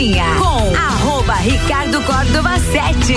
Cozinha 0.00 0.24
com 0.38 0.74
arroba 0.74 1.34
Ricardo 1.34 2.00
Córdova 2.04 2.58
7. 2.58 3.12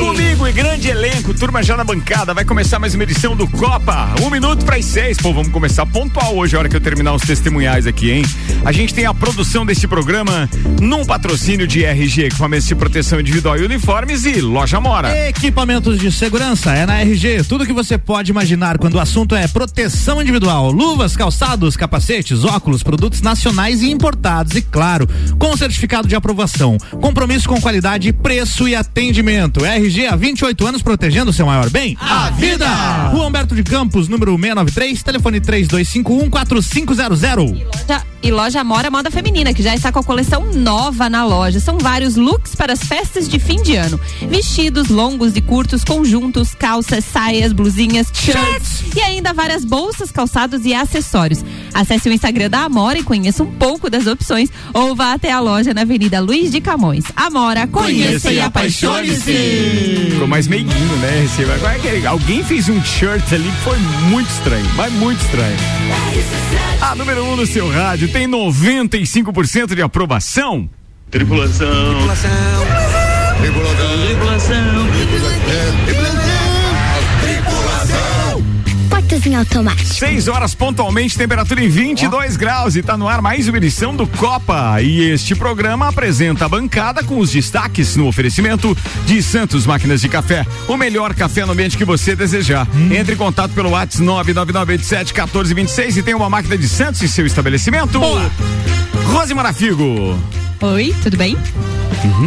Elenco, 1.24 1.34
turma 1.34 1.64
já 1.64 1.78
na 1.78 1.84
bancada. 1.84 2.34
Vai 2.34 2.44
começar 2.44 2.80
mais 2.80 2.94
uma 2.94 3.04
edição 3.04 3.36
do 3.36 3.48
Copa. 3.48 4.14
Um 4.22 4.30
minuto 4.30 4.66
para 4.66 4.76
as 4.76 4.86
seis. 4.86 5.18
Pô, 5.18 5.32
vamos 5.32 5.52
começar 5.52 5.86
pontual 5.86 6.36
hoje, 6.36 6.56
a 6.56 6.60
hora 6.60 6.68
que 6.70 6.76
eu 6.76 6.82
terminar 6.82 7.14
os 7.14 7.22
testemunhais 7.22 7.88
aqui, 7.88 8.12
hein? 8.12 8.26
A 8.66 8.72
gente 8.72 8.94
tem 8.94 9.06
a 9.06 9.14
produção 9.14 9.66
deste 9.66 9.88
programa 9.88 10.50
num 10.82 11.06
patrocínio 11.06 11.66
de 11.66 11.84
RG, 11.86 12.26
equipamentos 12.26 12.68
de 12.68 12.76
proteção 12.76 13.20
individual 13.20 13.58
e 13.58 13.64
uniformes 13.64 14.26
e 14.26 14.42
loja 14.42 14.82
Mora. 14.82 15.28
Equipamentos 15.30 15.98
de 15.98 16.12
segurança 16.12 16.74
é 16.74 16.86
na 16.86 17.00
RG. 17.02 17.44
Tudo 17.48 17.66
que 17.66 17.74
você 17.74 17.98
pode 17.98 18.32
imaginar 18.32 18.78
quando 18.78 18.96
o 18.96 19.00
assunto 19.00 19.36
é 19.36 19.48
proteção 19.48 20.22
individual. 20.22 20.72
Luvas, 20.72 21.16
calçados, 21.16 21.78
capacetes, 21.78 22.44
óculos, 22.44 22.84
produtos 22.84 23.22
nacionais 23.22 23.82
e 23.82 23.90
importados. 23.90 24.56
E 24.56 24.62
claro, 24.62 25.08
com 25.40 25.56
certificado 25.56 26.08
de 26.08 26.16
aprovação. 26.16 26.78
Compromisso 27.00 27.48
com 27.48 27.62
qualidade, 27.62 28.12
preço 28.12 28.68
e 28.68 28.76
atendimento. 28.76 29.66
RG 29.66 30.08
há 30.08 30.16
28 30.16 30.68
anos 30.68 30.82
protegendo 30.82 31.13
o 31.30 31.34
seu 31.34 31.46
maior 31.46 31.70
bem? 31.70 31.96
A 32.00 32.32
vida! 32.32 32.68
Rua 33.12 33.28
Humberto 33.28 33.54
de 33.54 33.64
Campos, 33.64 34.08
número 34.08 34.32
693, 34.36 35.04
telefone 35.04 35.40
3251 35.40 36.30
4500. 36.30 37.64
Loja, 37.88 38.04
e 38.24 38.32
loja 38.32 38.64
Mora 38.64 38.90
Moda 38.90 39.12
Feminina, 39.12 39.54
que 39.54 39.62
já 39.62 39.76
está 39.76 39.92
com 39.92 40.00
a 40.00 40.04
coleção 40.04 40.46
nova 40.54 41.10
na 41.10 41.26
loja. 41.26 41.60
São 41.60 41.78
vários 41.78 42.16
looks 42.16 42.56
para 42.56 42.72
as 42.74 42.80
festas 42.80 43.28
de 43.28 43.38
fim 43.38 43.62
de 43.62 43.76
ano: 43.76 44.00
vestidos 44.30 44.88
longos 44.88 45.36
e 45.36 45.42
curtos, 45.42 45.84
conjuntos, 45.84 46.56
calças, 46.56 47.04
saias, 47.04 47.52
blusinhas, 47.52 48.08
shirts 48.14 48.84
e 48.96 49.02
ainda 49.02 49.34
várias 49.34 49.66
bolsas, 49.66 50.10
calçados 50.12 50.66
e 50.66 50.74
acessórios. 50.74 51.44
Acesse 51.74 52.08
o 52.08 52.14
Instagram 52.14 52.50
da 52.50 52.62
Amora 52.62 52.98
e 52.98 53.04
conheça 53.04 53.44
um 53.44 53.52
pouco 53.52 53.90
das 53.90 54.08
opções 54.08 54.50
ou 54.74 54.96
vá 54.96 55.14
até 55.14 55.32
a 55.32 55.40
loja 55.40 55.74
na 55.74 55.82
Avenida 55.82 56.20
Luiz 56.22 56.50
de 56.52 56.62
Camões. 56.62 57.04
Amora, 57.16 57.68
conheça, 57.68 58.32
e 58.32 58.40
apaixone-se. 58.40 60.08
Ficou 60.12 60.28
mais 60.28 60.48
meiguinho, 60.48 60.96
né? 60.98 61.28
Vai- 61.60 62.06
Alguém 62.08 62.44
fez 62.44 62.70
um 62.70 62.82
shirt 62.84 63.34
ali 63.34 63.44
que 63.50 63.62
foi 63.64 63.78
muito 64.10 64.30
estranho, 64.30 64.70
mas 64.76 64.94
muito 64.94 65.20
estranho. 65.26 65.58
A 66.82 66.96
número 66.96 67.24
1 67.26 67.32
um 67.32 67.36
no 67.38 67.48
seu 67.48 67.70
rádio 67.70 68.10
tem 68.14 68.28
95% 68.28 69.74
de 69.74 69.82
aprovação. 69.82 70.70
Tripulação. 71.10 71.68
Em 79.26 79.36
automático. 79.36 79.94
6 79.94 80.28
horas 80.28 80.54
pontualmente, 80.54 81.18
temperatura 81.18 81.64
em 81.64 81.70
22 81.70 82.36
graus 82.36 82.76
e 82.76 82.84
tá 82.84 82.98
no 82.98 83.08
ar 83.08 83.22
mais 83.22 83.48
uma 83.48 83.58
edição 83.58 83.96
do 83.96 84.06
Copa. 84.06 84.82
E 84.82 85.02
este 85.02 85.34
programa 85.34 85.88
apresenta 85.88 86.44
a 86.44 86.50
bancada 86.50 87.02
com 87.04 87.18
os 87.18 87.32
destaques 87.32 87.96
no 87.96 88.06
oferecimento 88.06 88.78
de 89.06 89.24
Santos 89.24 89.66
Máquinas 89.66 90.02
de 90.02 90.10
Café. 90.10 90.46
O 90.68 90.76
melhor 90.76 91.14
café 91.14 91.46
no 91.46 91.54
ambiente 91.54 91.78
que 91.78 91.86
você 91.86 92.18
desejar. 92.18 92.68
Entre 92.92 93.14
em 93.14 93.18
contato 93.18 93.52
pelo 93.52 93.70
WhatsApp 93.70 94.04
999871426 94.04 95.98
e 95.98 96.04
tem 96.04 96.14
uma 96.14 96.30
máquina 96.30 96.58
de 96.58 96.68
Santos 96.68 97.02
em 97.02 97.08
seu 97.08 97.26
estabelecimento. 97.26 98.00
Boa. 98.00 98.30
Rose 99.06 99.34
Marafigo. 99.34 100.20
Oi, 100.60 100.94
tudo 101.02 101.16
bem? 101.16 101.38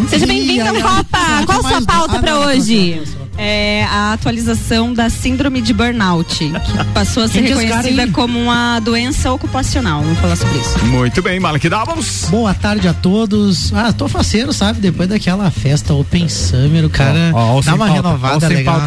Seja 0.09 0.27
bem-vindo 0.27 0.69
ao 0.69 0.75
Copa. 0.75 1.19
Qual 1.45 1.61
a 1.61 1.69
sua 1.69 1.83
pauta 1.83 2.19
para 2.21 2.39
hoje? 2.39 3.03
É 3.39 3.85
a 3.85 4.13
atualização 4.15 4.95
da 4.95 5.11
síndrome 5.11 5.61
de 5.61 5.73
burnout, 5.73 6.37
que 6.39 6.85
passou 6.95 7.23
a 7.25 7.29
ser 7.29 7.43
Quem 7.43 7.55
reconhecida 7.57 8.09
como 8.09 8.39
uma 8.41 8.81
doença 8.81 9.31
ocupacional. 9.33 10.03
Vamos 10.03 10.19
falar 10.19 10.37
sobre 10.37 10.59
isso. 10.59 10.85
Muito 10.87 11.23
bem, 11.23 11.39
Malek 11.39 11.69
Davos. 11.69 12.27
Boa 12.31 12.55
tarde 12.55 12.89
a 12.89 12.95
todos. 12.95 13.73
Ah, 13.75 13.93
tô 13.93 14.09
faceiro, 14.09 14.53
sabe? 14.53 14.81
Depois 14.81 15.09
daquela 15.09 15.51
festa 15.51 15.93
Open 15.93 16.29
Summer, 16.29 16.85
o 16.87 16.91
cara 16.91 17.31
Ó, 17.35 17.55
ó, 17.55 17.59
o 17.59 17.63
dá 17.63 17.75
uma 17.75 17.87
pauta, 17.87 18.09
ó, 18.09 18.13
o 18.13 18.49
renovada 18.49 18.49
legal. 18.49 18.83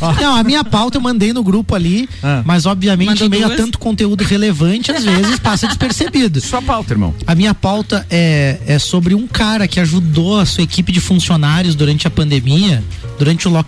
Ó. 0.00 0.12
Não, 0.14 0.36
a 0.36 0.42
minha 0.42 0.64
pauta 0.64 0.96
eu 0.96 1.00
mandei 1.02 1.32
no 1.32 1.42
grupo 1.42 1.74
ali, 1.74 2.08
Ah. 2.22 2.42
mas 2.44 2.64
obviamente 2.66 3.08
Mandou 3.08 3.26
em 3.26 3.30
meio 3.30 3.44
a 3.44 3.48
duas? 3.48 3.60
tanto 3.60 3.78
conteúdo 3.78 4.24
relevante, 4.24 4.90
às 4.90 5.04
vezes 5.04 5.38
passa 5.38 5.66
despercebido. 5.66 6.40
Sua 6.40 6.62
pauta, 6.62 6.94
irmão. 6.94 7.14
A 7.26 7.34
minha 7.34 7.54
pauta 7.54 8.06
é, 8.10 8.58
é 8.66 8.78
sobre 8.78 9.14
um 9.14 9.26
cara 9.26 9.68
que 9.68 9.78
ajudou 9.80 10.40
a 10.40 10.46
sua 10.46 10.62
equipe 10.64 10.90
de 10.92 11.00
funcionários 11.00 11.74
durante 11.74 12.06
a 12.06 12.10
pandemia, 12.10 12.82
durante 13.18 13.46
o 13.48 13.50
lockdown, 13.50 13.65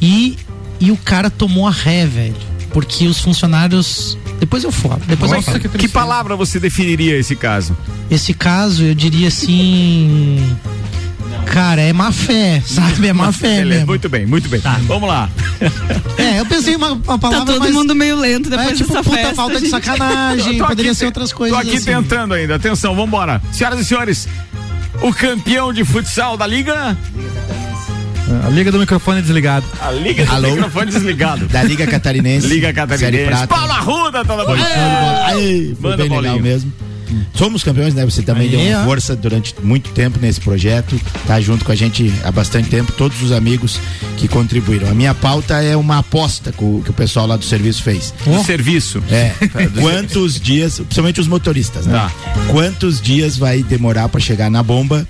e, 0.00 0.36
e 0.80 0.90
o 0.90 0.96
cara 0.96 1.28
tomou 1.30 1.68
a 1.68 1.70
ré, 1.70 2.06
velho. 2.06 2.34
Porque 2.72 3.06
os 3.06 3.18
funcionários. 3.20 4.16
Depois 4.38 4.62
eu 4.64 4.70
falo. 4.72 5.00
Depois 5.06 5.30
eu 5.32 5.36
Nossa, 5.38 5.50
falo. 5.52 5.60
que, 5.68 5.68
que 5.78 5.88
palavra 5.88 6.36
você 6.36 6.58
definiria 6.60 7.16
esse 7.18 7.34
caso? 7.36 7.76
Esse 8.10 8.32
caso, 8.32 8.84
eu 8.84 8.94
diria 8.94 9.28
assim. 9.28 10.56
Cara, 11.46 11.80
é 11.82 11.92
má 11.92 12.12
fé, 12.12 12.62
sabe? 12.64 13.08
É 13.08 13.12
má 13.12 13.32
fé 13.32 13.56
Beleza, 13.56 13.68
mesmo. 13.70 13.86
Muito 13.88 14.08
bem, 14.08 14.24
muito 14.24 14.48
bem. 14.48 14.60
Vamos 14.86 15.08
lá. 15.08 15.28
É, 16.16 16.38
eu 16.38 16.46
pensei 16.46 16.76
uma, 16.76 16.92
uma 16.92 17.00
Tá 17.02 17.18
palavra 17.18 17.46
todo 17.54 17.58
mais. 17.58 17.74
mundo 17.74 17.92
meio 17.92 18.16
lento 18.20 18.46
é, 18.54 18.56
depois 18.56 18.78
tipo, 18.78 18.88
dessa 18.92 19.02
puta 19.02 19.16
festa. 19.16 19.34
falta 19.34 19.54
de 19.54 19.60
gente. 19.62 19.70
sacanagem, 19.70 20.58
Tô 20.58 20.66
poderia 20.66 20.92
aqui 20.92 20.98
ser 21.00 21.06
outras 21.06 21.32
coisas. 21.32 21.58
Tô 21.58 21.66
aqui 21.66 21.76
assim. 21.76 21.86
tentando 21.86 22.34
ainda. 22.34 22.54
Atenção, 22.54 22.94
vambora. 22.94 23.42
Senhoras 23.50 23.80
e 23.80 23.84
senhores, 23.84 24.28
o 25.02 25.12
campeão 25.12 25.72
de 25.72 25.84
futsal 25.84 26.36
da 26.36 26.46
Liga. 26.46 26.96
A 28.44 28.48
liga 28.48 28.70
do 28.70 28.78
microfone 28.78 29.20
desligado. 29.22 29.66
A 29.80 29.90
Liga 29.90 30.24
do 30.24 30.32
Alô? 30.32 30.50
microfone 30.50 30.90
desligado. 30.90 31.46
Da 31.46 31.62
Liga 31.62 31.86
Catarinense. 31.86 32.46
Liga 32.46 32.68
Série 32.68 32.74
Catarinense. 32.74 33.26
Prata. 33.26 33.46
Paulo 33.46 33.72
Arruda 33.72 34.24
tá 34.24 34.36
na 34.36 34.44
bola. 34.44 34.58
Foi 35.80 35.96
bem 35.96 36.08
legal 36.08 36.40
mesmo. 36.40 36.72
Somos 37.34 37.62
campeões, 37.62 37.94
né? 37.94 38.04
Você 38.04 38.22
também 38.22 38.44
Aí, 38.44 38.50
deu 38.50 38.60
uma 38.60 38.84
força 38.84 39.16
durante 39.16 39.54
muito 39.62 39.90
tempo 39.90 40.18
nesse 40.20 40.40
projeto, 40.40 41.00
tá 41.26 41.40
junto 41.40 41.64
com 41.64 41.72
a 41.72 41.74
gente 41.74 42.12
há 42.22 42.30
bastante 42.30 42.68
tempo, 42.68 42.92
todos 42.92 43.20
os 43.22 43.32
amigos 43.32 43.80
que 44.16 44.28
contribuíram. 44.28 44.88
A 44.88 44.94
minha 44.94 45.14
pauta 45.14 45.62
é 45.62 45.76
uma 45.76 45.98
aposta 45.98 46.52
que 46.52 46.62
o, 46.62 46.82
que 46.84 46.90
o 46.90 46.94
pessoal 46.94 47.26
lá 47.26 47.36
do 47.36 47.44
serviço 47.44 47.82
fez. 47.82 48.14
Do 48.24 48.44
serviço. 48.44 49.02
É, 49.10 49.32
quantos 49.80 50.40
dias, 50.40 50.78
principalmente 50.78 51.20
os 51.20 51.26
motoristas, 51.26 51.86
né? 51.86 51.94
Tá. 51.94 52.12
Quantos 52.50 53.00
dias 53.00 53.36
vai 53.36 53.62
demorar 53.62 54.08
para 54.08 54.20
chegar 54.20 54.50
na 54.50 54.62
bomba 54.62 55.06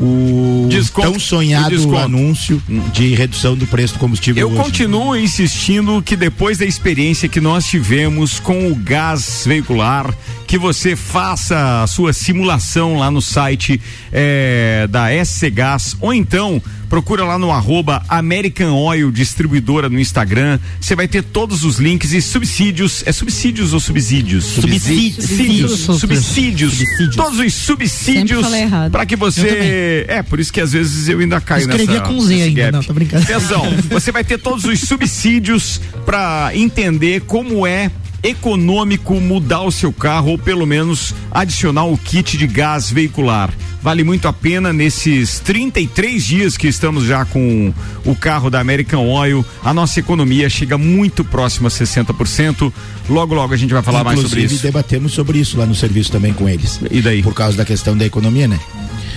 o 0.00 0.66
Desconto. 0.70 1.10
tão 1.10 1.20
sonhado 1.20 1.70
desconto. 1.76 1.98
anúncio 1.98 2.62
de 2.92 3.14
redução 3.14 3.54
do 3.54 3.66
preço 3.66 3.94
do 3.94 4.00
combustível 4.00 4.40
Eu 4.48 4.48
hoje? 4.50 4.62
continuo 4.62 5.14
insistindo 5.16 6.00
que 6.02 6.16
depois 6.16 6.56
da 6.58 6.64
experiência 6.64 7.28
que 7.28 7.40
nós 7.40 7.66
tivemos 7.66 8.40
com 8.40 8.70
o 8.72 8.74
gás 8.74 9.42
veicular, 9.46 10.12
que 10.50 10.58
você 10.58 10.96
faça 10.96 11.84
a 11.84 11.86
sua 11.86 12.12
simulação 12.12 12.98
lá 12.98 13.08
no 13.08 13.22
site 13.22 13.80
eh, 14.12 14.88
da 14.90 15.06
SC 15.24 15.48
Gás, 15.48 15.96
ou 16.00 16.12
então 16.12 16.60
procura 16.88 17.24
lá 17.24 17.38
no 17.38 17.52
arroba 17.52 18.02
American 18.08 18.74
Oil 18.74 19.12
Distribuidora 19.12 19.88
no 19.88 20.00
Instagram. 20.00 20.58
Você 20.80 20.96
vai 20.96 21.06
ter 21.06 21.22
todos 21.22 21.62
os 21.62 21.78
links 21.78 22.12
e 22.12 22.20
subsídios. 22.20 23.04
É 23.06 23.12
subsídios 23.12 23.72
ou 23.72 23.78
subsídios? 23.78 24.44
Subsídios. 24.44 25.24
Subsídios. 25.24 25.70
Subsídios. 26.00 26.72
Subsídios. 26.74 27.14
Todos 27.14 27.38
os 27.38 27.54
subsídios 27.54 28.44
para 28.90 29.06
que 29.06 29.14
Eu 29.14 29.18
você. 29.18 30.04
É, 30.08 30.20
por 30.20 30.40
isso 30.40 30.52
que 30.52 30.60
às 30.60 30.72
vezes 30.72 31.08
eu 31.08 31.20
ainda 31.20 31.40
caio 31.40 31.60
Escrevia 31.60 32.00
nessa. 32.00 32.12
com 32.12 32.20
Z 32.20 32.42
ainda, 32.42 32.60
gap. 32.60 32.72
não, 32.72 32.82
tô 32.82 32.92
brincando. 32.92 33.22
Atenção, 33.22 33.62
você 33.88 34.10
vai 34.10 34.24
ter 34.24 34.38
todos 34.38 34.64
os 34.64 34.80
subsídios 34.80 35.80
para 36.04 36.50
entender 36.54 37.20
como 37.20 37.64
é 37.64 37.88
econômico 38.22 39.14
mudar 39.20 39.62
o 39.62 39.72
seu 39.72 39.92
carro 39.92 40.30
ou 40.30 40.38
pelo 40.38 40.66
menos 40.66 41.14
adicionar 41.30 41.84
o 41.84 41.96
kit 41.96 42.36
de 42.36 42.46
gás 42.46 42.90
veicular. 42.90 43.50
Vale 43.82 44.04
muito 44.04 44.28
a 44.28 44.32
pena 44.32 44.74
nesses 44.74 45.40
33 45.40 46.22
dias 46.22 46.56
que 46.56 46.68
estamos 46.68 47.04
já 47.04 47.24
com 47.24 47.72
o 48.04 48.14
carro 48.14 48.50
da 48.50 48.60
American 48.60 49.08
Oil. 49.08 49.44
A 49.64 49.72
nossa 49.72 49.98
economia 49.98 50.50
chega 50.50 50.76
muito 50.76 51.24
próximo 51.24 51.66
a 51.66 51.70
60%. 51.70 52.70
Logo, 53.08 53.34
logo 53.34 53.54
a 53.54 53.56
gente 53.56 53.72
vai 53.72 53.82
falar 53.82 54.04
mais 54.04 54.20
sobre 54.20 54.40
Inclusive, 54.40 54.54
isso. 54.54 54.62
debatemos 54.62 55.12
sobre 55.12 55.38
isso 55.38 55.58
lá 55.58 55.64
no 55.64 55.74
serviço 55.74 56.12
também 56.12 56.34
com 56.34 56.46
eles. 56.46 56.78
E 56.90 57.00
daí? 57.00 57.22
Por 57.22 57.32
causa 57.32 57.56
da 57.56 57.64
questão 57.64 57.96
da 57.96 58.04
economia, 58.04 58.46
né? 58.46 58.60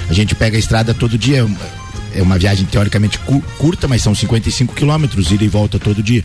A 0.09 0.13
gente 0.13 0.33
pega 0.33 0.55
a 0.55 0.59
estrada 0.59 0.93
todo 0.93 1.17
dia. 1.17 1.45
É 2.15 2.21
uma- 2.21 2.35
É 2.35 2.39
viagem 2.39 2.65
teoricamente 2.65 3.17
cu- 3.19 3.41
curta, 3.57 3.87
mas 3.87 4.01
são 4.01 4.13
55 4.13 4.73
quilômetros, 4.75 5.31
ida 5.31 5.43
e 5.43 5.47
volta 5.47 5.79
todo 5.79 6.03
dia. 6.03 6.23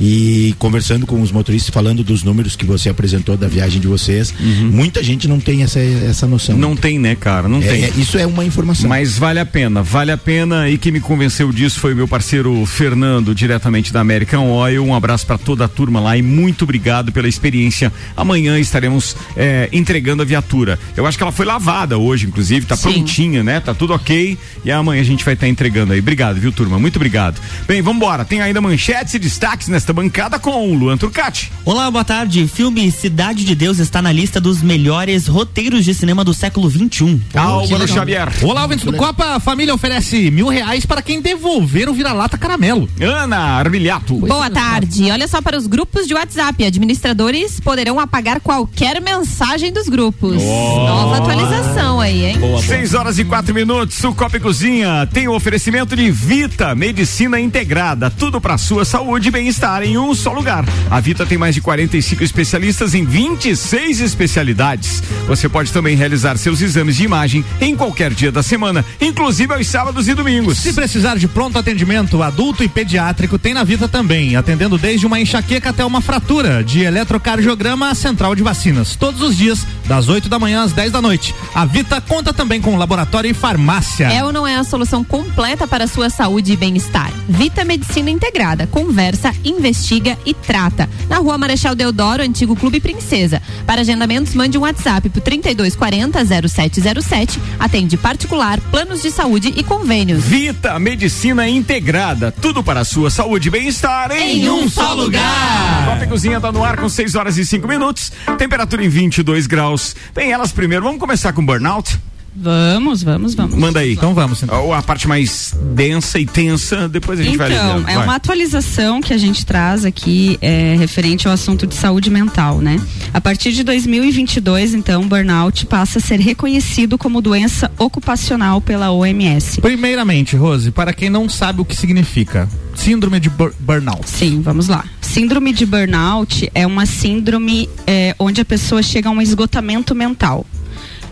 E 0.00 0.54
conversando 0.58 1.06
com 1.06 1.20
os 1.22 1.30
motoristas, 1.30 1.72
falando 1.72 2.02
dos 2.02 2.22
números 2.24 2.56
que 2.56 2.64
você 2.64 2.88
apresentou 2.88 3.36
da 3.36 3.46
viagem 3.46 3.80
de 3.80 3.86
vocês, 3.86 4.34
muita 4.70 5.02
gente 5.02 5.28
não 5.28 5.38
tem 5.38 5.62
essa, 5.62 5.78
essa 5.78 6.26
noção. 6.26 6.54
Uhum. 6.56 6.60
Não 6.60 6.76
tem, 6.76 6.98
né, 6.98 7.14
cara? 7.14 7.46
Não 7.48 7.58
É, 7.62 7.66
tem. 7.66 7.84
é, 7.84 7.90
isso 7.96 8.18
é 8.18 8.26
uma 8.26 8.44
informação. 8.44 8.88
Mas 8.88 9.16
vale 9.18 9.38
a 9.38 9.46
pena, 9.46 9.82
vale 9.82 10.10
a 10.10 10.16
pena. 10.16 10.68
E 10.68 10.76
quem 10.78 10.90
me 10.90 11.00
convenceu 11.00 11.52
disso 11.52 11.78
foi 11.78 11.92
o 11.92 11.96
meu 11.96 12.08
parceiro 12.08 12.64
Fernando, 12.66 13.34
diretamente 13.34 13.92
da 13.92 14.00
American 14.00 14.50
Oil. 14.50 14.84
Um 14.84 14.94
abraço 14.94 15.26
para 15.26 15.38
toda 15.38 15.64
a 15.64 15.68
turma 15.68 16.00
lá 16.00 16.16
e 16.16 16.22
muito 16.22 16.62
obrigado 16.64 17.12
pela 17.12 17.28
experiência. 17.28 17.92
Amanhã 18.16 18.58
estaremos 18.58 19.14
eh, 19.36 19.68
entregando 19.72 20.22
a 20.22 20.24
viatura. 20.24 20.78
Eu 20.96 21.06
acho 21.06 21.16
que 21.16 21.22
ela 21.22 21.32
foi 21.32 21.46
lavada 21.46 21.96
hoje, 21.98 22.26
inclusive, 22.26 22.66
tá 22.66 22.74
Sim. 22.76 22.92
prontinha, 22.94 23.44
né? 23.44 23.60
Tá 23.60 23.72
tudo 23.74 23.92
ok. 23.94 24.36
E 24.64 24.70
amanhã 24.72 25.00
a 25.00 25.04
gente 25.04 25.21
gente 25.22 25.24
vai 25.24 25.34
estar 25.34 25.48
entregando 25.48 25.92
aí. 25.92 26.00
Obrigado, 26.00 26.40
viu, 26.40 26.52
turma? 26.52 26.78
Muito 26.78 26.96
obrigado. 26.96 27.40
Bem, 27.66 27.80
vamos 27.80 28.02
embora. 28.02 28.24
Tem 28.24 28.40
ainda 28.42 28.60
manchetes 28.60 29.14
e 29.14 29.18
destaques 29.18 29.68
nesta 29.68 29.92
bancada 29.92 30.38
com 30.38 30.70
o 30.70 30.74
Luan 30.74 30.98
Turcati. 30.98 31.52
Olá, 31.64 31.90
boa 31.90 32.04
tarde. 32.04 32.46
Filme 32.48 32.90
Cidade 32.90 33.44
de 33.44 33.54
Deus 33.54 33.78
está 33.78 34.02
na 34.02 34.10
lista 34.10 34.40
dos 34.40 34.62
melhores 34.62 35.28
roteiros 35.28 35.84
de 35.84 35.94
cinema 35.94 36.24
do 36.24 36.34
século. 36.34 36.68
XXI. 36.68 37.20
Álvaro 37.34 37.88
Xavier. 37.88 38.28
Olá, 38.42 38.62
ouvintes 38.62 38.84
do 38.84 38.92
Copa. 38.94 39.36
A 39.36 39.40
família 39.40 39.74
oferece 39.74 40.30
mil 40.30 40.48
reais 40.48 40.84
para 40.84 41.02
quem 41.02 41.20
devolver 41.20 41.88
o 41.88 41.94
vira-lata 41.94 42.36
caramelo. 42.36 42.88
Ana 43.00 43.38
Armiliato. 43.38 44.14
Boa 44.14 44.50
tarde. 44.50 45.10
Olha 45.10 45.28
só 45.28 45.40
para 45.40 45.56
os 45.56 45.66
grupos 45.66 46.06
de 46.06 46.14
WhatsApp. 46.14 46.64
Administradores 46.64 47.60
poderão 47.60 48.00
apagar 48.00 48.40
qualquer 48.40 49.00
mensagem 49.00 49.72
dos 49.72 49.88
grupos. 49.88 50.42
Nova 50.42 51.18
atualização 51.18 52.00
aí, 52.00 52.24
hein? 52.24 52.36
6 52.66 52.94
horas 52.94 53.18
e 53.18 53.24
quatro 53.24 53.54
minutos. 53.54 54.02
O 54.04 54.14
Copa 54.14 54.36
e 54.36 54.40
Cozinha 54.40 55.06
tem 55.12 55.28
o 55.28 55.34
oferecimento 55.34 55.94
de 55.94 56.10
Vita 56.10 56.74
Medicina 56.74 57.38
Integrada. 57.38 58.10
Tudo 58.10 58.40
para 58.40 58.56
sua 58.56 58.82
saúde 58.84 59.28
e 59.28 59.30
bem-estar 59.30 59.82
em 59.82 59.98
um 59.98 60.14
só 60.14 60.32
lugar. 60.32 60.64
A 60.90 61.00
Vita 61.00 61.26
tem 61.26 61.36
mais 61.36 61.54
de 61.54 61.60
45 61.60 62.24
especialistas 62.24 62.94
em 62.94 63.04
26 63.04 64.00
especialidades. 64.00 65.02
Você 65.26 65.50
pode 65.50 65.70
também 65.70 65.94
realizar 65.96 66.38
seus 66.38 66.62
exames 66.62 66.96
de 66.96 67.04
imagem 67.04 67.44
em 67.60 67.76
qualquer 67.76 68.12
dia 68.14 68.32
da 68.32 68.42
semana, 68.42 68.84
inclusive 69.00 69.52
aos 69.52 69.66
sábados 69.66 70.08
e 70.08 70.14
domingos. 70.14 70.58
Se 70.58 70.72
precisar 70.72 71.18
de 71.18 71.28
pronto 71.28 71.58
atendimento 71.58 72.22
adulto 72.22 72.64
e 72.64 72.68
pediátrico, 72.68 73.38
tem 73.38 73.52
na 73.52 73.64
Vita 73.64 73.86
também, 73.86 74.34
atendendo 74.34 74.78
desde 74.78 75.06
uma 75.06 75.20
enxaqueca 75.20 75.70
até 75.70 75.84
uma 75.84 76.00
fratura, 76.00 76.64
de 76.64 76.80
eletrocardiograma 76.80 77.90
a 77.90 77.94
central 77.94 78.34
de 78.34 78.42
vacinas, 78.42 78.96
todos 78.96 79.20
os 79.20 79.36
dias, 79.36 79.66
das 79.86 80.08
8 80.08 80.28
da 80.28 80.38
manhã 80.38 80.62
às 80.62 80.72
10 80.72 80.90
da 80.90 81.02
noite. 81.02 81.34
A 81.54 81.66
Vita 81.66 82.00
conta 82.00 82.32
também 82.32 82.62
com 82.62 82.76
laboratório 82.76 83.30
e 83.30 83.34
farmácia. 83.34 84.06
É 84.06 84.24
ou 84.24 84.32
não 84.32 84.46
é 84.46 84.56
a 84.56 84.64
solução 84.64 85.01
completa 85.04 85.66
para 85.66 85.84
a 85.84 85.88
sua 85.88 86.10
saúde 86.10 86.52
e 86.52 86.56
bem-estar? 86.56 87.12
Vita 87.28 87.64
Medicina 87.64 88.10
Integrada. 88.10 88.66
Conversa, 88.66 89.34
investiga 89.44 90.18
e 90.24 90.34
trata. 90.34 90.88
Na 91.08 91.18
rua 91.18 91.38
Marechal 91.38 91.74
Deodoro, 91.74 92.22
antigo 92.22 92.56
Clube 92.56 92.80
Princesa. 92.80 93.42
Para 93.66 93.82
agendamentos, 93.82 94.34
mande 94.34 94.58
um 94.58 94.62
WhatsApp 94.62 95.08
pro 95.08 95.20
3240 95.20 96.48
0707. 96.48 97.40
Atende 97.58 97.96
particular, 97.96 98.60
planos 98.70 99.02
de 99.02 99.10
saúde 99.10 99.52
e 99.56 99.62
convênios. 99.62 100.24
Vita 100.24 100.78
Medicina 100.78 101.48
Integrada. 101.48 102.32
Tudo 102.32 102.62
para 102.62 102.80
a 102.80 102.84
sua 102.84 103.10
saúde 103.10 103.48
e 103.48 103.50
bem-estar 103.50 104.10
em, 104.12 104.42
Em 104.42 104.50
um 104.50 104.68
só 104.68 104.94
lugar. 104.94 106.02
E 106.02 106.06
Cozinha 106.06 106.40
tá 106.40 106.50
no 106.52 106.64
ar 106.64 106.76
com 106.76 106.88
6 106.88 107.14
horas 107.14 107.38
e 107.38 107.46
5 107.46 107.66
minutos. 107.66 108.12
Temperatura 108.36 108.84
em 108.84 108.88
22 108.88 109.46
graus. 109.46 109.94
Bem, 110.14 110.30
elas 110.30 110.52
primeiro. 110.52 110.84
Vamos 110.84 111.00
começar 111.00 111.32
com 111.32 111.44
burnout? 111.44 111.98
Vamos, 112.34 113.02
vamos, 113.02 113.34
vamos. 113.34 113.54
Manda 113.56 113.80
aí. 113.80 113.92
Então 113.92 114.14
vamos, 114.14 114.42
então. 114.42 114.64
Ou 114.64 114.72
a 114.72 114.82
parte 114.82 115.06
mais 115.06 115.54
densa 115.74 116.18
e 116.18 116.24
tensa, 116.26 116.88
depois 116.88 117.20
a 117.20 117.22
gente 117.22 117.36
vai 117.36 117.52
Então, 117.52 117.78
é 117.80 117.94
Vai. 117.94 118.04
uma 118.04 118.14
atualização 118.16 119.00
que 119.02 119.12
a 119.12 119.18
gente 119.18 119.44
traz 119.44 119.84
aqui 119.84 120.38
é, 120.40 120.74
referente 120.78 121.28
ao 121.28 121.34
assunto 121.34 121.66
de 121.66 121.74
saúde 121.74 122.08
mental, 122.10 122.58
né? 122.58 122.80
A 123.12 123.20
partir 123.20 123.52
de 123.52 123.62
2022, 123.62 124.72
então, 124.74 125.02
o 125.02 125.06
burnout 125.06 125.66
passa 125.66 125.98
a 125.98 126.00
ser 126.02 126.20
reconhecido 126.20 126.96
como 126.96 127.20
doença 127.20 127.70
ocupacional 127.78 128.60
pela 128.60 128.90
OMS. 128.90 129.60
Primeiramente, 129.60 130.34
Rose, 130.34 130.70
para 130.70 130.92
quem 130.94 131.10
não 131.10 131.28
sabe 131.28 131.60
o 131.60 131.64
que 131.64 131.76
significa, 131.76 132.48
síndrome 132.74 133.20
de 133.20 133.28
bur- 133.28 133.52
burnout. 133.60 134.08
Sim, 134.08 134.40
vamos 134.40 134.68
lá. 134.68 134.84
Síndrome 135.02 135.52
de 135.52 135.66
burnout 135.66 136.50
é 136.54 136.66
uma 136.66 136.86
síndrome 136.86 137.68
é, 137.86 138.14
onde 138.18 138.40
a 138.40 138.44
pessoa 138.44 138.82
chega 138.82 139.10
a 139.10 139.12
um 139.12 139.20
esgotamento 139.20 139.94
mental. 139.94 140.46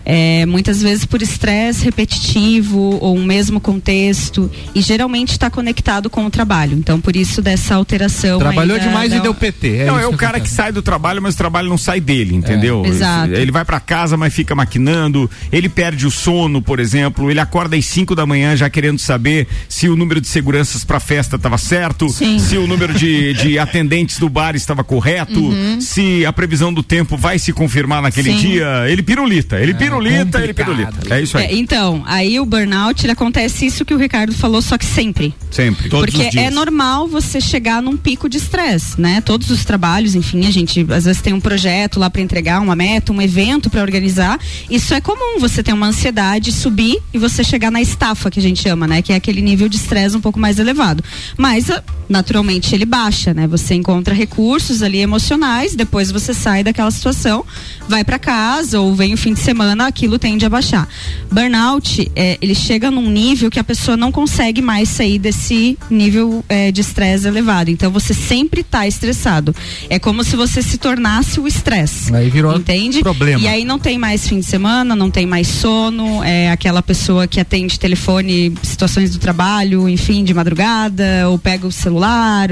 É, 0.05 0.45
muitas 0.45 0.81
vezes 0.81 1.05
por 1.05 1.21
estresse 1.21 1.83
repetitivo 1.85 2.97
ou 3.01 3.15
um 3.17 3.23
mesmo 3.23 3.59
contexto 3.59 4.49
e 4.73 4.81
geralmente 4.81 5.31
está 5.31 5.49
conectado 5.49 6.09
com 6.09 6.25
o 6.25 6.29
trabalho. 6.29 6.77
Então, 6.77 6.99
por 6.99 7.15
isso 7.15 7.41
dessa 7.41 7.75
alteração. 7.75 8.39
Trabalhou 8.39 8.79
demais 8.79 9.09
da- 9.11 9.17
e 9.17 9.21
deu 9.21 9.33
PT. 9.33 9.85
não, 9.85 9.97
isso 9.97 10.05
é 10.05 10.07
o 10.07 10.17
cara 10.17 10.39
que 10.39 10.49
sai 10.49 10.71
do 10.71 10.81
trabalho, 10.81 11.21
mas 11.21 11.35
o 11.35 11.37
trabalho 11.37 11.69
não 11.69 11.77
sai 11.77 11.99
dele, 11.99 12.35
entendeu? 12.35 12.83
É, 12.85 12.89
exato. 12.89 13.33
Ele 13.33 13.51
vai 13.51 13.63
pra 13.65 13.79
casa, 13.79 14.17
mas 14.17 14.33
fica 14.33 14.55
maquinando, 14.55 15.29
ele 15.51 15.69
perde 15.69 16.05
o 16.07 16.11
sono, 16.11 16.61
por 16.61 16.79
exemplo, 16.79 17.29
ele 17.29 17.39
acorda 17.39 17.75
às 17.75 17.85
5 17.85 18.15
da 18.15 18.25
manhã 18.25 18.55
já 18.55 18.69
querendo 18.69 18.99
saber 18.99 19.47
se 19.69 19.87
o 19.89 19.95
número 19.95 20.19
de 20.21 20.27
seguranças 20.27 20.83
pra 20.83 20.99
festa 20.99 21.35
estava 21.35 21.57
certo, 21.57 22.09
Sim. 22.09 22.39
se 22.39 22.57
o 22.57 22.67
número 22.67 22.93
de, 22.93 23.33
de 23.33 23.57
atendentes 23.59 24.17
do 24.19 24.29
bar 24.29 24.55
estava 24.55 24.83
correto, 24.83 25.51
se 25.79 26.25
a 26.25 26.33
previsão 26.33 26.73
do 26.73 26.83
tempo 26.83 27.15
vai 27.17 27.37
se 27.39 27.53
confirmar 27.53 28.01
naquele 28.01 28.31
Sim. 28.31 28.37
dia. 28.37 28.85
Ele 28.87 29.01
pirulita, 29.03 29.59
ele 29.59 29.73
pirulita, 29.73 29.90
ele 29.99 30.53
complicado. 30.53 30.55
pirulita. 30.55 31.13
É 31.15 31.21
isso 31.21 31.37
aí. 31.37 31.45
É, 31.45 31.55
então, 31.55 32.03
aí 32.05 32.39
o 32.39 32.45
burnout 32.45 33.05
ele 33.05 33.11
acontece 33.11 33.65
isso 33.65 33.83
que 33.83 33.93
o 33.93 33.97
Ricardo 33.97 34.33
falou, 34.33 34.61
só 34.61 34.77
que 34.77 34.85
sempre. 34.85 35.33
Sempre. 35.49 35.89
Porque 35.89 36.29
é 36.37 36.49
normal 36.49 37.07
você 37.07 37.41
chegar 37.41 37.81
num 37.81 37.97
pico 37.97 38.29
de 38.29 38.37
estresse, 38.37 38.99
né? 38.99 39.21
Todos 39.21 39.49
os 39.49 39.65
trabalhos, 39.65 40.15
enfim, 40.15 40.45
a 40.45 40.51
gente 40.51 40.85
às 40.89 41.05
vezes 41.05 41.21
tem 41.21 41.33
um 41.33 41.39
projeto 41.41 41.99
lá 41.99 42.09
para 42.09 42.21
entregar, 42.21 42.61
uma 42.61 42.75
meta, 42.75 43.11
um 43.11 43.21
evento 43.21 43.69
para 43.69 43.81
organizar. 43.81 44.39
Isso 44.69 44.93
é 44.93 45.01
comum, 45.01 45.39
você 45.39 45.61
ter 45.61 45.73
uma 45.73 45.87
ansiedade 45.87 46.51
subir 46.51 46.97
e 47.13 47.17
você 47.17 47.43
chegar 47.43 47.71
na 47.71 47.81
estafa 47.81 48.29
que 48.29 48.39
a 48.39 48.41
gente 48.41 48.61
chama, 48.61 48.87
né? 48.87 49.01
Que 49.01 49.13
é 49.13 49.15
aquele 49.15 49.41
nível 49.41 49.67
de 49.67 49.75
estresse 49.75 50.15
um 50.15 50.21
pouco 50.21 50.39
mais 50.39 50.59
elevado. 50.59 51.03
Mas 51.37 51.69
ah, 51.69 51.83
naturalmente 52.07 52.73
ele 52.75 52.85
baixa, 52.85 53.33
né? 53.33 53.47
Você 53.47 53.73
encontra 53.73 54.13
recursos 54.13 54.81
ali 54.81 54.99
emocionais, 54.99 55.75
depois 55.75 56.11
você 56.11 56.33
sai 56.33 56.63
daquela 56.63 56.91
situação, 56.91 57.45
vai 57.91 58.05
para 58.05 58.17
casa 58.17 58.79
ou 58.79 58.95
vem 58.95 59.13
o 59.13 59.17
fim 59.17 59.33
de 59.33 59.41
semana, 59.41 59.85
aquilo 59.85 60.17
tende 60.17 60.45
a 60.45 60.49
baixar. 60.49 60.87
Burnout, 61.29 62.09
é, 62.15 62.37
ele 62.41 62.55
chega 62.55 62.89
num 62.89 63.09
nível 63.09 63.51
que 63.51 63.59
a 63.59 63.63
pessoa 63.65 63.97
não 63.97 64.13
consegue 64.13 64.61
mais 64.61 64.87
sair 64.87 65.19
desse 65.19 65.77
nível 65.89 66.43
é, 66.47 66.71
de 66.71 66.79
estresse 66.79 67.27
elevado. 67.27 67.69
Então 67.69 67.91
você 67.91 68.13
sempre 68.13 68.61
está 68.61 68.87
estressado. 68.87 69.53
É 69.89 69.99
como 69.99 70.23
se 70.23 70.37
você 70.37 70.61
se 70.61 70.77
tornasse 70.77 71.37
o 71.41 71.45
estresse. 71.45 72.15
Aí 72.15 72.29
virou 72.29 72.55
Entende? 72.55 73.01
problema. 73.01 73.43
E 73.43 73.47
aí 73.49 73.65
não 73.65 73.77
tem 73.77 73.97
mais 73.97 74.25
fim 74.25 74.39
de 74.39 74.45
semana, 74.45 74.95
não 74.95 75.11
tem 75.11 75.25
mais 75.25 75.49
sono, 75.49 76.23
é 76.23 76.49
aquela 76.49 76.81
pessoa 76.81 77.27
que 77.27 77.41
atende 77.41 77.77
telefone, 77.77 78.53
situações 78.63 79.11
do 79.11 79.19
trabalho, 79.19 79.89
enfim, 79.89 80.23
de 80.23 80.33
madrugada, 80.33 81.27
ou 81.27 81.37
pega 81.37 81.67
o 81.67 81.71
celular, 81.73 82.47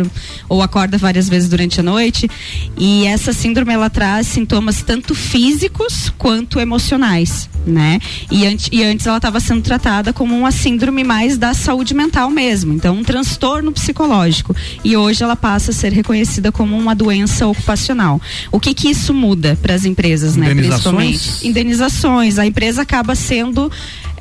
ou 0.50 0.62
acorda 0.62 0.98
várias 0.98 1.30
vezes 1.30 1.48
durante 1.48 1.80
a 1.80 1.84
noite. 1.84 2.30
E 2.78 3.06
essa 3.06 3.32
síndrome 3.32 3.72
ela 3.72 3.90
traz 3.90 4.28
sintomas 4.28 4.82
tanto 4.82 5.16
físicos 5.30 6.12
quanto 6.18 6.60
emocionais, 6.60 7.48
né? 7.66 8.00
E, 8.32 8.48
ante- 8.48 8.70
e 8.74 8.84
antes 8.84 9.06
ela 9.06 9.18
estava 9.18 9.40
sendo 9.40 9.62
tratada 9.62 10.12
como 10.12 10.36
uma 10.38 10.52
síndrome 10.52 11.04
mais 11.04 11.38
da 11.38 11.54
saúde 11.54 11.94
mental 11.94 12.32
mesmo, 12.32 12.74
então 12.74 12.96
um 12.98 13.04
transtorno 13.04 13.72
psicológico. 13.72 14.56
E 14.84 14.98
hoje 14.98 15.24
ela 15.24 15.36
passa 15.36 15.70
a 15.72 15.74
ser 15.74 15.94
reconhecida 15.94 16.52
como 16.52 16.76
uma 16.78 16.96
doença 16.96 17.46
ocupacional. 17.48 18.20
O 18.52 18.60
que 18.60 18.74
que 18.74 18.90
isso 18.90 19.14
muda 19.14 19.58
para 19.62 19.76
as 19.76 19.86
empresas, 19.86 20.36
né? 20.36 20.48
Indenizações? 20.52 20.96
Principalmente 20.96 21.48
indenizações. 21.48 22.40
A 22.40 22.46
empresa 22.46 22.82
acaba 22.82 23.14
sendo 23.14 23.72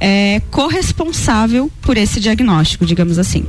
é, 0.00 0.42
corresponsável 0.50 1.70
por 1.80 1.96
esse 1.96 2.20
diagnóstico, 2.20 2.84
digamos 2.84 3.18
assim. 3.18 3.44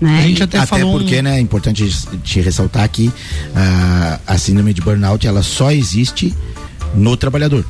Né? 0.00 0.18
A 0.18 0.28
gente 0.28 0.42
até, 0.42 0.58
Até 0.58 0.66
falou. 0.66 0.94
um- 0.94 0.98
porque, 0.98 1.22
né, 1.22 1.38
é 1.38 1.40
importante 1.40 1.88
te 2.22 2.40
ressaltar 2.40 2.86
que 2.90 3.10
ah, 3.54 4.20
a 4.26 4.36
síndrome 4.36 4.74
de 4.74 4.80
burnout 4.82 5.26
ela 5.26 5.42
só 5.42 5.70
existe 5.70 6.34
no 6.94 7.16
trabalhador. 7.16 7.64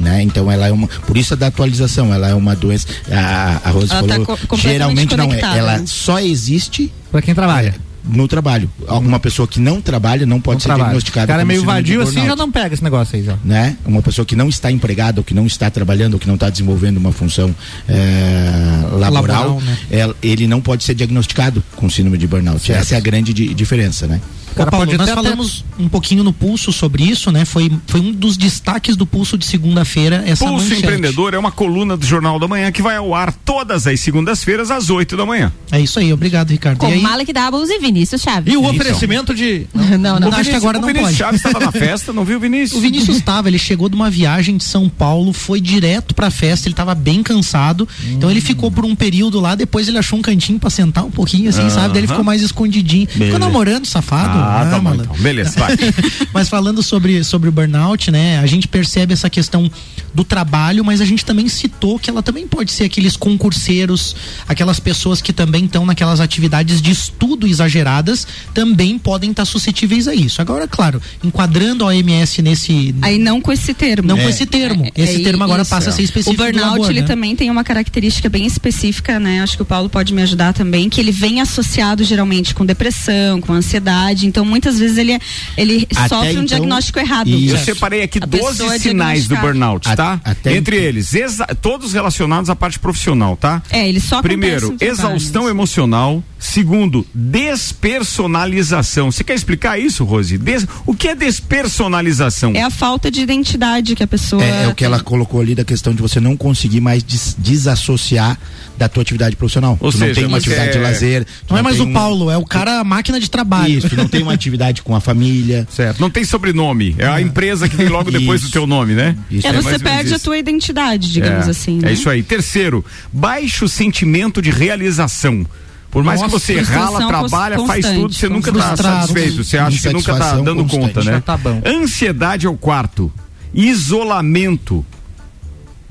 Né? 0.00 0.22
Então 0.22 0.50
ela 0.50 0.66
é 0.66 0.72
uma. 0.72 0.88
Por 0.88 1.16
isso 1.16 1.34
a 1.34 1.36
da 1.36 1.46
atualização, 1.46 2.12
ela 2.12 2.28
é 2.28 2.34
uma 2.34 2.54
doença. 2.56 2.86
A, 3.10 3.60
a 3.68 3.70
Rose 3.70 3.90
Ela 3.92 4.02
tá 4.02 4.08
falou. 4.14 4.26
co- 4.26 4.36
completamente 4.48 4.72
geralmente 4.72 5.16
não 5.16 5.32
é. 5.32 5.40
Ela 5.58 5.78
né? 5.78 5.84
só 5.86 6.18
existe 6.18 6.92
Pra 7.12 7.22
quem 7.22 7.32
trabalha. 7.34 7.74
no 8.04 8.26
trabalho. 8.26 8.68
Alguma 8.88 9.20
pessoa 9.20 9.46
que 9.46 9.60
não 9.60 9.80
trabalha 9.80 10.26
não 10.26 10.40
pode 10.40 10.56
Não 10.56 10.60
ser 10.60 10.66
trabalha. 10.66 10.84
diagnosticada. 10.86 11.24
O 11.24 11.28
cara 11.28 11.42
é 11.42 11.44
meio 11.44 11.64
vadio 11.64 12.02
assim, 12.02 12.26
já 12.26 12.34
não 12.36 12.50
pega 12.50 12.74
esse 12.74 12.82
negócio 12.82 13.16
aí 13.16 13.22
já. 13.22 13.36
né? 13.44 13.76
Uma 13.86 14.02
pessoa 14.02 14.26
que 14.26 14.34
não 14.34 14.48
está 14.48 14.70
empregada, 14.70 15.20
ou 15.20 15.24
que 15.24 15.32
não 15.32 15.46
está 15.46 15.70
trabalhando, 15.70 16.14
ou 16.14 16.20
que 16.20 16.26
não 16.26 16.34
está 16.34 16.50
desenvolvendo 16.50 16.96
uma 16.98 17.12
função 17.12 17.54
eh, 17.88 18.80
laboral, 18.92 19.12
Laboral, 19.12 19.60
né? 19.60 19.78
el- 19.92 20.16
ele 20.22 20.46
não 20.48 20.60
pode 20.60 20.82
ser 20.84 20.94
diagnosticado 20.94 21.62
com 21.76 21.88
síndrome 21.88 22.18
de 22.18 22.26
burnout. 22.26 22.70
Essa 22.72 22.94
é 22.96 22.98
a 22.98 23.00
grande 23.00 23.32
di- 23.32 23.54
diferença, 23.54 24.06
né? 24.08 24.20
O 24.54 24.56
cara 24.56 24.68
Ô, 24.68 24.70
Paulo, 24.70 24.86
pode 24.86 24.96
nós 24.98 25.08
até- 25.08 25.20
falamos 25.22 25.64
um 25.78 25.88
pouquinho 25.88 26.22
no 26.22 26.32
pulso 26.32 26.72
sobre 26.72 27.02
isso, 27.04 27.30
né? 27.32 27.44
Foi, 27.44 27.70
foi 27.86 28.00
um 28.00 28.12
dos 28.12 28.36
destaques 28.36 28.96
do 28.96 29.04
pulso 29.04 29.36
de 29.36 29.44
segunda-feira 29.44 30.22
essa 30.26 30.44
Pulso 30.46 30.62
manchete. 30.64 30.82
Empreendedor 30.82 31.34
é 31.34 31.38
uma 31.38 31.50
coluna 31.50 31.96
do 31.96 32.06
Jornal 32.06 32.38
da 32.38 32.46
Manhã 32.46 32.70
que 32.70 32.80
vai 32.82 32.96
ao 32.96 33.14
ar 33.14 33.32
todas 33.32 33.86
as 33.86 33.98
segundas-feiras 34.00 34.70
às 34.70 34.90
8 34.90 35.16
da 35.16 35.26
manhã. 35.26 35.52
É 35.72 35.80
isso 35.80 35.98
aí, 35.98 36.12
obrigado, 36.12 36.50
Ricardo. 36.50 36.78
Com 36.78 36.88
e 36.88 36.94
aí, 36.94 37.00
Malek 37.00 37.32
Doubles 37.32 37.68
e 37.70 37.78
Vinícius 37.78 38.22
Chaves. 38.22 38.52
E 38.52 38.56
o 38.56 38.64
oferecimento 38.68 39.34
de. 39.34 39.66
Não, 39.74 39.98
não, 39.98 40.16
o 40.16 40.20
não. 40.20 40.28
acho 40.28 40.36
que 40.36 40.42
Vinícius, 40.44 40.54
agora 40.56 40.78
o 40.78 40.80
não 40.80 40.86
Vinícius 40.88 41.08
pode. 41.10 41.18
Chaves 41.18 41.44
estava 41.44 41.64
na 41.66 41.72
festa, 41.72 42.12
não 42.12 42.24
viu 42.24 42.36
o 42.38 42.40
Vinícius? 42.40 42.78
O 42.78 42.80
Vinícius 42.80 43.16
estava, 43.16 43.48
ele 43.48 43.58
chegou 43.58 43.88
de 43.88 43.94
uma 43.94 44.10
viagem 44.10 44.56
de 44.56 44.64
São 44.64 44.88
Paulo, 44.88 45.32
foi 45.32 45.60
direto 45.60 46.14
pra 46.14 46.30
festa, 46.30 46.68
ele 46.68 46.74
tava 46.74 46.94
bem 46.94 47.22
cansado. 47.22 47.88
Então 48.10 48.30
ele 48.30 48.40
ficou 48.40 48.70
por 48.70 48.84
um 48.84 48.94
período 48.94 49.40
lá, 49.40 49.54
depois 49.54 49.88
ele 49.88 49.98
achou 49.98 50.18
um 50.18 50.22
cantinho 50.22 50.58
pra 50.58 50.70
sentar 50.70 51.04
um 51.04 51.10
pouquinho, 51.10 51.48
assim, 51.48 51.68
sabe? 51.70 51.88
Daí 51.94 51.98
ele 52.00 52.06
ficou 52.08 52.24
mais 52.24 52.42
escondidinho. 52.42 53.06
Ficou 53.08 53.38
namorando, 53.38 53.86
safado. 53.86 54.38
Ah, 54.38 54.43
tá 54.44 54.76
bom, 54.76 54.82
malandro. 54.82 55.06
então. 55.10 55.22
Beleza, 55.22 55.58
vai. 55.58 55.76
Mas 56.32 56.48
falando 56.48 56.82
sobre, 56.82 57.22
sobre 57.24 57.48
o 57.48 57.52
burnout, 57.52 58.10
né? 58.10 58.38
A 58.38 58.46
gente 58.46 58.68
percebe 58.68 59.12
essa 59.12 59.30
questão 59.30 59.70
do 60.14 60.22
trabalho, 60.22 60.84
mas 60.84 61.00
a 61.00 61.04
gente 61.04 61.24
também 61.24 61.48
citou 61.48 61.98
que 61.98 62.08
ela 62.08 62.22
também 62.22 62.46
pode 62.46 62.70
ser 62.70 62.84
aqueles 62.84 63.16
concurseiros, 63.16 64.14
aquelas 64.46 64.78
pessoas 64.78 65.20
que 65.20 65.32
também 65.32 65.64
estão 65.64 65.84
naquelas 65.84 66.20
atividades 66.20 66.80
de 66.80 66.92
estudo 66.92 67.48
exageradas, 67.48 68.24
também 68.54 68.96
podem 68.96 69.32
estar 69.32 69.44
suscetíveis 69.44 70.06
a 70.06 70.14
isso. 70.14 70.40
Agora, 70.40 70.68
claro, 70.68 71.02
enquadrando 71.22 71.82
a 71.84 71.88
OMS 71.88 72.40
nesse. 72.42 72.94
Aí 73.02 73.18
não 73.18 73.40
com 73.40 73.50
esse 73.50 73.74
termo. 73.74 74.08
Não 74.08 74.16
com 74.16 74.28
esse 74.28 74.46
termo. 74.46 74.90
esse 74.94 75.22
termo 75.22 75.42
agora 75.42 75.62
isso. 75.62 75.70
passa 75.70 75.90
a 75.90 75.92
ser 75.92 76.02
específico. 76.02 76.40
O 76.40 76.44
burnout, 76.44 76.78
labor, 76.78 76.90
ele 76.90 77.00
né? 77.00 77.06
também 77.06 77.34
tem 77.34 77.50
uma 77.50 77.64
característica 77.64 78.28
bem 78.28 78.46
específica, 78.46 79.18
né? 79.18 79.42
Acho 79.42 79.56
que 79.56 79.62
o 79.62 79.66
Paulo 79.66 79.88
pode 79.88 80.14
me 80.14 80.22
ajudar 80.22 80.52
também, 80.52 80.88
que 80.88 81.00
ele 81.00 81.10
vem 81.10 81.40
associado 81.40 82.04
geralmente 82.04 82.54
com 82.54 82.64
depressão, 82.64 83.40
com 83.40 83.52
ansiedade. 83.52 84.26
Então, 84.34 84.44
muitas 84.44 84.80
vezes 84.80 84.98
ele, 84.98 85.16
ele 85.56 85.86
Até 85.94 86.08
sofre 86.08 86.28
um 86.30 86.32
então, 86.32 86.44
diagnóstico 86.44 86.98
errado. 86.98 87.30
Eu 87.30 87.38
Isso. 87.38 87.64
separei 87.64 88.02
aqui 88.02 88.18
A 88.20 88.26
12 88.26 88.48
pessoa 88.48 88.74
é 88.74 88.78
sinais 88.80 89.28
do 89.28 89.36
burnout, 89.36 89.88
A- 89.88 89.94
tá? 89.94 90.20
até 90.24 90.56
Entre 90.56 90.74
então. 90.76 90.88
eles, 90.88 91.14
exa- 91.14 91.46
todos 91.62 91.92
relacionados 91.92 92.50
à 92.50 92.56
parte 92.56 92.80
profissional, 92.80 93.36
tá? 93.36 93.62
É, 93.70 93.88
ele 93.88 94.00
só 94.00 94.20
Primeiro, 94.20 94.76
exaustão 94.80 95.48
emocional. 95.48 96.20
Segundo, 96.36 97.06
despersonalização. 97.14 99.10
Você 99.10 99.22
quer 99.24 99.34
explicar 99.34 99.78
isso, 99.78 100.04
Rose? 100.04 100.36
Des- 100.36 100.66
O 100.84 100.94
que 100.94 101.08
é 101.08 101.14
despersonalização? 101.14 102.52
É 102.54 102.62
a 102.62 102.70
falta 102.70 103.10
de 103.10 103.20
identidade 103.20 103.94
que 103.94 104.02
a 104.02 104.06
pessoa. 104.06 104.42
É, 104.44 104.64
é 104.64 104.68
o 104.68 104.74
que 104.74 104.84
ela 104.84 105.00
colocou 105.00 105.40
ali 105.40 105.54
da 105.54 105.64
questão 105.64 105.94
de 105.94 106.02
você 106.02 106.18
não 106.20 106.36
conseguir 106.36 106.80
mais 106.80 107.02
des- 107.02 107.34
desassociar 107.38 108.38
da 108.76 108.88
tua 108.88 109.02
atividade 109.02 109.36
profissional. 109.36 109.78
Ou 109.80 109.90
tu 109.90 109.98
seja, 109.98 110.06
não 110.06 110.14
tem 110.14 110.24
uma 110.26 110.36
atividade 110.38 110.72
de 110.72 110.78
é- 110.78 110.80
lazer. 110.82 111.24
tu 111.46 111.52
Não 111.52 111.58
é 111.58 111.62
mais 111.62 111.78
o 111.78 111.84
um- 111.84 111.92
Paulo, 111.92 112.30
é 112.30 112.36
o 112.36 112.44
cara 112.44 112.80
a 112.80 112.84
máquina 112.84 113.20
de 113.20 113.30
trabalho. 113.30 113.78
Isso, 113.78 113.88
tu 113.88 113.96
não 113.96 114.08
tem 114.08 114.22
uma 114.22 114.32
atividade 114.34 114.82
com 114.82 114.94
a 114.96 115.00
família. 115.00 115.66
Certo. 115.70 116.00
Não 116.00 116.10
tem 116.10 116.24
sobrenome. 116.24 116.94
É 116.98 117.06
a 117.06 117.20
empresa 117.20 117.68
que 117.68 117.76
vem 117.76 117.88
logo 117.88 118.10
depois 118.10 118.40
do 118.40 118.50
teu 118.50 118.66
nome, 118.66 118.94
né? 118.94 119.16
Isso 119.30 119.46
É, 119.46 119.52
mais 119.52 119.64
você 119.64 119.78
perde 119.78 120.12
a 120.14 120.18
tua 120.18 120.36
identidade, 120.38 121.12
digamos 121.12 121.46
é, 121.46 121.50
assim. 121.50 121.78
É 121.78 121.86
né? 121.86 121.92
isso 121.92 122.10
aí. 122.10 122.22
Terceiro, 122.22 122.84
baixo 123.12 123.68
sentimento 123.68 124.42
de 124.42 124.50
realização. 124.50 125.46
Por 125.90 126.02
mais 126.02 126.20
Nossa, 126.20 126.34
que 126.34 126.40
você 126.40 126.60
rala, 126.60 127.06
trabalha, 127.06 127.56
faz 127.66 127.86
tudo, 127.86 128.12
você 128.12 128.28
nunca 128.28 128.50
está 128.50 128.76
satisfeito. 128.76 129.44
Você 129.44 129.56
acha 129.56 129.80
que 129.80 129.94
nunca 129.94 130.12
está 130.12 130.32
dando 130.40 130.64
constante. 130.64 130.94
conta, 130.94 131.04
né? 131.04 131.22
Tá 131.24 131.36
bom. 131.36 131.62
Ansiedade 131.64 132.46
é 132.46 132.50
o 132.50 132.56
quarto. 132.56 133.12
Isolamento. 133.54 134.84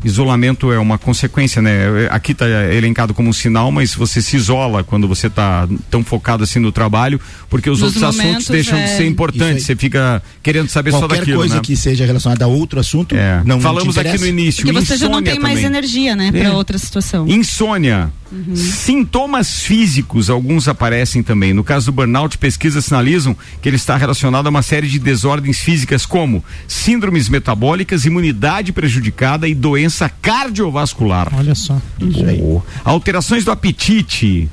Isolamento 0.03 0.71
é 0.71 0.79
uma 0.79 0.97
consequência, 0.97 1.61
né? 1.61 1.85
Aqui 2.09 2.31
está 2.33 2.45
elencado 2.73 3.13
como 3.13 3.29
um 3.29 3.33
sinal, 3.33 3.71
mas 3.71 3.93
você 3.95 4.21
se 4.21 4.35
isola 4.35 4.83
quando 4.83 5.07
você 5.07 5.27
está 5.27 5.67
tão 5.89 6.03
focado 6.03 6.43
assim 6.43 6.59
no 6.59 6.71
trabalho, 6.71 7.19
porque 7.49 7.69
os 7.69 7.79
Nos 7.81 7.95
outros 7.95 8.03
assuntos 8.19 8.47
deixam 8.47 8.77
de 8.77 8.83
é. 8.83 8.87
ser 8.97 9.05
importantes. 9.07 9.63
Isso 9.63 9.71
aí. 9.71 9.75
Você 9.75 9.75
fica 9.75 10.21
querendo 10.41 10.67
saber 10.69 10.91
só 10.91 10.99
Qualquer 10.99 11.19
daquilo, 11.19 11.37
coisa 11.37 11.55
né? 11.55 11.61
que 11.63 11.75
seja 11.75 12.05
relacionada 12.05 12.45
a 12.45 12.47
outro 12.47 12.79
assunto, 12.79 13.15
É. 13.15 13.37
não, 13.45 13.55
não 13.55 13.61
Falamos 13.61 13.97
aqui 13.97 14.07
interessa. 14.09 14.25
no 14.25 14.29
início. 14.29 14.65
Porque 14.65 14.79
você 14.85 14.97
já 14.97 15.05
não 15.07 15.13
insônia 15.15 15.31
tem 15.31 15.39
mais 15.39 15.55
também. 15.61 15.65
energia, 15.77 16.15
né, 16.15 16.31
É. 16.33 16.39
pra 16.41 16.53
outra 16.53 16.77
situação. 16.77 17.27
Insônia. 17.27 18.11
Sintomas 18.55 19.59
físicos, 19.61 20.29
alguns 20.29 20.67
aparecem 20.67 21.21
também. 21.21 21.53
No 21.53 21.63
caso 21.63 21.87
do 21.87 21.91
burnout, 21.91 22.37
pesquisas 22.37 22.85
sinalizam 22.85 23.37
que 23.61 23.69
ele 23.69 23.75
está 23.75 23.95
relacionado 23.95 24.47
a 24.47 24.49
uma 24.49 24.63
série 24.63 24.87
de 24.87 24.97
desordens 24.97 25.59
físicas, 25.59 26.05
como 26.05 26.43
síndromes 26.67 27.29
metabólicas, 27.29 28.05
imunidade 28.05 28.71
prejudicada 28.71 29.47
e 29.47 29.53
doença 29.93 30.09
cardiovascular. 30.09 31.31
Olha 31.35 31.53
só. 31.53 31.79
Oh. 32.41 32.61
Alterações 32.83 33.45
do 33.45 33.51
apetite. 33.51 34.49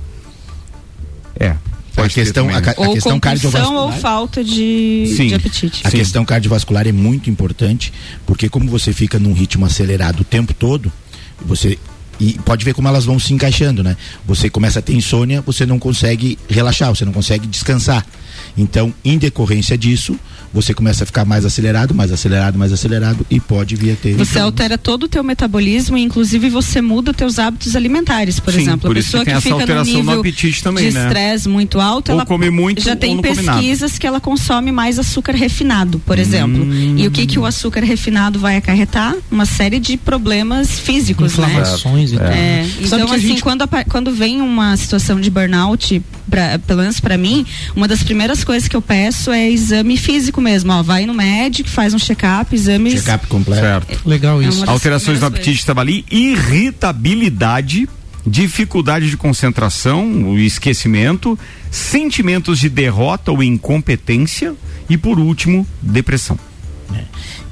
É. 1.38 1.56
A 1.96 2.08
questão, 2.08 2.44
também, 2.46 2.56
a, 2.56 2.60
né? 2.60 2.74
a 2.76 2.80
ou 2.80 2.94
questão 2.94 3.20
cardiovascular. 3.20 3.82
ou 3.82 3.92
falta 3.92 4.42
de, 4.44 5.12
Sim. 5.16 5.28
de 5.28 5.34
apetite. 5.34 5.82
A 5.84 5.90
Sim. 5.90 5.98
questão 5.98 6.24
cardiovascular 6.24 6.86
é 6.86 6.92
muito 6.92 7.28
importante, 7.28 7.92
porque 8.24 8.48
como 8.48 8.70
você 8.70 8.92
fica 8.92 9.18
num 9.18 9.34
ritmo 9.34 9.66
acelerado 9.66 10.20
o 10.20 10.24
tempo 10.24 10.54
todo, 10.54 10.90
você 11.44 11.78
e 12.18 12.38
pode 12.44 12.64
ver 12.64 12.74
como 12.74 12.86
elas 12.86 13.06
vão 13.06 13.18
se 13.18 13.32
encaixando, 13.32 13.82
né? 13.82 13.96
Você 14.26 14.50
começa 14.50 14.78
a 14.78 14.82
ter 14.82 14.94
insônia, 14.94 15.40
você 15.40 15.64
não 15.64 15.78
consegue 15.78 16.38
relaxar, 16.48 16.90
você 16.90 17.04
não 17.04 17.12
consegue 17.12 17.46
descansar. 17.46 18.06
Então, 18.56 18.94
em 19.02 19.16
decorrência 19.16 19.76
disso, 19.76 20.18
você 20.52 20.74
começa 20.74 21.04
a 21.04 21.06
ficar 21.06 21.24
mais 21.24 21.44
acelerado, 21.44 21.94
mais 21.94 22.10
acelerado, 22.12 22.58
mais 22.58 22.72
acelerado 22.72 23.24
e 23.30 23.38
pode 23.38 23.76
vir 23.76 23.92
a 23.92 23.96
ter. 23.96 24.14
Você 24.14 24.38
altera 24.38 24.76
todo 24.76 25.04
o 25.04 25.08
teu 25.08 25.22
metabolismo 25.22 25.96
e 25.96 26.02
inclusive 26.02 26.50
você 26.50 26.80
muda 26.80 27.14
teus 27.14 27.38
hábitos 27.38 27.76
alimentares, 27.76 28.40
por 28.40 28.52
Sim, 28.52 28.62
exemplo. 28.62 28.80
por 28.88 28.92
a 28.92 28.94
pessoa 28.94 29.24
que 29.24 29.32
que, 29.32 29.40
fica 29.40 29.54
no 29.54 29.60
alteração 29.60 29.92
no 29.94 29.98
nível 30.00 30.20
apetite 30.20 30.62
também, 30.62 30.88
de 30.88 30.94
né? 30.94 31.06
estresse 31.06 31.48
muito 31.48 31.80
alto, 31.80 32.10
Ou 32.10 32.18
ela 32.18 32.26
come 32.26 32.50
muito 32.50 32.82
já 32.82 32.92
ou 32.92 32.96
tem 32.96 33.14
não 33.16 33.22
come 33.22 33.42
nada. 33.42 33.58
pesquisas 33.58 33.98
que 33.98 34.06
ela 34.06 34.20
consome 34.20 34.72
mais 34.72 34.98
açúcar 34.98 35.32
refinado, 35.32 35.98
por 36.00 36.18
exemplo. 36.18 36.62
Hum. 36.64 36.94
E 36.98 37.06
o 37.06 37.10
que 37.10 37.26
que 37.26 37.38
o 37.38 37.44
açúcar 37.46 37.84
refinado 37.84 38.38
vai 38.38 38.56
acarretar? 38.56 39.14
Uma 39.30 39.46
série 39.46 39.78
de 39.78 39.96
problemas 39.96 40.78
físicos, 40.80 41.36
né? 41.38 41.46
Inflamações 41.48 42.10
e 42.12 42.16
tudo. 42.16 42.24
É, 42.26 42.64
Sabe 42.86 43.02
então, 43.02 43.12
assim, 43.14 43.28
gente- 43.28 43.42
quando, 43.42 43.64
quando 43.88 44.12
vem 44.12 44.40
uma 44.40 44.76
situação 44.76 45.20
de 45.20 45.30
burnout, 45.30 46.02
pra, 46.30 46.58
pelo 46.58 46.80
menos 46.80 47.00
pra 47.00 47.18
mim, 47.18 47.44
uma 47.76 47.86
das 47.86 48.02
primeiras 48.02 48.44
coisas 48.44 48.68
que 48.68 48.76
eu 48.76 48.80
peço 48.80 49.30
é 49.32 49.50
exame 49.50 49.96
físico 49.96 50.40
mesmo. 50.40 50.72
Ó, 50.72 50.82
vai 50.82 51.04
no 51.04 51.12
médico, 51.12 51.68
faz 51.68 51.92
um 51.92 51.98
check-up, 51.98 52.54
exames. 52.54 52.94
Check-up 52.94 53.26
completo. 53.26 53.60
Certo. 53.60 54.08
Legal 54.08 54.40
É 54.40 54.46
isso. 54.46 54.60
das 54.60 54.68
Alterações 54.68 55.20
no 55.20 55.26
apetite 55.26 55.58
estava 55.58 55.80
ali, 55.80 56.04
irritabilidade, 56.10 57.88
dificuldade 58.26 59.10
de 59.10 59.16
concentração, 59.16 60.06
o 60.30 60.38
esquecimento, 60.38 61.38
sentimentos 61.70 62.58
de 62.58 62.68
derrota 62.68 63.30
ou 63.32 63.42
incompetência 63.42 64.54
e 64.88 64.96
por 64.96 65.18
último, 65.18 65.66
depressão. 65.82 66.38
Em 66.92 66.98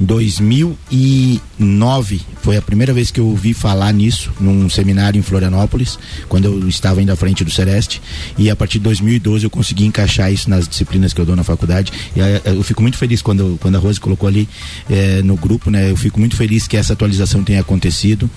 2009 0.00 2.20
foi 2.40 2.56
a 2.56 2.62
primeira 2.62 2.92
vez 2.92 3.10
que 3.10 3.18
eu 3.18 3.26
ouvi 3.26 3.52
falar 3.52 3.92
nisso 3.92 4.30
num 4.40 4.70
seminário 4.70 5.18
em 5.18 5.22
Florianópolis, 5.22 5.98
quando 6.28 6.44
eu 6.44 6.68
estava 6.68 7.00
ainda 7.00 7.14
à 7.14 7.16
frente 7.16 7.42
do 7.44 7.50
Celeste, 7.50 8.00
e 8.38 8.48
a 8.48 8.56
partir 8.56 8.78
de 8.78 8.84
2012 8.84 9.44
eu 9.44 9.50
consegui 9.50 9.84
encaixar 9.84 10.32
isso 10.32 10.48
nas 10.48 10.68
disciplinas 10.68 11.12
que 11.12 11.20
eu 11.20 11.26
dou 11.26 11.34
na 11.34 11.44
faculdade. 11.44 11.92
E 12.14 12.20
eh, 12.20 12.40
eu 12.46 12.62
fico 12.62 12.80
muito 12.80 12.96
feliz 12.96 13.20
quando, 13.20 13.58
quando 13.60 13.74
a 13.74 13.78
Rose 13.78 14.00
colocou 14.00 14.28
ali 14.28 14.48
eh, 14.88 15.20
no 15.22 15.36
grupo, 15.36 15.70
né? 15.70 15.90
Eu 15.90 15.96
fico 15.96 16.20
muito 16.20 16.36
feliz 16.36 16.68
que 16.68 16.76
essa 16.76 16.92
atualização 16.92 17.42
tenha 17.42 17.60
acontecido, 17.60 18.30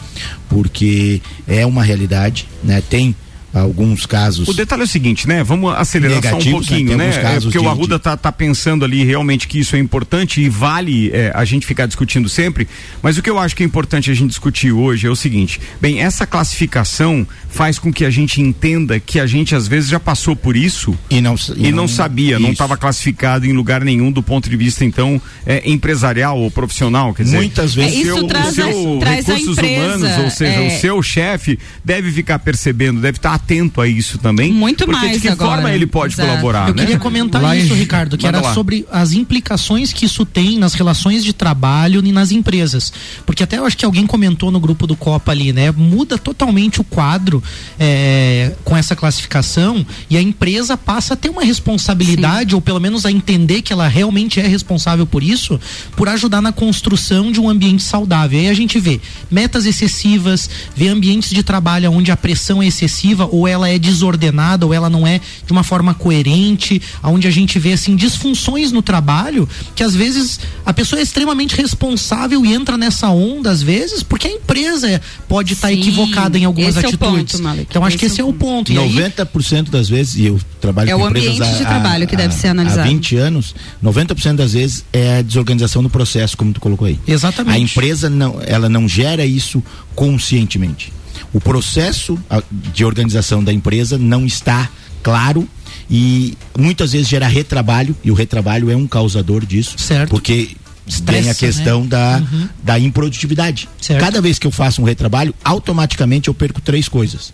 porque 0.50 1.22
é 1.48 1.64
uma 1.66 1.84
realidade, 1.84 2.48
né? 2.64 2.82
Tem 2.82 3.16
alguns 3.54 4.06
casos. 4.06 4.48
O 4.48 4.54
detalhe 4.54 4.82
é 4.82 4.86
o 4.86 4.88
seguinte, 4.88 5.28
né? 5.28 5.44
Vamos 5.44 5.74
acelerar 5.76 6.22
só 6.24 6.36
um 6.38 6.40
né? 6.40 6.52
pouquinho, 6.52 6.98
né? 6.98 7.06
alguns 7.06 7.18
É 7.26 7.40
porque 7.42 7.58
o 7.58 7.62
de- 7.62 7.68
Arruda 7.68 8.00
tá, 8.00 8.16
tá 8.16 8.32
pensando 8.32 8.86
ali 8.86 9.04
realmente 9.04 9.48
que 9.48 9.60
isso 9.60 9.76
é 9.76 9.80
importante 9.80 10.42
e 10.42 10.48
vale 10.50 11.10
é, 11.12 11.32
a 11.36 11.44
gente 11.46 11.66
ficar 11.66 11.86
discutindo 11.86 12.30
sempre. 12.30 12.68
Mas 13.02 13.18
o 13.18 13.22
que 13.22 13.30
eu 13.30 13.38
acho 13.38 13.56
que 13.56 13.64
é 13.64 13.66
importante 13.66 14.10
a 14.10 14.14
gente 14.14 14.30
discutir 14.30 14.72
hoje 14.72 15.06
é 15.08 15.10
o 15.10 15.16
seguinte: 15.16 15.60
bem, 15.82 16.02
essa 16.02 16.26
classificação 16.26 17.28
faz 17.50 17.78
com 17.80 17.92
que 17.92 18.06
a 18.06 18.10
gente 18.10 18.42
entenda 18.42 19.00
que 19.00 19.20
a 19.20 19.26
gente 19.26 19.54
às 19.56 19.68
vezes 19.68 19.90
já 19.90 20.00
passou 20.00 20.36
por 20.36 20.56
isso 20.56 20.98
E 21.10 21.20
não, 21.20 21.36
e, 21.58 21.72
não, 21.72 21.88
sabia, 21.88 22.38
não 22.40 22.46
Isso. 22.46 22.54
estava 22.54 22.78
classificado 22.78 23.46
em 23.46 23.52
lugar 23.52 23.84
nenhum 23.84 24.12
do 24.12 24.24
ponto 24.24 24.50
de 24.50 24.56
vista 24.56 24.86
então 24.86 25.22
é, 25.46 25.62
empresarial 25.70 26.40
ou 26.40 26.50
profissional, 26.50 27.14
quer 27.14 27.24
dizer, 27.24 27.38
Muitas 27.38 27.74
vezes- 27.76 27.98
o 27.98 28.00
É, 28.00 28.04
seu, 28.06 28.16
isso 28.16 28.26
o 28.26 28.28
traz 28.28 28.54
seu 28.56 28.98
a- 28.98 29.00
traz 29.00 29.30
a 29.30 29.34
recursos 29.34 29.58
empresa, 29.58 29.96
humanos, 29.98 30.18
ou 30.24 30.30
seja, 30.30 30.52
é. 30.62 30.68
o 30.68 30.80
seu 30.80 31.04
chefe 31.04 31.60
deve 31.84 32.12
ficar 32.12 32.40
percebendo, 32.40 33.02
deve 33.02 33.18
estar 33.18 33.38
atento 33.44 33.82
a 33.82 33.88
isso 33.88 34.18
também. 34.18 34.52
Muito 34.52 34.86
porque 34.86 35.00
mais 35.00 35.14
de 35.14 35.22
que 35.22 35.28
agora. 35.28 35.52
forma 35.62 35.72
ele 35.74 35.86
pode 35.88 36.14
Exato. 36.14 36.30
colaborar, 36.30 36.68
Eu 36.70 36.76
né? 36.76 36.82
queria 36.84 37.00
comentar 37.00 37.42
Lá 37.42 37.56
em- 37.56 37.64
isso, 37.64 37.74
Ricardo, 37.74 38.18
que 38.18 38.26
Manda 38.26 38.38
era 38.40 38.48
lá. 38.48 38.54
sobre 38.54 38.86
as 38.92 39.14
implicações 39.14 39.92
que 39.92 40.06
isso 40.06 40.26
tem 40.26 40.58
nas 40.58 40.74
relações 40.74 41.24
de 41.24 41.34
trabalho 41.34 42.02
e 42.06 42.12
nas 42.12 42.32
empresas. 42.32 42.92
Porque 43.26 43.44
até 43.44 43.58
eu 43.58 43.66
acho 43.66 43.78
que 43.78 43.84
alguém 43.86 44.06
comentou 44.08 44.52
no 44.52 44.60
grupo 44.60 44.86
do 44.88 44.96
Copa 44.96 45.32
ali, 45.32 45.52
né? 45.52 45.72
Muda 45.72 46.18
totalmente 46.18 46.80
o 46.80 46.84
quadro 46.84 47.42
é, 47.80 48.54
com 48.64 48.76
essa 48.78 48.96
classificação 48.96 49.86
e 50.10 50.18
a 50.18 50.22
empresa 50.22 50.78
passa 50.78 51.14
a 51.14 51.18
ter 51.18 51.30
uma 51.30 51.44
responsabilidade, 51.44 52.54
ou 52.56 52.62
pelo 52.62 52.80
menos 52.80 53.06
a 53.06 53.12
entender 53.12 53.62
que 53.62 53.74
ela 53.74 53.88
realmente 53.88 54.40
é 54.40 54.48
responsável 54.48 55.06
por 55.06 55.24
isso, 55.24 55.60
por 55.96 56.08
ajudar 56.10 56.42
na 56.42 56.52
construção 56.52 57.32
de 57.32 57.40
um 57.40 57.50
ambiente 57.50 57.84
saudável. 57.84 58.40
Aí 58.40 58.48
a 58.50 58.54
gente 58.54 58.80
vê 58.80 59.00
metas 59.30 59.66
excessivas, 59.66 60.50
vê 60.76 60.88
ambientes 60.88 61.30
de 61.32 61.44
trabalho 61.44 61.92
onde 61.92 62.12
a 62.12 62.18
pressão 62.18 62.62
é 62.62 62.68
excessiva, 62.68 63.28
ou 63.32 63.48
ela 63.48 63.70
é 63.70 63.80
desordenada, 63.80 64.66
ou 64.66 64.74
ela 64.74 64.90
não 64.90 65.08
é 65.08 65.20
de 65.46 65.52
uma 65.52 65.64
forma 65.64 65.94
coerente, 65.94 66.82
onde 67.04 67.28
a 67.28 67.32
gente 67.32 67.58
vê 67.58 67.74
assim 67.74 67.96
disfunções 67.96 68.72
no 68.72 68.82
trabalho, 68.82 69.48
que 69.76 69.84
às 69.84 69.96
vezes 69.96 70.40
a 70.66 70.74
pessoa 70.74 71.00
é 71.00 71.04
extremamente 71.04 71.56
responsável 71.56 72.46
e 72.46 72.54
entra 72.54 72.78
nessa 72.78 73.10
onda 73.10 73.50
às 73.50 73.62
vezes, 73.62 74.04
porque 74.04 74.28
a 74.28 74.32
empresa 74.32 74.90
é- 74.90 75.02
pode 75.28 75.54
estar 75.54 75.70
Sim, 75.70 75.80
equivocada 75.80 76.38
em 76.38 76.46
algumas 76.46 76.76
esse 76.76 76.86
é 76.86 76.90
o 76.90 76.94
atitudes. 76.94 77.32
ponto, 77.34 77.44
Malek, 77.44 77.68
então 77.70 77.86
acho 77.86 77.98
que 77.98 78.06
esse 78.06 78.14
esse 78.16 78.22
é 78.22 78.24
é 78.24 78.26
o 78.26 78.30
o 78.30 78.34
ponto. 78.34 78.72
E 78.72 78.78
aí, 78.78 78.90
90% 78.94 79.70
das 79.72 79.88
vezes, 79.90 80.16
e 80.16 80.26
eu 80.26 80.40
trabalho 80.60 80.90
É 80.90 80.94
com 80.94 81.02
o 81.02 81.06
ambiente 81.06 81.42
há- 81.42 81.52
de 81.54 81.60
trabalho 81.66 82.08
que 82.08 82.16
há- 82.16 82.18
deve 82.20 82.34
ser 82.34 82.48
Há 82.48 82.52
analisado. 82.52 82.88
20 82.88 83.16
anos, 83.16 83.56
90% 83.82 84.36
das 84.38 84.54
vezes 84.54 84.84
é 84.94 85.20
a 85.20 85.22
desorganização 85.22 85.82
do 85.82 85.90
processo, 85.90 86.36
como 86.38 86.52
tu 86.54 86.60
colocou 86.62 86.88
aí. 86.88 87.00
Exatamente. 87.08 87.56
A 87.56 87.60
empresa 87.60 88.10
não, 88.10 88.40
ela 88.46 88.68
não 88.70 88.88
gera 88.88 89.26
isso 89.26 89.64
conscientemente. 89.96 90.92
O 91.34 91.40
processo 91.40 92.20
de 92.52 92.84
organização 92.84 93.44
da 93.44 93.54
empresa 93.54 93.98
não 93.98 94.26
está 94.26 94.70
claro 95.02 95.48
e 95.90 96.38
muitas 96.58 96.92
vezes 96.92 97.08
gera 97.08 97.28
retrabalho 97.28 97.96
e 98.04 98.12
o 98.12 98.14
retrabalho 98.14 98.70
é 98.70 98.76
um 98.76 98.88
causador 98.88 99.46
disso. 99.46 99.76
Certo. 99.78 100.10
Porque 100.10 100.56
Estressa, 100.86 101.22
tem 101.22 101.30
a 101.32 101.36
questão 101.36 101.82
né? 101.82 101.88
da, 101.88 102.24
Uhum. 102.32 102.50
da 102.64 102.80
improdutividade. 102.80 103.70
Certo. 103.80 104.00
Cada 104.00 104.22
vez 104.22 104.38
que 104.38 104.48
eu 104.48 104.52
faço 104.52 104.82
um 104.82 104.86
retrabalho, 104.86 105.34
automaticamente 105.44 106.28
eu 106.28 106.34
perco 106.34 106.60
três 106.62 106.90
coisas: 106.90 107.34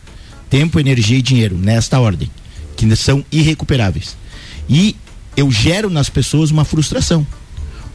tempo, 0.49 0.79
energia 0.79 1.17
e 1.17 1.21
dinheiro, 1.21 1.57
nesta 1.57 1.99
ordem, 1.99 2.29
que 2.75 2.95
são 2.95 3.23
irrecuperáveis. 3.31 4.15
E 4.69 4.95
eu 5.35 5.51
gero 5.51 5.89
nas 5.89 6.09
pessoas 6.09 6.51
uma 6.51 6.65
frustração. 6.65 7.25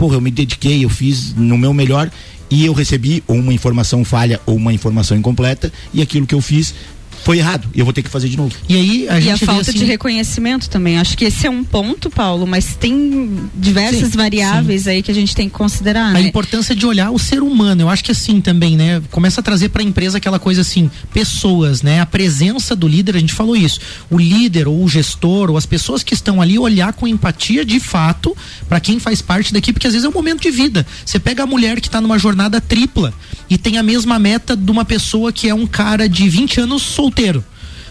Porra, 0.02 0.16
eu 0.16 0.20
me 0.20 0.32
dediquei, 0.32 0.84
eu 0.84 0.88
fiz 0.88 1.32
no 1.36 1.56
meu 1.56 1.72
melhor 1.72 2.10
e 2.50 2.66
eu 2.66 2.72
recebi 2.72 3.22
ou 3.28 3.36
uma 3.36 3.54
informação 3.54 4.04
falha 4.04 4.40
ou 4.44 4.56
uma 4.56 4.72
informação 4.72 5.16
incompleta 5.16 5.72
e 5.94 6.02
aquilo 6.02 6.26
que 6.26 6.34
eu 6.34 6.40
fiz 6.40 6.74
foi 7.22 7.38
errado 7.38 7.68
e 7.74 7.78
eu 7.78 7.84
vou 7.84 7.92
ter 7.92 8.02
que 8.02 8.10
fazer 8.10 8.28
de 8.28 8.36
novo. 8.36 8.54
E 8.68 8.76
aí 8.76 9.08
a 9.08 9.18
e 9.18 9.22
gente 9.22 9.44
a 9.44 9.46
falta 9.46 9.70
assim, 9.70 9.78
de 9.78 9.84
reconhecimento 9.84 10.68
também. 10.68 10.98
Acho 10.98 11.16
que 11.16 11.24
esse 11.24 11.46
é 11.46 11.50
um 11.50 11.62
ponto, 11.62 12.10
Paulo, 12.10 12.46
mas 12.46 12.74
tem 12.74 13.38
diversas 13.54 14.10
Sim, 14.10 14.16
variáveis 14.16 14.86
aí 14.86 15.02
que 15.02 15.10
a 15.10 15.14
gente 15.14 15.34
tem 15.34 15.48
que 15.48 15.54
considerar, 15.54 16.06
a 16.06 16.12
né? 16.12 16.22
importância 16.22 16.74
de 16.74 16.84
olhar 16.84 17.10
o 17.10 17.18
ser 17.18 17.42
humano. 17.42 17.82
Eu 17.82 17.88
acho 17.88 18.02
que 18.02 18.10
assim 18.10 18.40
também, 18.40 18.76
né? 18.76 19.02
Começa 19.10 19.40
a 19.40 19.44
trazer 19.44 19.68
para 19.68 19.82
a 19.82 19.84
empresa 19.84 20.18
aquela 20.18 20.38
coisa 20.38 20.62
assim, 20.62 20.90
pessoas, 21.12 21.82
né? 21.82 22.00
A 22.00 22.06
presença 22.06 22.74
do 22.74 22.88
líder, 22.88 23.16
a 23.16 23.20
gente 23.20 23.32
falou 23.32 23.56
isso. 23.56 23.80
O 24.10 24.18
líder 24.18 24.66
ou 24.66 24.82
o 24.82 24.88
gestor 24.88 25.50
ou 25.50 25.56
as 25.56 25.66
pessoas 25.66 26.02
que 26.02 26.14
estão 26.14 26.42
ali 26.42 26.58
olhar 26.58 26.92
com 26.92 27.06
empatia 27.06 27.64
de 27.64 27.78
fato 27.78 28.36
para 28.68 28.80
quem 28.80 28.98
faz 28.98 29.22
parte 29.22 29.52
da 29.52 29.58
equipe, 29.58 29.74
porque 29.74 29.86
às 29.86 29.92
vezes 29.92 30.04
é 30.04 30.08
um 30.08 30.12
momento 30.12 30.42
de 30.42 30.50
vida. 30.50 30.86
Você 31.04 31.18
pega 31.18 31.44
a 31.44 31.46
mulher 31.46 31.80
que 31.80 31.88
está 31.88 32.00
numa 32.00 32.18
jornada 32.18 32.60
tripla 32.60 33.14
e 33.52 33.58
tem 33.58 33.76
a 33.76 33.82
mesma 33.82 34.18
meta 34.18 34.56
de 34.56 34.70
uma 34.70 34.82
pessoa 34.82 35.30
que 35.30 35.46
é 35.46 35.54
um 35.54 35.66
cara 35.66 36.08
de 36.08 36.26
20 36.26 36.60
anos 36.62 36.80
solteiro. 36.80 37.44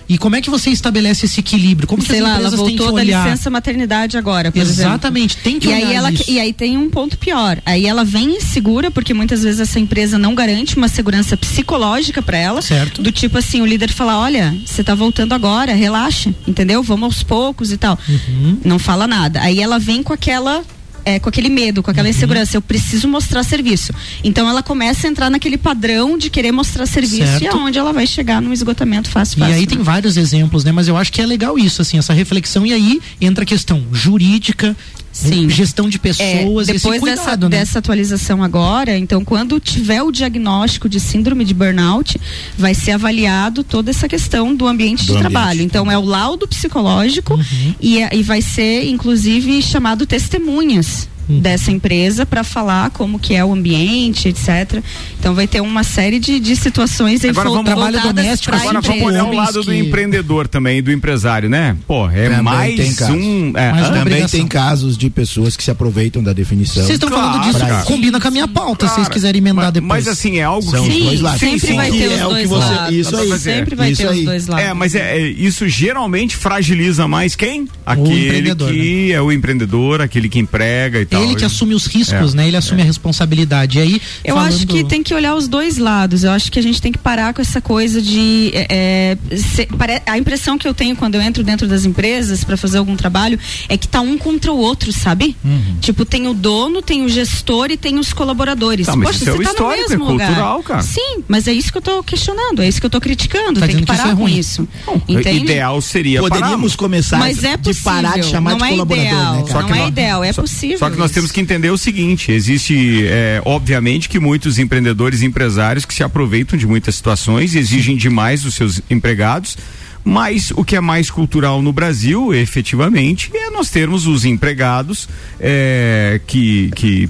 E 0.09 0.17
como 0.17 0.35
é 0.35 0.41
que 0.41 0.49
você 0.49 0.71
estabelece 0.71 1.27
esse 1.27 1.39
equilíbrio? 1.39 1.87
Como 1.87 2.01
que 2.01 2.09
Sei 2.09 2.17
as 2.17 2.23
lá, 2.23 2.35
ela 2.35 2.49
que 2.49 2.55
voltou 2.55 2.91
da 2.91 3.03
licença 3.03 3.47
maternidade 3.47 4.17
agora, 4.17 4.51
por 4.51 4.59
exemplo. 4.59 4.81
Exatamente, 4.81 5.37
tem 5.37 5.59
que 5.59 5.67
E 5.67 5.69
olhar 5.69 5.87
aí, 5.87 5.93
ela, 5.93 6.11
isso. 6.11 6.23
e 6.27 6.39
aí 6.39 6.51
tem 6.51 6.79
um 6.79 6.89
ponto 6.89 7.15
pior. 7.15 7.61
Aí 7.63 7.85
ela 7.85 8.03
vem 8.03 8.37
insegura, 8.37 8.89
porque 8.89 9.13
muitas 9.13 9.43
vezes 9.43 9.59
essa 9.61 9.79
empresa 9.79 10.17
não 10.17 10.33
garante 10.33 10.75
uma 10.77 10.87
segurança 10.87 11.37
psicológica 11.37 12.23
para 12.23 12.37
ela. 12.39 12.61
Certo. 12.63 13.03
Do 13.03 13.11
tipo 13.11 13.37
assim, 13.37 13.61
o 13.61 13.65
líder 13.67 13.91
fala: 13.93 14.17
olha, 14.19 14.57
você 14.65 14.83
tá 14.83 14.95
voltando 14.95 15.33
agora, 15.33 15.75
relaxa, 15.75 16.33
entendeu? 16.47 16.81
Vamos 16.81 17.03
aos 17.05 17.23
poucos 17.23 17.71
e 17.71 17.77
tal. 17.77 17.97
Uhum. 18.09 18.57
Não 18.65 18.79
fala 18.79 19.05
nada. 19.05 19.39
Aí 19.41 19.61
ela 19.61 19.77
vem 19.77 20.01
com 20.01 20.11
aquela. 20.11 20.63
É, 21.03 21.20
com 21.20 21.29
aquele 21.29 21.50
medo, 21.50 21.81
com 21.81 21.89
aquela 21.91 22.08
Uhum. 22.08 22.13
insegurança, 22.15 22.55
eu 22.58 22.62
preciso 22.62 23.08
mostrar 23.08 23.43
serviço. 23.43 23.93
Então 24.24 24.48
ela 24.48 24.62
começa 24.62 25.08
a 25.08 25.10
entrar 25.10 25.29
naquele 25.29 25.58
padrão 25.58 26.17
de 26.17 26.29
querer 26.29 26.51
mostrar 26.51 26.86
serviço 26.86 27.25
Certo. 27.39 27.43
e 27.43 27.48
aonde 27.48 27.79
ela 27.79 27.91
vai 27.91 28.05
chegar 28.05 28.41
num 28.41 28.53
esgotamento 28.53 29.10
fácil, 29.10 29.38
E 29.38 29.39
fácil. 29.39 29.55
aí 29.55 29.62
né? 29.62 29.67
tem 29.67 29.79
vários 29.79 30.17
exemplos, 30.17 30.63
né? 30.63 30.72
Mas 30.72 30.88
eu 30.88 30.96
acho 30.98 31.12
que 31.12 31.22
é 31.22 31.25
legal 31.25 31.58
isso, 31.58 31.81
assim, 31.81 31.98
essa 31.98 32.13
reflexão. 32.13 32.65
E 32.65 32.74
aí 32.74 33.00
entra 33.20 33.43
a 33.43 33.48
questão 33.48 33.84
jurídica, 33.91 34.75
Sim. 35.11 35.49
gestão 35.49 35.89
de 35.89 35.99
pessoas, 35.99 36.69
É, 36.69 36.73
esse 36.73 36.83
depois 36.83 36.99
cuidado, 37.01 37.17
dessa, 37.25 37.37
né? 37.37 37.49
dessa 37.49 37.79
atualização 37.79 38.41
agora, 38.43 38.97
então 38.97 39.23
quando 39.25 39.59
tiver 39.59 40.01
o 40.01 40.11
diagnóstico 40.11 40.87
de 40.87 40.99
síndrome 40.99 41.43
de 41.43 41.53
burnout, 41.53 42.19
vai 42.57 42.73
ser 42.73 42.91
avaliado 42.91 43.63
toda 43.63 43.89
essa 43.91 44.07
questão 44.07 44.55
do 44.55 44.67
ambiente 44.67 44.99
Do 45.01 45.05
de 45.07 45.11
ambiente. 45.13 45.29
trabalho. 45.31 45.61
Então 45.61 45.91
é 45.91 45.97
o 45.97 46.05
laudo 46.05 46.47
psicológico 46.47 47.33
Uhum. 47.35 47.75
e, 47.81 47.99
é- 47.99 48.09
e 48.15 48.23
vai 48.23 48.41
ser 48.41 48.85
inclusive 48.89 49.61
chamado 49.61 50.05
testemunhas. 50.05 51.07
Dessa 51.27 51.71
empresa 51.71 52.25
para 52.25 52.43
falar 52.43 52.89
como 52.91 53.17
que 53.19 53.33
é 53.33 53.43
o 53.43 53.53
ambiente, 53.53 54.27
etc. 54.27 54.83
Então 55.19 55.33
vai 55.33 55.47
ter 55.47 55.61
uma 55.61 55.83
série 55.83 56.19
de, 56.19 56.39
de 56.39 56.55
situações 56.55 57.23
aí 57.23 57.29
Agora 57.29 57.49
vamos- 57.49 57.65
trabalho 57.65 58.01
doméstico, 58.01 58.53
Agora 58.55 58.81
vamos 58.81 58.89
empresa. 58.89 59.05
olhar 59.05 59.25
o 59.25 59.33
lado 59.33 59.63
do 59.63 59.73
empreendedor 59.73 60.47
também, 60.47 60.81
do 60.83 60.91
empresário, 60.91 61.49
né? 61.49 61.75
Pô, 61.87 62.09
é 62.09 62.27
Também 62.29 62.41
mais 62.41 62.95
casos. 62.95 63.15
um. 63.15 63.53
É, 63.55 63.71
Mais 63.71 63.83
uma 63.83 63.87
Também 63.89 64.01
obrigação. 64.01 64.39
tem 64.39 64.47
casos 64.47 64.97
de 64.97 65.09
pessoas 65.09 65.55
que 65.55 65.63
se 65.63 65.71
aproveitam 65.71 66.21
da 66.23 66.33
definição. 66.33 66.83
Vocês 66.83 66.95
estão 66.95 67.09
falando 67.09 67.33
Claro, 67.35 67.47
disso, 67.53 67.59
cara. 67.59 67.83
combina 67.83 68.19
com 68.19 68.27
a 68.27 68.31
minha 68.31 68.47
pauta, 68.47 68.87
se 68.87 68.95
vocês 68.95 69.07
quiserem 69.07 69.39
emendar 69.39 69.65
mas, 69.65 69.73
depois. 69.73 69.89
Mas 70.05 70.07
assim, 70.07 70.37
é 70.37 70.43
algo 70.43 70.69
São 70.69 70.83
que. 70.83 70.91
os 70.91 71.03
dois 71.03 71.21
lados. 71.21 71.39
sempre 71.39 71.59
sim, 71.67 71.75
vai 71.75 71.91
sim. 71.91 71.97
ter 71.99 72.07
que 72.09 72.13
os 72.13 72.19
é 72.19 72.25
o 72.25 72.27
que 72.29 72.33
dois 72.35 72.49
você- 72.49 72.73
lados. 72.73 72.95
isso 72.95 73.15
aí. 73.17 73.39
Sempre 73.39 73.75
vai 73.75 73.91
Isso 73.91 74.01
ter 74.01 74.07
aí. 74.09 74.19
os 74.19 74.25
dois 74.25 74.47
lados. 74.47 74.65
É, 74.65 74.73
mas 74.73 74.95
é, 74.95 75.17
é, 75.17 75.27
isso 75.27 75.67
geralmente 75.67 76.35
fragiliza 76.35 77.07
mais 77.07 77.35
quem? 77.35 77.67
Aquele 77.85 78.25
empreendedor, 78.25 78.71
que 78.71 79.11
é 79.13 79.21
o 79.21 79.31
empreendedor, 79.31 80.01
aquele 80.01 80.27
que 80.29 80.39
emprega 80.39 80.99
e 81.01 81.05
tal. 81.11 81.23
Ele 81.23 81.35
que 81.35 81.45
assume 81.45 81.73
os 81.73 81.85
riscos, 81.85 82.33
É, 82.33 82.37
né? 82.37 82.47
Ele 82.47 82.57
assume 82.57 82.81
a 82.81 82.85
responsabilidade. 82.85 83.77
E 83.77 83.81
aí, 83.81 84.01
Eu 84.23 84.35
falando- 84.35 84.53
acho 84.53 84.67
que 84.67 84.83
tem 84.83 85.03
que 85.03 85.13
olhar 85.13 85.35
os 85.35 85.47
dois 85.47 85.77
lados. 85.77 86.23
Eu 86.23 86.31
acho 86.31 86.51
que 86.51 86.57
a 86.59 86.63
gente 86.63 86.81
tem 86.81 86.91
que 86.91 86.97
parar 86.97 87.33
com 87.33 87.41
essa 87.41 87.61
coisa 87.61 88.01
de. 88.01 88.51
é, 88.53 89.17
é, 89.31 89.37
se- 89.37 89.65
pare- 89.67 90.01
a 90.05 90.17
impressão 90.17 90.57
que 90.57 90.67
eu 90.67 90.73
tenho 90.73 90.95
quando 90.95 91.15
eu 91.15 91.21
entro 91.21 91.43
dentro 91.43 91.67
das 91.67 91.85
empresas 91.85 92.43
para 92.43 92.57
fazer 92.57 92.77
algum 92.77 92.95
trabalho 92.95 93.37
é 93.69 93.77
que 93.77 93.87
tá 93.87 94.01
um 94.01 94.17
contra 94.17 94.51
o 94.51 94.57
outro, 94.57 94.91
sabe? 94.91 95.35
Uhum. 95.43 95.77
Tipo, 95.81 96.05
tem 96.05 96.27
o 96.27 96.33
dono, 96.33 96.81
tem 96.81 97.03
o 97.03 97.09
gestor 97.09 97.69
e 97.71 97.77
tem 97.77 97.97
os 98.00 98.13
colaboradores. 98.13 98.85
Tá, 98.87 98.95
mas 98.95 99.09
Poxa, 99.09 99.17
isso 99.24 99.29
é 99.29 99.33
o 99.33 99.43
tá 99.43 99.51
histórico, 99.51 99.65
no 99.81 99.85
é 99.85 99.89
mesmo 99.97 100.11
lugar. 100.11 100.27
cultural, 100.27 100.63
cara. 100.63 100.81
Sim, 100.81 101.24
mas 101.27 101.47
é 101.47 101.53
isso 101.53 101.71
que 101.71 101.77
eu 101.77 101.81
tô 101.81 102.03
questionando, 102.03 102.61
é 102.61 102.67
isso 102.67 102.79
que 102.79 102.85
eu 102.85 102.89
tô 102.89 103.01
criticando. 103.01 103.59
Tá 103.59 103.67
tem 103.67 103.75
que 103.77 103.81
dizendo 103.81 103.85
que 103.85 103.91
isso 103.93 104.01
parar 104.01 104.13
é 104.13 104.15
com 104.15 104.29
isso. 104.29 104.67
O 104.87 105.01
Entende? 105.11 105.43
ideal 105.45 105.81
seria 105.81 106.19
Poderíamos 106.21 106.75
parar. 106.75 106.77
começar 106.77 107.17
Mas 107.19 107.43
é 107.43 107.57
de 107.57 107.63
possível. 107.63 107.91
parar 107.91 108.19
de 108.19 108.25
chamar 108.25 108.51
não 108.51 108.57
de 108.59 108.63
é 108.63 108.69
colaborador, 108.69 109.05
ideal, 109.11 109.35
né, 109.35 109.43
cara? 109.47 109.67
Não 109.67 109.75
é 109.75 109.87
ideal, 109.87 110.24
é 110.24 110.33
só- 110.33 110.41
possível. 110.41 110.77
Só 110.79 110.89
que 110.89 110.97
nós 111.01 111.11
temos 111.11 111.31
que 111.31 111.42
entender 111.42 111.72
o 111.72 111.77
seguinte: 111.77 112.31
existe, 112.31 113.07
é, 113.07 113.42
obviamente, 113.44 114.07
que 114.07 114.20
muitos 114.20 114.59
empreendedores 114.59 115.22
e 115.22 115.25
empresários 115.25 115.83
que 115.83 115.94
se 115.94 116.03
aproveitam 116.03 116.57
de 116.57 116.68
muitas 116.68 116.96
situações 116.96 117.55
e 117.55 117.59
exigem 117.59 117.98
demais 117.98 118.44
dos 118.44 118.53
seus 118.53 118.81
empregados. 118.90 119.57
Mas 120.03 120.51
o 120.55 120.64
que 120.64 120.75
é 120.75 120.81
mais 120.81 121.11
cultural 121.11 121.61
no 121.61 121.72
Brasil, 121.72 122.33
efetivamente, 122.33 123.31
é 123.35 123.51
nós 123.51 123.70
termos 123.70 124.07
os 124.07 124.25
empregados 124.25 125.07
é, 125.40 126.20
que, 126.25 126.72
que 126.72 127.09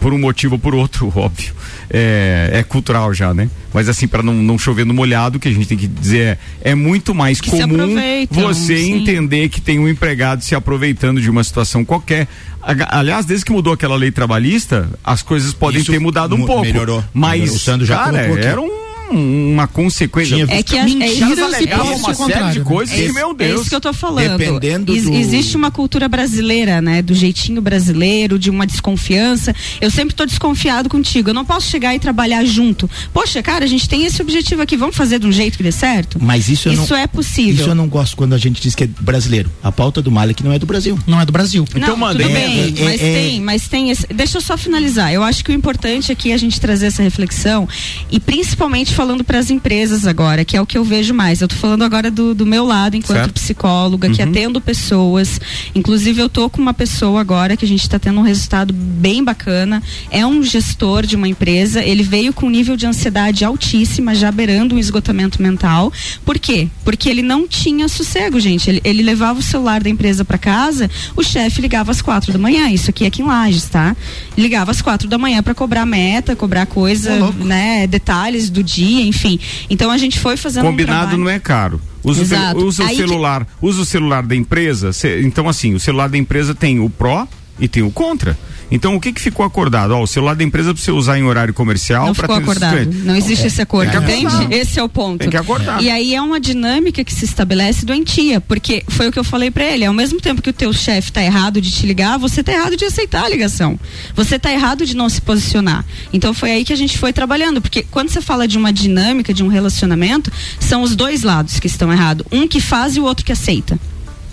por 0.00 0.12
um 0.14 0.18
motivo 0.18 0.54
ou 0.54 0.58
por 0.58 0.74
outro, 0.74 1.12
óbvio, 1.14 1.52
é, 1.90 2.50
é 2.54 2.62
cultural 2.62 3.12
já, 3.12 3.32
né? 3.34 3.48
Mas 3.72 3.88
assim, 3.88 4.08
para 4.08 4.22
não, 4.22 4.34
não 4.34 4.58
chover 4.58 4.84
no 4.84 4.92
molhado, 4.94 5.36
o 5.36 5.40
que 5.40 5.48
a 5.48 5.52
gente 5.52 5.68
tem 5.68 5.78
que 5.78 5.86
dizer 5.86 6.38
é, 6.62 6.70
é 6.70 6.74
muito 6.74 7.14
mais 7.14 7.40
Que 7.40 7.50
comum 7.50 7.94
você 8.30 8.76
sim. 8.78 8.94
entender 8.94 9.48
que 9.48 9.60
tem 9.60 9.78
um 9.78 9.88
empregado 9.88 10.42
se 10.42 10.54
aproveitando 10.54 11.20
de 11.20 11.30
uma 11.30 11.44
situação 11.44 11.84
qualquer. 11.84 12.26
Aliás, 12.62 13.24
desde 13.24 13.44
que 13.44 13.52
mudou 13.52 13.72
aquela 13.72 13.96
lei 13.96 14.10
trabalhista, 14.10 14.88
as 15.04 15.22
coisas 15.22 15.52
podem 15.52 15.80
Isso 15.80 15.90
ter 15.92 15.98
mudado 15.98 16.34
um 16.34 16.44
pouco. 16.44 16.62
melhorou. 16.62 17.02
Mas, 17.14 17.40
Melhorou. 17.66 17.86
Já 17.86 17.96
cara, 18.04 18.18
era 18.18 18.60
um- 18.60 18.89
uma 19.10 19.66
consequência. 19.66 20.36
Tinha 20.36 20.58
É 20.58 20.62
que 20.62 20.76
a- 20.78 20.82
é 20.82 20.84
Mentiras 20.84 21.30
isso- 21.32 21.44
alegavam 21.44 21.86
postos 21.98 22.18
uma 22.18 22.28
série 22.28 22.52
de 22.52 22.58
né? 22.60 22.64
coisas 22.64 22.94
que, 22.96 23.12
meu 23.12 23.30
É 23.30 23.34
Deus. 23.34 23.60
isso 23.62 23.70
que 23.70 23.76
eu 23.76 23.80
tô 23.80 23.92
falando. 23.92 24.38
Dependendo 24.38 24.92
Ex- 24.94 25.04
do- 25.04 25.14
Existe 25.14 25.56
uma 25.56 25.70
cultura 25.70 26.08
brasileira, 26.08 26.80
né? 26.80 27.02
Do 27.02 27.14
jeitinho 27.14 27.60
brasileiro, 27.60 28.38
de 28.38 28.50
uma 28.50 28.66
desconfiança. 28.66 29.54
Eu 29.80 29.90
sempre 29.90 30.14
tô 30.14 30.24
desconfiado 30.24 30.88
contigo. 30.88 31.30
Eu 31.30 31.34
não 31.34 31.44
posso 31.44 31.68
chegar 31.68 31.94
e 31.94 31.98
trabalhar 31.98 32.44
junto. 32.44 32.88
Poxa, 33.12 33.42
cara, 33.42 33.64
a 33.64 33.68
gente 33.68 33.88
tem 33.88 34.04
esse 34.04 34.20
objetivo 34.22 34.62
aqui. 34.62 34.76
Vamos 34.76 34.96
fazer 34.96 35.18
de 35.18 35.26
um 35.26 35.32
jeito 35.32 35.56
que 35.56 35.62
dê 35.62 35.72
certo? 35.72 36.18
Mas 36.20 36.48
isso 36.48 36.68
eu 36.68 36.72
Isso 36.72 36.92
não, 36.92 36.98
é 36.98 37.06
possível. 37.06 37.54
Isso 37.54 37.68
eu 37.68 37.74
não 37.74 37.88
gosto 37.88 38.16
quando 38.16 38.34
a 38.34 38.38
gente 38.38 38.60
diz 38.60 38.74
que 38.74 38.84
é 38.84 38.86
brasileiro. 39.00 39.50
A 39.62 39.70
pauta 39.72 40.00
do 40.02 40.10
Malek 40.10 40.42
não 40.42 40.52
é 40.52 40.58
do 40.58 40.66
Brasil. 40.66 40.98
Não 41.06 41.20
é 41.20 41.26
do 41.26 41.32
Brasil. 41.32 41.64
Então 41.74 41.90
não, 41.90 41.96
manda, 41.96 42.22
tudo 42.22 42.30
é, 42.30 42.34
bem, 42.34 42.74
é, 42.78 42.84
mas 42.84 43.00
é- 43.00 43.12
tem, 43.12 43.40
mas 43.40 43.68
tem 43.68 43.90
esse, 43.90 44.06
deixa 44.12 44.38
eu 44.38 44.40
só 44.42 44.56
finalizar. 44.56 45.12
Eu 45.12 45.22
acho 45.22 45.44
que 45.44 45.50
o 45.50 45.54
importante 45.54 46.10
aqui 46.12 46.30
é 46.30 46.34
a 46.34 46.38
gente 46.38 46.60
trazer 46.60 46.86
essa 46.86 47.02
reflexão 47.02 47.68
e 48.10 48.18
principalmente 48.20 48.94
falando 49.00 49.24
para 49.24 49.38
as 49.38 49.48
empresas 49.48 50.06
agora, 50.06 50.44
que 50.44 50.54
é 50.54 50.60
o 50.60 50.66
que 50.66 50.76
eu 50.76 50.84
vejo 50.84 51.14
mais. 51.14 51.40
Eu 51.40 51.48
tô 51.48 51.56
falando 51.56 51.82
agora 51.84 52.10
do, 52.10 52.34
do 52.34 52.44
meu 52.44 52.66
lado 52.66 52.98
enquanto 52.98 53.16
Certo. 53.18 53.32
psicóloga, 53.32 54.10
que 54.10 54.22
Uhum. 54.22 54.28
atendo 54.28 54.60
pessoas. 54.60 55.40
Inclusive 55.74 56.20
eu 56.20 56.28
tô 56.28 56.50
com 56.50 56.60
uma 56.60 56.74
pessoa 56.74 57.18
agora 57.18 57.56
que 57.56 57.64
a 57.64 57.68
gente 57.68 57.80
está 57.80 57.98
tendo 57.98 58.20
um 58.20 58.22
resultado 58.22 58.74
bem 58.74 59.24
bacana. 59.24 59.82
É 60.10 60.26
um 60.26 60.42
gestor 60.42 61.06
de 61.06 61.16
uma 61.16 61.26
empresa. 61.26 61.82
Ele 61.82 62.02
veio 62.02 62.30
com 62.34 62.44
um 62.44 62.50
nível 62.50 62.76
de 62.76 62.84
ansiedade 62.84 63.42
altíssima, 63.42 64.14
já 64.14 64.30
beirando 64.30 64.74
um 64.74 64.78
esgotamento 64.78 65.40
mental. 65.40 65.90
Por 66.22 66.38
quê? 66.38 66.68
Porque 66.84 67.08
ele 67.08 67.22
não 67.22 67.48
tinha 67.48 67.88
sossego, 67.88 68.38
gente. 68.38 68.68
Ele, 68.68 68.82
ele 68.84 69.02
levava 69.02 69.38
o 69.38 69.42
celular 69.42 69.82
da 69.82 69.88
empresa 69.88 70.26
para 70.26 70.36
casa, 70.36 70.90
o 71.16 71.22
chefe 71.22 71.62
ligava 71.62 71.90
às 71.90 72.02
quatro 72.02 72.34
da 72.34 72.38
manhã. 72.38 72.68
Isso 72.68 72.90
aqui 72.90 73.04
é 73.04 73.06
aqui 73.06 73.22
em 73.22 73.24
Lages, 73.24 73.64
tá? 73.64 73.96
Ligava 74.36 74.70
às 74.70 74.82
quatro 74.82 75.08
da 75.08 75.16
manhã 75.16 75.42
para 75.42 75.54
cobrar 75.54 75.86
meta, 75.86 76.36
cobrar 76.36 76.66
coisa, 76.66 77.32
né? 77.38 77.86
Detalhes 77.86 78.50
do 78.50 78.62
dia, 78.62 78.89
enfim. 79.00 79.38
Então 79.68 79.90
a 79.90 79.98
gente 79.98 80.18
foi 80.18 80.36
fazendo 80.36 80.64
um 80.66 80.70
Combinado 80.70 80.98
trabalho. 81.00 81.18
não 81.18 81.28
é 81.30 81.38
caro. 81.38 81.80
Usa, 82.02 82.20
o, 82.20 82.24
Exato. 82.24 82.64
usa 82.64 82.82
o 82.82 82.86
Aí 82.86 82.96
que- 82.96 83.02
celular, 83.02 83.46
usa 83.60 83.82
o 83.82 83.84
celular 83.84 84.22
da 84.22 84.34
empresa. 84.34 84.92
cê- 84.92 85.20
então 85.22 85.48
assim, 85.48 85.74
o 85.74 85.80
celular 85.80 86.08
da 86.08 86.16
empresa 86.16 86.54
tem 86.54 86.80
o 86.80 86.88
pró 86.88 87.26
e 87.58 87.68
tem 87.68 87.82
o 87.82 87.90
contra. 87.90 88.38
Então 88.70 88.94
o 88.94 89.00
que 89.00 89.12
que 89.12 89.20
ficou 89.20 89.44
acordado? 89.44 89.92
Ó, 89.92 90.02
o 90.02 90.06
celular 90.06 90.34
da 90.34 90.44
empresa 90.44 90.70
é 90.70 90.74
pra 90.74 90.82
você 90.82 90.90
usar 90.90 91.18
em 91.18 91.22
horário 91.22 91.52
comercial 91.52 92.06
Não 92.06 92.14
ficou 92.14 92.36
acordado. 92.36 92.90
Não 93.04 93.16
existe 93.16 93.46
esse 93.46 93.60
acordo, 93.60 93.96
entende? 93.96 94.34
Esse 94.50 94.78
é 94.78 94.82
o 94.82 94.88
ponto. 94.88 95.20
Tem 95.20 95.30
que 95.30 95.36
acordar. 95.36 95.82
E 95.82 95.90
aí 95.90 96.14
é 96.14 96.22
uma 96.22 96.38
dinâmica 96.38 97.02
que 97.02 97.12
se 97.12 97.24
estabelece 97.24 97.84
doentia, 97.84 98.40
porque 98.40 98.84
foi 98.88 99.08
o 99.08 99.12
que 99.12 99.18
eu 99.18 99.24
falei 99.24 99.50
pra 99.50 99.64
ele, 99.64 99.84
ao 99.84 99.94
mesmo 99.94 100.20
tempo 100.20 100.40
que 100.40 100.50
o 100.50 100.52
teu 100.52 100.72
chefe 100.72 101.12
tá 101.12 101.22
errado 101.22 101.60
de 101.60 101.70
te 101.70 101.86
ligar, 101.86 102.18
você 102.18 102.42
tá 102.42 102.52
errado 102.52 102.76
de 102.76 102.84
aceitar 102.84 103.24
a 103.24 103.28
ligação. 103.28 103.78
Você 104.14 104.38
tá 104.38 104.52
errado 104.52 104.86
de 104.86 104.94
não 104.94 105.08
se 105.08 105.20
posicionar. 105.20 105.84
Então 106.12 106.32
foi 106.32 106.52
aí 106.52 106.64
que 106.64 106.72
a 106.72 106.76
gente 106.76 106.98
foi 106.98 107.12
trabalhando, 107.12 107.60
porque 107.60 107.84
quando 107.90 108.10
você 108.10 108.20
fala 108.20 108.46
de 108.46 108.56
uma 108.56 108.72
dinâmica, 108.72 109.34
de 109.34 109.42
um 109.42 109.48
relacionamento, 109.48 110.30
são 110.58 110.82
os 110.82 110.94
dois 110.94 111.22
lados 111.22 111.58
que 111.58 111.66
estão 111.66 111.92
errados. 111.92 112.24
Um 112.30 112.46
que 112.46 112.60
faz 112.60 112.96
e 112.96 113.00
o 113.00 113.04
outro 113.04 113.24
que 113.24 113.32
aceita. 113.32 113.78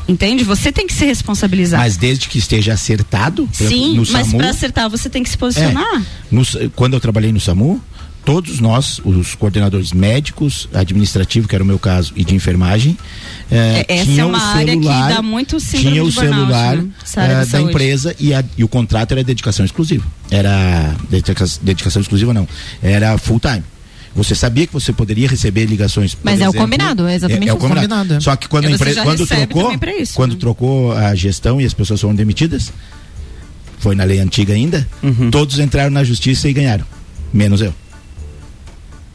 Entende? 0.07 0.43
Você 0.43 0.71
tem 0.71 0.87
que 0.87 0.93
se 0.93 1.05
responsabilizar. 1.05 1.79
Mas 1.79 1.97
desde 1.97 2.27
que 2.29 2.37
esteja 2.37 2.73
acertado, 2.73 3.47
Sim, 3.51 3.95
no 3.95 4.03
mas 4.11 4.33
para 4.33 4.49
acertar 4.49 4.89
você 4.89 5.09
tem 5.09 5.23
que 5.23 5.29
se 5.29 5.37
posicionar. 5.37 6.03
no 6.31 6.41
s- 6.41 6.69
quando 6.75 6.93
eu 6.93 6.99
trabalhei 6.99 7.31
no 7.31 7.39
SAMU, 7.39 7.81
todos 8.23 8.59
nós, 8.59 8.99
os 9.05 9.35
coordenadores 9.35 9.93
médicos, 9.93 10.67
administrativo, 10.73 11.47
que 11.47 11.55
era 11.55 11.63
o 11.63 11.67
meu 11.67 11.79
caso, 11.79 12.11
e 12.15 12.23
de 12.25 12.35
enfermagem, 12.35 12.97
eh, 13.49 13.85
É, 13.87 13.95
essa 13.95 14.05
tinha 14.05 14.21
é 14.21 14.25
o 14.25 14.29
uma 14.29 14.37
área 14.41 14.65
que 14.65 14.71
celular, 14.83 15.13
dá 15.13 15.21
muito 15.21 15.57
tinha 15.59 16.03
o 16.03 16.11
burnout, 16.11 16.35
celular 16.35 16.75
né? 16.77 16.89
Eh, 17.17 17.45
da 17.45 17.61
empresa 17.61 18.15
e, 18.19 18.33
a- 18.33 18.43
e 18.57 18.63
o 18.63 18.67
contrato 18.67 19.13
era 19.13 19.23
dedicação 19.23 19.65
exclusiva. 19.65 20.05
Era 20.29 20.93
dedica- 21.09 21.45
dedicação 21.61 22.01
exclusiva 22.01 22.33
não, 22.33 22.47
era 22.81 23.17
full 23.17 23.39
time. 23.39 23.63
Você 24.17 24.33
sabia 24.33 24.65
que 24.65 24.73
você 24.73 24.91
poderia 24.91 25.27
receber 25.27 25.65
ligações. 25.65 26.17
Mas 26.23 26.41
é 26.41 26.49
o 26.49 26.53
combinado, 26.53 27.05
é 27.07 27.13
exatamente 27.13 27.47
é, 27.47 27.51
é 27.51 27.53
o 27.53 27.57
combinado. 27.57 27.87
Combinado. 27.87 28.23
Só 28.23 28.35
que 28.35 28.47
quando 28.49 28.65
a 28.65 28.69
já 28.91 29.03
quando 29.03 29.27
trocou, 29.27 29.71
isso, 29.99 30.13
quando 30.15 30.31
né? 30.33 30.37
trocou 30.39 30.91
a 30.91 31.13
gestão 31.13 31.61
e 31.61 31.65
as 31.65 31.73
pessoas 31.73 32.01
foram 32.01 32.15
demitidas, 32.15 32.73
foi 33.77 33.93
na 33.93 34.03
lei 34.03 34.19
antiga 34.19 34.55
ainda, 34.55 34.87
Uhum. 35.03 35.29
todos 35.29 35.59
entraram 35.59 35.91
na 35.91 36.03
justiça 36.03 36.49
e 36.49 36.53
ganharam, 36.53 36.85
menos 37.31 37.61
eu. 37.61 37.73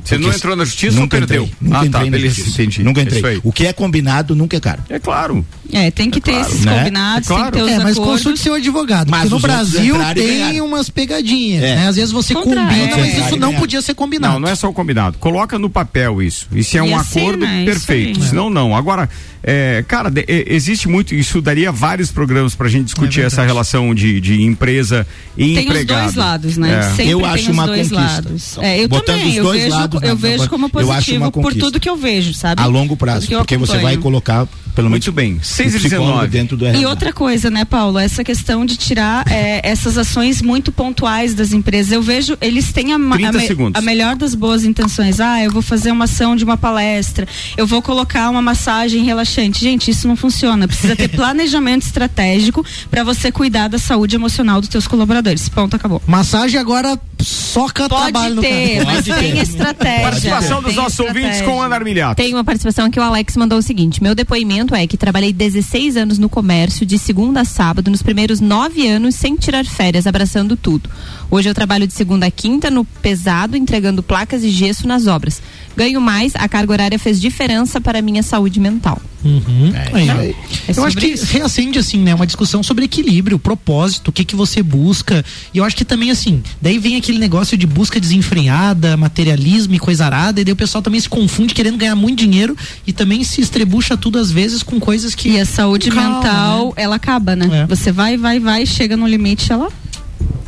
Você 0.04 0.18
não 0.18 0.32
entrou 0.32 0.56
na 0.56 0.64
justiça 0.64 0.96
ou 0.96 1.02
nunca 1.02 1.16
perdeu? 1.18 1.44
Entrei, 1.44 1.56
nunca 1.60 1.78
ah, 1.80 1.86
entrei 1.86 2.04
tá, 2.04 2.10
beleza, 2.10 2.40
entendi. 2.40 2.82
Nunca 2.82 3.00
É 3.00 3.04
entrei. 3.04 3.40
o 3.44 3.52
que 3.52 3.66
é 3.66 3.72
combinado 3.72 4.34
nunca 4.34 4.56
é 4.56 4.60
caro. 4.60 4.82
É 4.88 4.98
claro. 4.98 5.44
É, 5.72 5.90
tem 5.90 6.10
que 6.10 6.20
ter 6.20 6.32
claro, 6.32 6.48
esses 6.48 6.64
né? 6.64 6.78
combinados, 6.78 7.30
É 7.30 7.34
tem 7.34 7.44
que 7.44 7.50
ter 7.52 7.58
claro. 7.58 7.66
os 7.66 7.72
É, 7.72 7.78
mas 7.84 7.92
acordos. 7.96 8.12
consulte 8.22 8.40
seu 8.40 8.54
advogado. 8.54 9.08
Mas 9.10 9.20
porque 9.22 9.34
no 9.34 9.40
Brasil 9.40 9.96
tem 10.14 10.60
umas 10.60 10.90
pegadinhas. 10.90 11.62
É. 11.62 11.76
né? 11.76 11.88
Às 11.88 11.96
vezes 11.96 12.10
você 12.12 12.34
Contra- 12.34 12.60
combina, 12.62 12.82
é, 12.82 12.96
mas 12.96 13.14
é, 13.14 13.20
isso 13.26 13.34
é, 13.34 13.38
não 13.38 13.52
é. 13.54 13.56
podia 13.58 13.80
ser 13.80 13.94
combinado. 13.94 14.34
Não, 14.34 14.40
não 14.40 14.48
é 14.48 14.54
só 14.54 14.68
o 14.68 14.72
combinado. 14.72 15.16
Coloca 15.18 15.58
no 15.58 15.70
papel 15.70 16.20
isso. 16.20 16.46
Isso 16.52 16.76
é 16.76 16.80
E 16.80 16.82
um 16.82 16.96
acordo 16.98 17.44
é 17.44 17.64
perfeito. 17.64 18.22
Senão, 18.22 18.50
não. 18.50 18.76
Agora, 18.76 19.08
é, 19.42 19.82
cara, 19.88 20.10
de- 20.10 20.24
é, 20.28 20.44
existe 20.54 20.88
muito. 20.88 21.14
Isso 21.14 21.40
daria 21.40 21.72
vários 21.72 22.10
programas 22.10 22.54
pra 22.54 22.68
gente 22.68 22.84
discutir 22.86 23.22
É 23.22 23.24
essa 23.24 23.42
relação 23.44 23.94
de, 23.94 24.20
de 24.20 24.42
empresa 24.42 25.06
e 25.38 25.54
Tem 25.54 25.64
empregado. 25.64 26.08
os 26.08 26.14
dois 26.14 26.16
lados, 26.26 26.56
né? 26.58 26.80
É. 26.80 26.82
Sempre 26.90 27.08
Eu 27.08 27.18
tem 27.20 27.28
acho 27.30 27.42
os 27.44 27.48
uma 27.48 27.66
dois 27.66 27.88
conquista. 27.88 28.14
lados. 28.14 28.58
É, 28.58 28.84
eu 28.84 28.88
Botando 28.88 29.16
também, 29.16 29.30
os 29.30 29.36
eu 29.36 29.44
dois 29.44 29.62
vejo, 29.62 29.74
lados 29.94 30.08
eu 30.08 30.14
na- 30.14 30.20
vejo 30.20 30.42
na- 30.44 30.48
como 30.48 30.64
eu 30.74 30.80
acho 30.92 30.92
positivo 30.92 31.24
uma 31.24 31.30
por 31.32 31.54
tudo 31.54 31.80
que 31.80 31.88
eu 31.88 31.96
vejo, 31.96 32.34
sabe? 32.34 32.60
A 32.62 32.66
longo 32.66 32.96
prazo, 32.96 33.26
porque 33.28 33.56
você 33.56 33.78
vai 33.78 33.96
colocar 33.96 34.46
pelo 34.74 34.88
menos 34.88 35.04
Muito 35.04 35.12
bem. 35.14 35.34
o 35.34 35.44
6 35.44 35.74
e 35.74 35.78
psicólogo 35.80 36.06
19. 36.12 36.28
dentro 36.28 36.56
do 36.56 36.64
E 36.64 36.68
RH. 36.68 36.88
outra 36.88 37.12
coisa, 37.12 37.50
né, 37.50 37.62
Paulo? 37.62 37.98
Essa 37.98 38.24
questão 38.24 38.64
de 38.64 38.74
tirar 38.78 39.30
é, 39.30 39.60
essas 39.62 39.98
ações 39.98 40.40
muito 40.40 40.72
pontuais 40.72 41.34
das 41.34 41.52
empresas. 41.52 41.92
Eu 41.92 42.00
vejo, 42.00 42.38
eles 42.40 42.72
têm 42.72 42.94
a, 42.94 42.98
ma- 42.98 43.16
30 43.16 43.38
a, 43.38 43.54
me- 43.54 43.70
a 43.74 43.80
melhor 43.82 44.16
das 44.16 44.34
boas 44.34 44.64
intenções. 44.64 45.20
Ah, 45.20 45.42
eu 45.44 45.50
vou 45.50 45.60
fazer 45.60 45.90
uma 45.92 46.04
ação 46.04 46.34
de 46.34 46.42
uma 46.42 46.56
palestra, 46.56 47.28
eu 47.54 47.66
vou 47.66 47.82
colocar 47.82 48.30
uma 48.30 48.40
massagem 48.40 49.04
relaxante. 49.04 49.60
Gente, 49.60 49.90
isso 49.90 50.08
não 50.08 50.16
funciona. 50.16 50.66
Precisa 50.66 50.96
ter 50.96 51.08
planejamento 51.12 51.82
estratégico 51.82 52.64
para 52.90 53.04
você 53.04 53.30
cuidar 53.30 53.68
da 53.68 53.78
saúde 53.78 54.16
emocional 54.16 54.58
dos 54.58 54.70
teus 54.70 54.86
colaboradores. 54.86 55.50
Ponto, 55.50 55.76
acabou. 55.76 56.00
Massagem 56.06 56.58
agora 56.58 56.98
soca 57.20 57.88
trabalho 57.90 58.12
Pode 58.12 58.34
no 58.36 58.40
ter, 58.42 58.78
cara. 58.78 58.84
mas 58.86 59.04
tem 59.04 59.38
estratégia. 59.38 59.81
Participação 60.02 60.62
dos 60.62 60.74
Tem 60.74 60.82
nossos 60.82 60.98
ouvintes 61.00 61.30
estratégia. 61.30 61.46
com 61.46 61.62
Ana 61.62 61.76
Armiliato. 61.76 62.16
Tem 62.16 62.32
uma 62.34 62.44
participação 62.44 62.90
que 62.90 62.98
o 62.98 63.02
Alex 63.02 63.36
mandou 63.36 63.58
o 63.58 63.62
seguinte: 63.62 64.02
meu 64.02 64.14
depoimento 64.14 64.74
é 64.74 64.86
que 64.86 64.96
trabalhei 64.96 65.32
16 65.32 65.96
anos 65.96 66.18
no 66.18 66.28
comércio, 66.28 66.86
de 66.86 66.98
segunda 66.98 67.40
a 67.40 67.44
sábado, 67.44 67.90
nos 67.90 68.02
primeiros 68.02 68.40
nove 68.40 68.86
anos, 68.88 69.14
sem 69.14 69.36
tirar 69.36 69.64
férias, 69.64 70.06
abraçando 70.06 70.56
tudo. 70.56 70.88
Hoje 71.32 71.48
eu 71.48 71.54
trabalho 71.54 71.86
de 71.86 71.94
segunda 71.94 72.26
a 72.26 72.30
quinta 72.30 72.70
no 72.70 72.84
pesado, 72.84 73.56
entregando 73.56 74.02
placas 74.02 74.44
e 74.44 74.50
gesso 74.50 74.86
nas 74.86 75.06
obras. 75.06 75.40
Ganho 75.74 75.98
mais, 75.98 76.34
a 76.36 76.46
carga 76.46 76.70
horária 76.70 76.98
fez 76.98 77.18
diferença 77.18 77.80
para 77.80 78.00
a 78.00 78.02
minha 78.02 78.22
saúde 78.22 78.60
mental. 78.60 79.00
Uhum. 79.24 79.72
Aí, 79.94 80.10
ó. 80.10 80.12
É 80.12 80.34
eu 80.76 80.84
acho 80.84 80.98
que 80.98 81.06
isso. 81.06 81.24
reacende 81.32 81.78
assim, 81.78 81.96
né, 82.00 82.14
uma 82.14 82.26
discussão 82.26 82.62
sobre 82.62 82.84
equilíbrio, 82.84 83.38
propósito, 83.38 84.08
o 84.08 84.12
que 84.12 84.26
que 84.26 84.36
você 84.36 84.62
busca. 84.62 85.24
E 85.54 85.56
eu 85.56 85.64
acho 85.64 85.74
que 85.74 85.86
também 85.86 86.10
assim, 86.10 86.42
daí 86.60 86.78
vem 86.78 86.96
aquele 86.96 87.18
negócio 87.18 87.56
de 87.56 87.66
busca 87.66 87.98
desenfreada, 87.98 88.94
materialismo 88.98 89.74
e 89.74 89.78
coisa 89.78 90.04
arada, 90.04 90.38
e 90.38 90.44
daí 90.44 90.52
o 90.52 90.56
pessoal 90.56 90.82
também 90.82 91.00
se 91.00 91.08
confunde 91.08 91.54
querendo 91.54 91.78
ganhar 91.78 91.96
muito 91.96 92.18
dinheiro 92.18 92.54
e 92.86 92.92
também 92.92 93.24
se 93.24 93.40
estrebucha 93.40 93.96
tudo 93.96 94.18
às 94.18 94.30
vezes 94.30 94.62
com 94.62 94.78
coisas 94.78 95.14
que 95.14 95.30
E 95.30 95.40
a 95.40 95.46
saúde 95.46 95.90
calma, 95.90 96.16
mental, 96.16 96.66
né? 96.66 96.72
ela 96.76 96.96
acaba, 96.96 97.34
né? 97.34 97.62
É. 97.62 97.66
Você 97.68 97.90
vai, 97.90 98.18
vai, 98.18 98.38
vai, 98.38 98.66
chega 98.66 98.98
no 98.98 99.06
limite, 99.06 99.50
ela. 99.50 99.72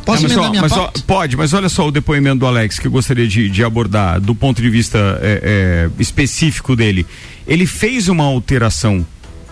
Posso 0.05 0.19
É, 0.19 0.23
mas, 0.23 0.31
emendar 0.31 0.47
ó, 0.47 0.49
minha 0.51 0.61
mas, 0.61 0.71
ó, 0.73 0.75
pauta? 0.75 1.01
pode, 1.07 1.35
mas 1.37 1.53
olha 1.53 1.67
só 1.67 1.87
o 1.87 1.91
depoimento 1.91 2.39
do 2.39 2.45
Alex 2.45 2.77
que 2.77 2.87
eu 2.87 2.91
gostaria 2.91 3.27
de, 3.27 3.49
de 3.49 3.63
abordar 3.63 4.19
do 4.21 4.35
ponto 4.35 4.61
de 4.61 4.69
vista 4.69 5.19
é, 5.21 5.89
é, 5.97 6.01
específico 6.01 6.75
dele. 6.75 7.05
Ele 7.47 7.65
fez 7.65 8.07
uma 8.07 8.23
alteração. 8.23 9.05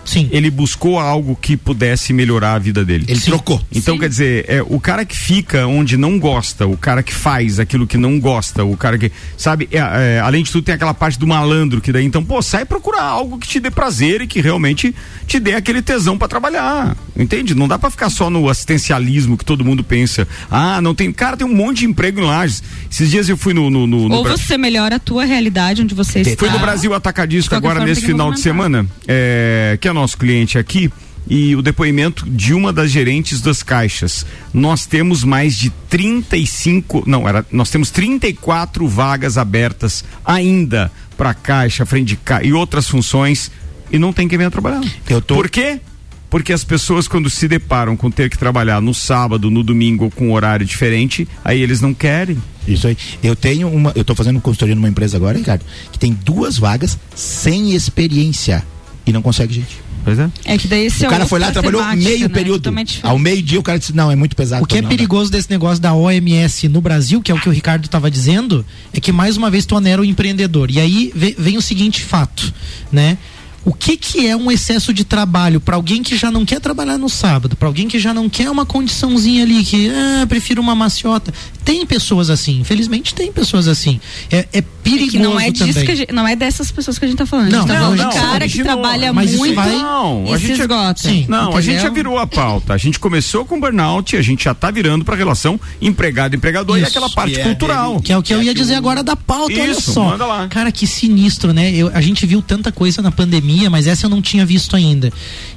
Sim. 0.04 0.28
Ele 0.30 0.50
buscou 0.50 0.98
algo 0.98 1.36
que 1.40 1.56
pudesse 1.56 2.12
melhorar 2.12 2.54
a 2.54 2.58
vida 2.58 2.84
dele. 2.84 3.04
Ele 3.08 3.20
trocou. 3.20 3.60
Então, 3.72 3.98
quer 3.98 4.08
dizer, 4.08 4.44
é, 4.48 4.62
o 4.62 4.78
cara 4.78 5.04
que 5.04 5.16
fica 5.16 5.66
onde 5.66 5.96
não 5.96 6.18
gosta, 6.18 6.66
o 6.66 6.76
cara 6.76 7.02
que 7.02 7.12
faz 7.14 7.58
aquilo 7.58 7.86
que 7.86 7.96
não 7.96 8.18
gosta, 8.20 8.64
o 8.64 8.76
cara 8.76 8.98
que. 8.98 9.10
Sabe, 9.36 9.68
é, 9.72 9.78
é, 9.78 10.20
além 10.20 10.42
de 10.42 10.50
tudo, 10.50 10.64
tem 10.64 10.74
aquela 10.74 10.94
parte 10.94 11.18
do 11.18 11.26
malandro 11.26 11.80
que 11.80 11.92
daí, 11.92 12.04
então, 12.04 12.24
pô, 12.24 12.40
sai 12.42 12.64
procurar 12.64 13.02
algo 13.02 13.38
que 13.38 13.48
te 13.48 13.58
dê 13.60 13.70
prazer 13.70 14.20
e 14.22 14.26
que 14.26 14.40
realmente 14.40 14.94
te 15.26 15.38
dê 15.40 15.54
aquele 15.54 15.80
tesão 15.82 16.16
pra 16.18 16.28
trabalhar. 16.28 16.96
Entende? 17.16 17.54
Não 17.54 17.66
dá 17.68 17.78
pra 17.78 17.90
ficar 17.90 18.10
só 18.10 18.28
no 18.28 18.48
assistencialismo 18.48 19.36
que 19.36 19.44
todo 19.44 19.64
mundo 19.64 19.82
pensa. 19.84 20.26
Ah, 20.50 20.80
não 20.80 20.94
tem. 20.94 21.12
Cara, 21.12 21.36
tem 21.36 21.46
um 21.46 21.54
monte 21.54 21.78
de 21.80 21.86
emprego 21.86 22.20
em 22.20 22.24
lajes. 22.24 22.62
Esses 22.90 23.10
dias 23.10 23.28
eu 23.28 23.36
fui 23.36 23.54
no. 23.54 23.70
no, 23.70 23.86
no- 23.86 24.08
no 24.08 24.14
Ou 24.16 24.24
Bra- 24.24 24.36
você 24.36 24.58
melhora 24.58 24.96
a 24.96 24.98
tua 24.98 25.24
realidade 25.24 25.80
onde 25.82 25.94
você 25.94 26.20
está. 26.20 26.36
Fui 26.38 26.50
no 26.50 26.58
Brasil 26.58 26.90
qualquer 26.90 27.56
agora 27.56 27.84
nesse 27.84 28.02
final 28.02 28.32
de 28.32 28.40
semana, 28.40 28.86
é, 29.08 29.78
que 29.80 29.88
é 29.88 29.93
nosso 29.94 30.18
cliente 30.18 30.58
aqui, 30.58 30.90
e 31.26 31.56
o 31.56 31.62
depoimento 31.62 32.28
de 32.28 32.52
uma 32.52 32.70
das 32.72 32.90
gerentes 32.90 33.40
das 33.40 33.62
caixas. 33.62 34.26
Nós 34.52 34.84
temos 34.84 35.24
mais 35.24 35.56
de 35.56 35.70
35, 35.88 37.04
não, 37.06 37.26
era, 37.26 37.46
nós 37.50 37.70
temos 37.70 37.90
34 37.90 38.86
vagas 38.86 39.38
abertas 39.38 40.04
ainda 40.24 40.92
para 41.16 41.32
caixa, 41.32 41.86
frente 41.86 42.08
de 42.08 42.16
caixa 42.16 42.44
e 42.46 42.52
outras 42.52 42.86
funções 42.88 43.50
e 43.90 43.98
não 43.98 44.12
tem 44.12 44.28
quem 44.28 44.36
venha 44.36 44.50
trabalhar. 44.50 44.82
Eu 45.08 45.22
tô- 45.22 45.34
Por 45.34 45.48
quê? 45.48 45.80
Porque 46.28 46.52
as 46.52 46.64
pessoas, 46.64 47.06
quando 47.06 47.30
se 47.30 47.46
deparam 47.46 47.96
com 47.96 48.10
ter 48.10 48.28
que 48.28 48.36
trabalhar 48.36 48.80
no 48.82 48.92
sábado, 48.92 49.50
no 49.50 49.62
domingo 49.62 50.04
ou 50.06 50.10
com 50.10 50.28
um 50.28 50.32
horário 50.32 50.66
diferente, 50.66 51.28
aí 51.44 51.60
eles 51.62 51.80
não 51.80 51.94
querem. 51.94 52.36
Isso 52.66 52.88
aí. 52.88 52.96
Eu 53.22 53.36
tenho 53.36 53.68
uma, 53.68 53.92
eu 53.94 54.04
tô 54.04 54.14
fazendo 54.16 54.40
consultoria 54.40 54.74
numa 54.74 54.88
empresa 54.88 55.16
agora, 55.16 55.38
Ricardo, 55.38 55.64
que 55.92 55.98
tem 55.98 56.12
duas 56.12 56.58
vagas 56.58 56.98
sem 57.14 57.72
experiência 57.74 58.64
e 59.06 59.12
não 59.12 59.22
consegue 59.22 59.54
gente. 59.54 59.83
Pois 60.04 60.18
é. 60.18 60.28
É 60.44 60.58
que 60.58 60.68
daí 60.68 60.86
esse 60.86 61.02
o 61.02 61.06
é 61.06 61.08
cara 61.08 61.24
foi 61.26 61.38
lá, 61.40 61.46
outra 61.46 61.62
trabalhou 61.62 61.96
meio 61.96 62.28
né? 62.28 62.28
período. 62.28 62.70
Ao 63.02 63.18
meio-dia 63.18 63.58
o 63.58 63.62
cara 63.62 63.78
disse: 63.78 63.94
"Não, 63.96 64.10
é 64.10 64.14
muito 64.16 64.36
pesado". 64.36 64.62
O 64.62 64.66
que 64.66 64.76
é 64.76 64.80
não 64.82 64.88
dá." 64.88 64.94
perigoso 64.94 65.30
desse 65.30 65.50
negócio 65.50 65.80
da 65.82 65.94
OMS 65.94 66.68
no 66.68 66.80
Brasil, 66.80 67.22
que 67.22 67.32
é 67.32 67.34
o 67.34 67.40
que 67.40 67.48
o 67.48 67.52
Ricardo 67.52 67.84
estava 67.86 68.10
dizendo, 68.10 68.64
é 68.92 69.00
que 69.00 69.10
mais 69.10 69.36
uma 69.36 69.50
vez 69.50 69.64
tu 69.64 69.74
onera 69.76 70.02
o 70.02 70.04
empreendedor. 70.04 70.70
E 70.70 70.78
aí 70.78 71.10
ve- 71.14 71.34
vem 71.38 71.56
o 71.56 71.62
seguinte 71.62 72.02
fato, 72.02 72.52
né? 72.92 73.16
O 73.64 73.72
que 73.72 73.96
que 73.96 74.26
é 74.26 74.36
um 74.36 74.50
excesso 74.50 74.92
de 74.92 75.04
trabalho 75.04 75.60
para 75.60 75.76
alguém 75.76 76.02
que 76.02 76.16
já 76.16 76.30
não 76.30 76.44
quer 76.44 76.60
trabalhar 76.60 76.98
no 76.98 77.08
sábado, 77.08 77.56
para 77.56 77.66
alguém 77.66 77.88
que 77.88 77.98
já 77.98 78.12
não 78.12 78.28
quer 78.28 78.50
uma 78.50 78.66
condiçãozinha 78.66 79.42
ali 79.42 79.64
que 79.64 79.90
ah, 79.90 80.26
prefiro 80.26 80.60
uma 80.60 80.74
maciota. 80.74 81.32
Tem 81.64 81.86
pessoas 81.86 82.28
assim, 82.28 82.60
infelizmente 82.60 83.14
tem 83.14 83.32
pessoas 83.32 83.66
assim. 83.66 83.98
É, 84.30 84.46
é 84.52 84.60
perigoso 84.60 85.12
que 85.12 85.18
não 85.18 85.40
é 85.40 85.50
disso 85.50 85.66
também. 85.68 85.84
que 85.86 85.92
a 85.92 85.94
gente, 85.94 86.12
não 86.12 86.28
é 86.28 86.36
dessas 86.36 86.70
pessoas 86.70 86.98
que 86.98 87.06
a 87.06 87.08
gente 87.08 87.16
tá 87.16 87.24
falando. 87.24 87.50
Não, 87.50 87.58
a 87.60 87.62
gente 87.62 87.68
tá 87.68 87.74
não, 87.74 87.80
falando 87.84 87.98
não, 88.00 88.08
do 88.10 88.14
cara 88.14 88.44
a 88.44 88.48
que 88.48 88.62
trabalha 88.62 89.12
mas 89.14 89.30
isso 89.30 89.38
muito 89.38 89.54
vai- 89.54 89.70
Não, 89.72 90.30
a 90.30 90.38
se 90.38 90.46
gente- 90.46 90.60
esgota. 90.60 91.00
Sim. 91.00 91.24
Não, 91.26 91.38
a 91.38 91.42
Entendeu? 91.44 91.62
gente 91.62 91.80
já 91.82 91.88
virou 91.88 92.18
a 92.18 92.26
pauta. 92.26 92.74
A 92.74 92.76
gente 92.76 93.00
começou 93.00 93.46
com 93.46 93.58
burnout 93.58 94.14
e 94.14 94.18
a 94.18 94.22
gente 94.22 94.44
já 94.44 94.52
tá 94.52 94.70
virando 94.70 95.06
pra 95.06 95.16
relação 95.16 95.58
empregado-empregador 95.80 96.78
e 96.78 96.84
aquela 96.84 97.08
parte 97.08 97.34
Que 97.34 97.40
é 97.40 97.44
cultural. 97.44 97.98
Que 98.00 98.12
é 98.12 98.18
o 98.18 98.22
que 98.22 98.34
eu 98.34 98.42
ia 98.42 98.52
dizer 98.54 98.74
agora 98.74 99.02
da 99.02 99.16
pauta, 99.16 99.54
olha 99.54 99.70
Isso, 99.70 99.92
só. 99.92 100.04
manda 100.10 100.26
lá. 100.26 100.46
Cara, 100.48 100.70
que 100.70 100.86
sinistro, 100.86 101.54
né? 101.54 101.72
Eu- 101.74 101.90
a 101.94 102.00
gente 102.02 102.26
viu 102.26 102.42
tanta 102.42 102.70
coisa 102.70 103.00
na 103.00 103.10
pandemia, 103.10 103.53
mas 103.70 103.86
essa 103.86 104.06
eu 104.06 104.10
não 104.10 104.20
tinha 104.20 104.44
visto 104.44 104.76
ainda. 104.76 105.12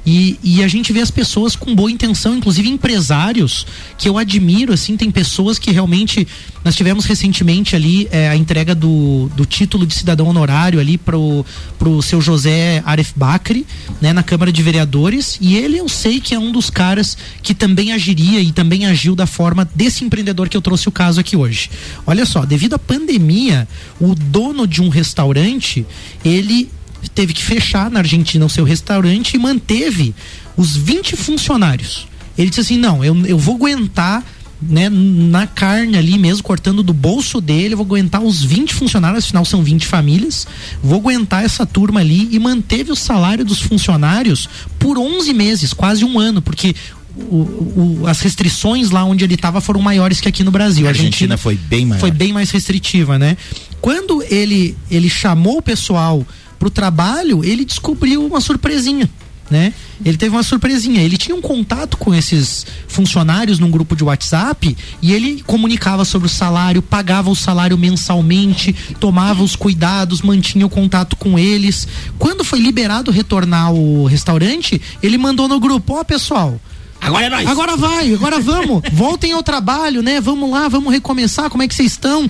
E, 0.06 0.38
e 0.42 0.62
a 0.62 0.68
gente 0.68 0.92
vê 0.92 1.00
as 1.00 1.10
pessoas 1.10 1.54
com 1.54 1.74
boa 1.74 1.90
intenção, 1.90 2.36
inclusive 2.36 2.68
empresários, 2.68 3.66
que 3.98 4.08
eu 4.08 4.16
admiro, 4.16 4.72
assim, 4.72 4.96
tem 4.96 5.10
pessoas 5.10 5.58
que 5.58 5.70
realmente. 5.70 6.26
Nós 6.64 6.74
tivemos 6.74 7.04
recentemente 7.04 7.74
ali 7.76 8.08
é, 8.10 8.28
a 8.28 8.36
entrega 8.36 8.74
do, 8.74 9.30
do 9.36 9.46
título 9.46 9.86
de 9.86 9.94
cidadão 9.94 10.26
honorário 10.26 10.80
ali 10.80 10.98
pro, 10.98 11.44
pro 11.78 12.02
seu 12.02 12.20
José 12.20 12.82
Aref 12.84 13.12
Bacri, 13.16 13.66
né, 14.00 14.12
na 14.12 14.22
Câmara 14.22 14.52
de 14.52 14.62
Vereadores. 14.62 15.38
E 15.40 15.56
ele 15.56 15.78
eu 15.78 15.88
sei 15.88 16.20
que 16.20 16.34
é 16.34 16.38
um 16.38 16.50
dos 16.50 16.68
caras 16.68 17.16
que 17.42 17.54
também 17.54 17.92
agiria 17.92 18.40
e 18.40 18.52
também 18.52 18.86
agiu 18.86 19.14
da 19.14 19.26
forma 19.26 19.68
desse 19.74 20.04
empreendedor 20.04 20.48
que 20.48 20.56
eu 20.56 20.62
trouxe 20.62 20.88
o 20.88 20.92
caso 20.92 21.20
aqui 21.20 21.36
hoje. 21.36 21.70
Olha 22.06 22.26
só, 22.26 22.44
devido 22.44 22.74
à 22.74 22.78
pandemia, 22.78 23.68
o 24.00 24.14
dono 24.14 24.66
de 24.66 24.82
um 24.82 24.88
restaurante, 24.88 25.86
ele 26.24 26.68
teve 27.14 27.32
que 27.32 27.44
fechar 27.44 27.90
na 27.90 28.00
Argentina 28.00 28.44
o 28.44 28.50
seu 28.50 28.64
restaurante 28.64 29.34
e 29.34 29.38
manteve 29.38 30.14
os 30.56 30.76
20 30.76 31.16
funcionários. 31.16 32.08
Ele 32.36 32.48
disse 32.48 32.60
assim: 32.60 32.78
não, 32.78 33.04
eu, 33.04 33.16
eu 33.26 33.38
vou 33.38 33.56
aguentar 33.56 34.24
né, 34.60 34.88
na 34.88 35.46
carne 35.46 35.96
ali 35.96 36.18
mesmo, 36.18 36.42
cortando 36.42 36.82
do 36.82 36.92
bolso 36.92 37.40
dele, 37.40 37.74
vou 37.74 37.84
aguentar 37.84 38.20
os 38.22 38.42
20 38.42 38.74
funcionários, 38.74 39.24
afinal 39.24 39.44
são 39.44 39.62
20 39.62 39.86
famílias, 39.86 40.46
vou 40.82 40.98
aguentar 40.98 41.44
essa 41.44 41.64
turma 41.64 42.00
ali 42.00 42.28
e 42.32 42.38
manteve 42.38 42.90
o 42.90 42.96
salário 42.96 43.44
dos 43.44 43.60
funcionários 43.60 44.48
por 44.78 44.98
11 44.98 45.32
meses, 45.32 45.72
quase 45.72 46.04
um 46.04 46.18
ano, 46.18 46.42
porque 46.42 46.74
o, 47.16 48.00
o, 48.00 48.06
as 48.06 48.20
restrições 48.20 48.90
lá 48.90 49.04
onde 49.04 49.24
ele 49.24 49.34
estava 49.34 49.60
foram 49.60 49.80
maiores 49.80 50.20
que 50.20 50.28
aqui 50.28 50.44
no 50.44 50.50
Brasil. 50.50 50.86
A 50.86 50.90
Argentina, 50.90 51.36
foi 51.36 51.56
bem 51.56 51.86
maior. 51.86 52.00
Foi 52.00 52.10
bem 52.10 52.32
mais 52.32 52.50
restritiva, 52.50 53.18
né? 53.18 53.36
Quando 53.80 54.22
ele, 54.28 54.76
ele 54.90 55.08
chamou 55.08 55.58
o 55.58 55.62
pessoal 55.62 56.26
pro 56.58 56.70
trabalho, 56.70 57.44
ele 57.44 57.64
descobriu 57.64 58.24
uma 58.24 58.40
surpresinha. 58.40 59.08
Né? 59.50 59.72
Ele 60.04 60.18
teve 60.18 60.36
uma 60.36 60.42
surpresinha. 60.42 61.00
Ele 61.00 61.16
tinha 61.16 61.34
um 61.34 61.40
contato 61.40 61.96
com 61.96 62.14
esses 62.14 62.66
funcionários 62.86 63.58
num 63.58 63.70
grupo 63.70 63.96
de 63.96 64.04
WhatsApp 64.04 64.76
e 65.00 65.12
ele 65.12 65.42
comunicava 65.46 66.04
sobre 66.04 66.26
o 66.26 66.30
salário, 66.30 66.82
pagava 66.82 67.30
o 67.30 67.36
salário 67.36 67.78
mensalmente, 67.78 68.74
tomava 69.00 69.42
os 69.42 69.56
cuidados, 69.56 70.20
mantinha 70.20 70.66
o 70.66 70.70
contato 70.70 71.16
com 71.16 71.38
eles. 71.38 71.88
Quando 72.18 72.44
foi 72.44 72.58
liberado 72.58 73.10
retornar 73.10 73.68
ao 73.68 74.04
restaurante, 74.04 74.80
ele 75.02 75.16
mandou 75.16 75.48
no 75.48 75.58
grupo: 75.58 75.94
Ó, 75.94 76.00
oh, 76.00 76.04
pessoal, 76.04 76.60
Agora 77.00 77.26
é 77.26 77.30
nós. 77.30 77.46
Agora 77.46 77.76
vai, 77.76 78.12
agora 78.12 78.40
vamos. 78.40 78.82
Voltem 78.92 79.32
ao 79.32 79.42
trabalho, 79.42 80.02
né? 80.02 80.20
Vamos 80.20 80.50
lá, 80.50 80.68
vamos 80.68 80.92
recomeçar. 80.92 81.48
Como 81.48 81.62
é 81.62 81.68
que 81.68 81.74
vocês 81.74 81.92
estão? 81.92 82.28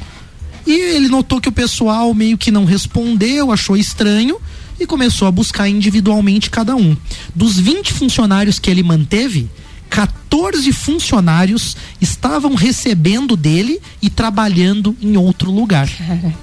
E 0.69 0.79
ele 0.97 1.09
notou 1.09 1.41
que 1.41 1.49
o 1.49 1.53
pessoal 1.53 2.13
meio 2.13 2.37
que 2.37 2.51
não 2.51 2.67
respondeu, 2.67 3.51
achou 3.51 3.75
estranho 3.75 4.39
e 4.79 4.87
começou 4.87 5.27
a 5.27 5.31
buscar 5.31 5.67
individualmente 5.67 6.51
cada 6.51 6.77
um. 6.77 6.95
Dos 7.35 7.59
20 7.59 7.91
funcionários 7.95 8.59
que 8.59 8.71
ele 8.71 8.83
manteve, 8.83 9.49
14 9.89 10.71
funcionários 10.73 11.75
estavam 12.03 12.55
recebendo 12.55 13.35
dele 13.35 13.81
e 14.03 14.11
trabalhando 14.11 14.95
em 15.01 15.17
outro 15.17 15.51
lugar. 15.51 15.89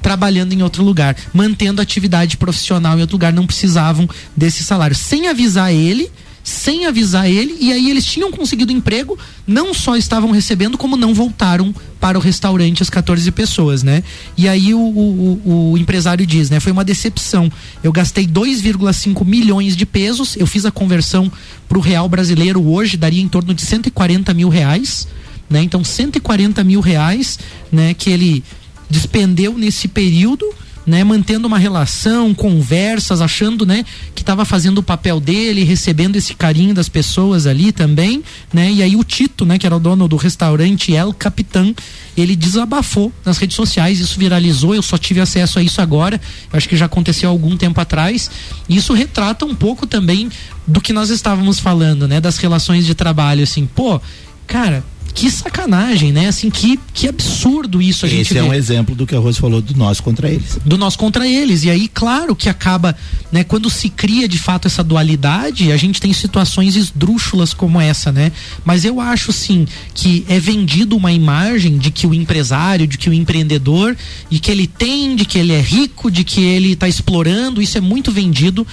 Trabalhando 0.00 0.54
em 0.54 0.62
outro 0.62 0.82
lugar, 0.82 1.14
mantendo 1.30 1.82
atividade 1.82 2.38
profissional 2.38 2.96
em 2.96 3.02
outro 3.02 3.16
lugar, 3.16 3.34
não 3.34 3.46
precisavam 3.46 4.08
desse 4.34 4.64
salário. 4.64 4.96
Sem 4.96 5.28
avisar 5.28 5.70
ele, 5.70 6.10
sem 6.42 6.86
avisar 6.86 7.28
ele, 7.28 7.56
e 7.60 7.72
aí 7.72 7.90
eles 7.90 8.04
tinham 8.04 8.30
conseguido 8.30 8.72
emprego, 8.72 9.18
não 9.46 9.74
só 9.74 9.96
estavam 9.96 10.30
recebendo, 10.30 10.78
como 10.78 10.96
não 10.96 11.12
voltaram 11.12 11.74
para 12.00 12.18
o 12.18 12.20
restaurante 12.20 12.82
as 12.82 12.88
14 12.88 13.30
pessoas, 13.30 13.82
né? 13.82 14.02
E 14.36 14.48
aí 14.48 14.72
o, 14.72 14.80
o, 14.80 15.72
o 15.72 15.78
empresário 15.78 16.24
diz, 16.24 16.48
né? 16.48 16.58
Foi 16.58 16.72
uma 16.72 16.84
decepção. 16.84 17.50
Eu 17.82 17.92
gastei 17.92 18.26
2,5 18.26 19.24
milhões 19.24 19.76
de 19.76 19.84
pesos, 19.84 20.36
eu 20.36 20.46
fiz 20.46 20.64
a 20.64 20.70
conversão 20.70 21.30
para 21.68 21.78
o 21.78 21.80
real 21.80 22.08
brasileiro 22.08 22.66
hoje, 22.66 22.96
daria 22.96 23.22
em 23.22 23.28
torno 23.28 23.52
de 23.52 23.62
140 23.62 24.32
mil 24.32 24.48
reais, 24.48 25.06
né? 25.48 25.62
Então 25.62 25.84
140 25.84 26.64
mil 26.64 26.80
reais, 26.80 27.38
né? 27.70 27.92
Que 27.92 28.10
ele 28.10 28.42
despendeu 28.88 29.56
nesse 29.56 29.86
período 29.86 30.46
né, 30.90 31.04
mantendo 31.04 31.46
uma 31.46 31.56
relação, 31.56 32.34
conversas, 32.34 33.20
achando, 33.20 33.64
né, 33.64 33.84
que 34.12 34.22
estava 34.22 34.44
fazendo 34.44 34.78
o 34.78 34.82
papel 34.82 35.20
dele, 35.20 35.62
recebendo 35.62 36.16
esse 36.16 36.34
carinho 36.34 36.74
das 36.74 36.88
pessoas 36.88 37.46
ali 37.46 37.70
também, 37.70 38.24
né? 38.52 38.72
E 38.72 38.82
aí 38.82 38.96
o 38.96 39.04
Tito, 39.04 39.46
né, 39.46 39.56
que 39.56 39.64
era 39.64 39.76
o 39.76 39.78
dono 39.78 40.08
do 40.08 40.16
restaurante 40.16 40.92
El 40.92 41.14
Capitão, 41.14 41.72
ele 42.16 42.34
desabafou 42.34 43.12
nas 43.24 43.38
redes 43.38 43.54
sociais, 43.54 44.00
isso 44.00 44.18
viralizou, 44.18 44.74
eu 44.74 44.82
só 44.82 44.98
tive 44.98 45.20
acesso 45.20 45.60
a 45.60 45.62
isso 45.62 45.80
agora, 45.80 46.20
acho 46.52 46.68
que 46.68 46.76
já 46.76 46.86
aconteceu 46.86 47.30
algum 47.30 47.56
tempo 47.56 47.80
atrás. 47.80 48.28
Isso 48.68 48.92
retrata 48.92 49.44
um 49.44 49.54
pouco 49.54 49.86
também 49.86 50.28
do 50.66 50.80
que 50.80 50.92
nós 50.92 51.08
estávamos 51.08 51.60
falando, 51.60 52.08
né, 52.08 52.20
das 52.20 52.36
relações 52.36 52.84
de 52.84 52.96
trabalho 52.96 53.44
assim, 53.44 53.64
pô, 53.64 54.00
cara, 54.44 54.84
que 55.14 55.30
sacanagem, 55.30 56.12
né? 56.12 56.28
Assim, 56.28 56.50
que, 56.50 56.78
que 56.94 57.08
absurdo 57.08 57.82
isso 57.82 58.06
a 58.06 58.08
Esse 58.08 58.16
gente 58.18 58.38
é 58.38 58.42
vê. 58.42 58.48
um 58.48 58.54
exemplo 58.54 58.94
do 58.94 59.06
que 59.06 59.14
a 59.14 59.18
Rose 59.18 59.38
falou 59.38 59.60
do 59.60 59.76
nós 59.76 60.00
contra 60.00 60.28
eles. 60.28 60.58
Do 60.64 60.78
nós 60.78 60.96
contra 60.96 61.26
eles. 61.26 61.64
E 61.64 61.70
aí, 61.70 61.88
claro 61.88 62.34
que 62.34 62.48
acaba, 62.48 62.96
né? 63.30 63.44
Quando 63.44 63.68
se 63.68 63.88
cria 63.88 64.28
de 64.28 64.38
fato 64.38 64.66
essa 64.66 64.82
dualidade, 64.82 65.72
a 65.72 65.76
gente 65.76 66.00
tem 66.00 66.12
situações 66.12 66.76
esdrúxulas 66.76 67.52
como 67.52 67.80
essa, 67.80 68.12
né? 68.12 68.32
Mas 68.64 68.84
eu 68.84 69.00
acho 69.00 69.32
sim 69.32 69.66
que 69.94 70.24
é 70.28 70.38
vendido 70.38 70.96
uma 70.96 71.12
imagem 71.12 71.78
de 71.78 71.90
que 71.90 72.06
o 72.06 72.14
empresário, 72.14 72.86
de 72.86 72.96
que 72.96 73.10
o 73.10 73.12
empreendedor, 73.14 73.96
de 74.30 74.38
que 74.38 74.50
ele 74.50 74.66
tem, 74.66 75.16
de 75.16 75.24
que 75.24 75.38
ele 75.38 75.52
é 75.52 75.60
rico, 75.60 76.10
de 76.10 76.24
que 76.24 76.40
ele 76.40 76.72
está 76.72 76.88
explorando, 76.88 77.60
isso 77.60 77.76
é 77.76 77.80
muito 77.80 78.10
vendido. 78.10 78.66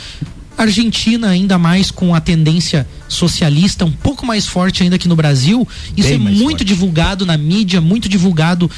Argentina, 0.58 1.30
ainda 1.30 1.58
mais 1.58 1.92
com 1.92 2.14
a 2.16 2.20
tendência 2.20 2.88
socialista 3.08 3.86
um 3.86 3.92
pouco 3.92 4.26
mais 4.26 4.46
forte 4.48 4.84
ainda 4.84 4.98
que 4.98 5.08
no 5.08 5.16
Brasil, 5.16 5.68
isso 5.96 6.10
Bem 6.10 6.16
é 6.16 6.20
muito 6.20 6.50
forte. 6.52 6.64
divulgado 6.66 7.26
na 7.26 7.38
mídia, 7.38 7.80
muito 7.80 8.10
divulgado 8.10 8.70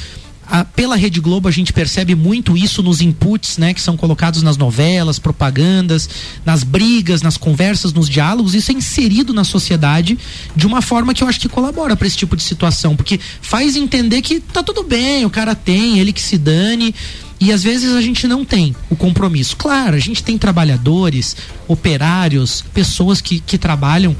a- 0.52 0.64
pela 0.64 0.96
Rede 0.96 1.20
Globo 1.20 1.46
a 1.46 1.50
gente 1.52 1.72
percebe 1.72 2.14
muito 2.16 2.56
isso 2.56 2.82
nos 2.82 3.00
inputs, 3.00 3.56
né, 3.56 3.72
que 3.72 3.80
são 3.80 3.96
colocados 3.96 4.42
nas 4.42 4.56
novelas, 4.56 5.16
propagandas, 5.16 6.08
nas 6.44 6.64
brigas, 6.64 7.22
nas 7.22 7.36
conversas, 7.36 7.92
nos 7.92 8.08
diálogos. 8.08 8.52
Isso 8.54 8.72
é 8.72 8.74
inserido 8.74 9.32
na 9.32 9.44
sociedade 9.44 10.18
de 10.56 10.66
uma 10.66 10.82
forma 10.82 11.14
que 11.14 11.22
eu 11.22 11.28
acho 11.28 11.38
que 11.38 11.48
colabora 11.48 11.94
para 11.94 12.04
esse 12.06 12.16
tipo 12.16 12.34
de 12.36 12.42
situação, 12.42 12.96
porque 12.96 13.20
faz 13.40 13.76
entender 13.76 14.22
que 14.22 14.40
tá 14.40 14.60
tudo 14.62 14.82
bem, 14.82 15.24
o 15.24 15.30
cara 15.30 15.54
tem, 15.54 16.00
ele 16.00 16.12
que 16.12 16.20
se 16.22 16.36
dane. 16.36 16.92
E 17.40 17.52
às 17.52 17.62
vezes 17.62 17.94
a 17.94 18.02
gente 18.02 18.28
não 18.28 18.44
tem 18.44 18.76
o 18.90 18.94
compromisso. 18.94 19.56
Claro, 19.56 19.96
a 19.96 19.98
gente 19.98 20.22
tem 20.22 20.36
trabalhadores, 20.36 21.34
operários, 21.66 22.62
pessoas 22.74 23.22
que, 23.22 23.40
que 23.40 23.56
trabalham 23.56 24.14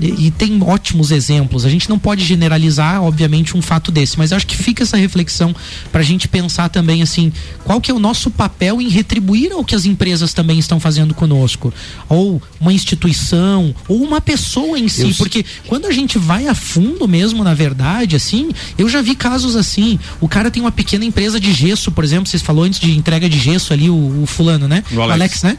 e, 0.00 0.26
e 0.26 0.30
tem 0.30 0.62
ótimos 0.62 1.10
exemplos. 1.10 1.64
A 1.64 1.70
gente 1.70 1.88
não 1.88 1.98
pode 1.98 2.24
generalizar, 2.24 3.02
obviamente, 3.02 3.56
um 3.56 3.62
fato 3.62 3.90
desse, 3.90 4.18
mas 4.18 4.32
acho 4.32 4.46
que 4.46 4.56
fica 4.56 4.82
essa 4.82 4.96
reflexão 4.96 5.54
para 5.90 6.00
a 6.00 6.04
gente 6.04 6.28
pensar 6.28 6.68
também 6.68 7.02
assim, 7.02 7.32
qual 7.64 7.80
que 7.80 7.90
é 7.90 7.94
o 7.94 7.98
nosso 7.98 8.30
papel 8.30 8.80
em 8.80 8.88
retribuir 8.88 9.52
ao 9.52 9.64
que 9.64 9.74
as 9.74 9.84
empresas 9.86 10.32
também 10.34 10.58
estão 10.58 10.78
fazendo 10.78 11.14
conosco, 11.14 11.72
ou 12.08 12.40
uma 12.60 12.72
instituição, 12.72 13.74
ou 13.88 14.02
uma 14.02 14.20
pessoa 14.20 14.78
em 14.78 14.88
si, 14.88 15.02
Eu- 15.02 15.14
porque 15.16 15.44
quando 15.66 15.86
a 15.86 15.92
gente 15.92 16.18
vai 16.18 16.46
a 16.46 16.54
fundo 16.54 17.06
mesmo, 17.06 17.42
na 17.44 17.54
verdade, 17.54 18.16
assim, 18.16 18.50
eu 18.76 18.88
já 18.88 19.00
vi 19.02 19.14
casos 19.14 19.56
assim. 19.56 19.98
O 20.20 20.28
cara 20.28 20.50
tem 20.50 20.62
uma 20.62 20.72
pequena 20.72 21.04
empresa 21.04 21.38
de 21.38 21.52
gesso, 21.52 21.90
por 21.92 22.04
exemplo, 22.04 22.26
vocês 22.28 22.42
falou 22.42 22.64
antes 22.64 22.80
de 22.80 22.96
entrega 22.96 23.28
de 23.28 23.38
gesso 23.38 23.72
ali, 23.72 23.88
o, 23.88 24.22
o 24.22 24.26
fulano, 24.26 24.66
né? 24.68 24.82
O 24.90 25.00
Alex. 25.00 25.42
né? 25.42 25.58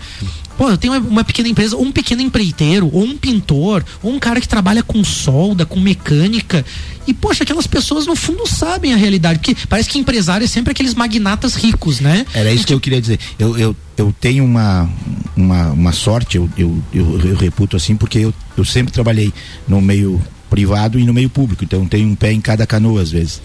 Pô, 0.57 0.69
eu 0.71 0.77
tenho 0.77 0.93
uma, 0.93 0.99
uma 1.07 1.23
pequena 1.23 1.47
empresa, 1.47 1.75
ou 1.75 1.83
um 1.83 1.91
pequeno 1.91 2.19
empreiteiro, 2.21 2.89
ou 2.91 3.03
um 3.03 3.15
pintor, 3.15 3.85
ou 4.01 4.11
um 4.11 4.19
cara 4.27 4.41
que 4.41 4.47
trabalha 4.47 4.83
com 4.83 5.01
solda, 5.05 5.65
com 5.65 5.79
mecânica. 5.79 6.65
E, 7.07 7.13
poxa, 7.13 7.43
aquelas 7.43 7.65
pessoas 7.65 8.05
no 8.05 8.13
fundo 8.13 8.45
sabem 8.45 8.93
a 8.93 8.97
realidade. 8.97 9.39
Porque 9.39 9.55
parece 9.69 9.87
que 9.87 9.97
empresário 9.97 10.43
é 10.43 10.47
sempre 10.47 10.71
aqueles 10.71 10.93
magnatas 10.93 11.55
ricos, 11.55 12.01
né? 12.01 12.25
Era 12.33 12.51
isso 12.51 12.67
que 12.67 12.73
eu 12.73 12.79
queria 12.79 12.99
dizer. 12.99 13.19
Eu, 13.39 13.57
eu, 13.57 13.75
eu 13.95 14.13
tenho 14.19 14.43
uma, 14.43 14.89
uma, 15.33 15.71
uma 15.71 15.91
sorte, 15.93 16.35
eu, 16.35 16.49
eu, 16.57 16.83
eu, 16.93 17.19
eu 17.21 17.35
reputo 17.37 17.77
assim, 17.77 17.95
porque 17.95 18.19
eu, 18.19 18.33
eu 18.57 18.65
sempre 18.65 18.91
trabalhei 18.91 19.33
no 19.65 19.79
meio 19.79 20.21
privado 20.49 20.99
e 20.99 21.05
no 21.05 21.13
meio 21.13 21.29
público, 21.29 21.63
então 21.63 21.85
tenho 21.85 22.07
um 22.07 22.15
pé 22.15 22.31
em 22.33 22.41
cada 22.41 22.67
canoa 22.67 23.01
às 23.01 23.11
vezes. 23.11 23.41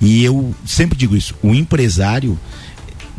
E 0.00 0.22
eu 0.22 0.54
sempre 0.64 0.96
digo 0.96 1.16
isso, 1.16 1.34
o 1.42 1.54
empresário 1.54 2.38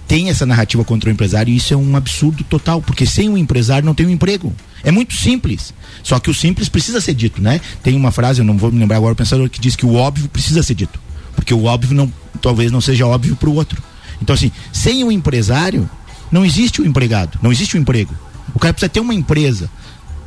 tem 0.08 0.30
essa 0.30 0.46
narrativa 0.46 0.84
contra 0.84 1.10
o 1.10 1.14
empresário 1.14 1.52
e 1.52 1.58
isso 1.58 1.74
é 1.74 1.78
um 1.78 1.96
absurdo 1.96 2.44
total, 2.44 2.82
porque 2.82 3.06
sem 3.06 3.30
o 3.30 3.38
empresário 3.38 3.86
não 3.86 3.96
tem 3.96 4.06
um 4.06 4.10
emprego. 4.10 4.54
É 4.84 4.92
muito 4.92 5.16
simples. 5.16 5.74
Só 6.04 6.20
que 6.20 6.30
o 6.30 6.34
simples 6.34 6.70
precisa 6.70 7.00
ser 7.00 7.14
dito, 7.14 7.42
né? 7.42 7.62
Tem 7.84 7.96
uma 7.96 8.12
frase, 8.12 8.42
eu 8.42 8.46
não 8.46 8.58
vou 8.58 8.72
me 8.72 8.80
lembrar 8.80 8.98
agora, 8.98 9.14
o 9.14 9.16
pensador 9.16 9.50
que 9.50 9.60
diz 9.60 9.76
que 9.76 9.86
o 9.86 9.96
óbvio 9.96 10.28
precisa 10.30 10.64
ser 10.64 10.74
dito. 10.76 11.00
Porque 11.36 11.54
o 11.54 11.66
óbvio 11.66 11.96
não, 11.96 12.12
talvez 12.42 12.72
não 12.72 12.82
seja 12.82 13.06
óbvio 13.06 13.36
para 13.36 13.50
o 13.50 13.56
outro. 13.56 13.82
Então, 14.22 14.34
assim, 14.34 14.52
sem 14.72 15.04
o 15.04 15.12
empresário, 15.12 15.90
não 16.32 16.46
existe 16.46 16.82
o 16.82 16.86
empregado, 16.86 17.40
não 17.42 17.52
existe 17.52 17.76
o 17.76 17.80
emprego. 17.80 18.14
O 18.54 18.60
cara 18.60 18.74
precisa 18.74 18.90
ter 18.90 19.00
uma 19.00 19.14
empresa. 19.14 19.70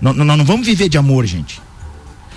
Nós 0.01 0.17
não, 0.17 0.25
não 0.25 0.45
vamos 0.45 0.67
viver 0.67 0.89
de 0.89 0.99
amor, 0.99 1.27
gente. 1.27 1.61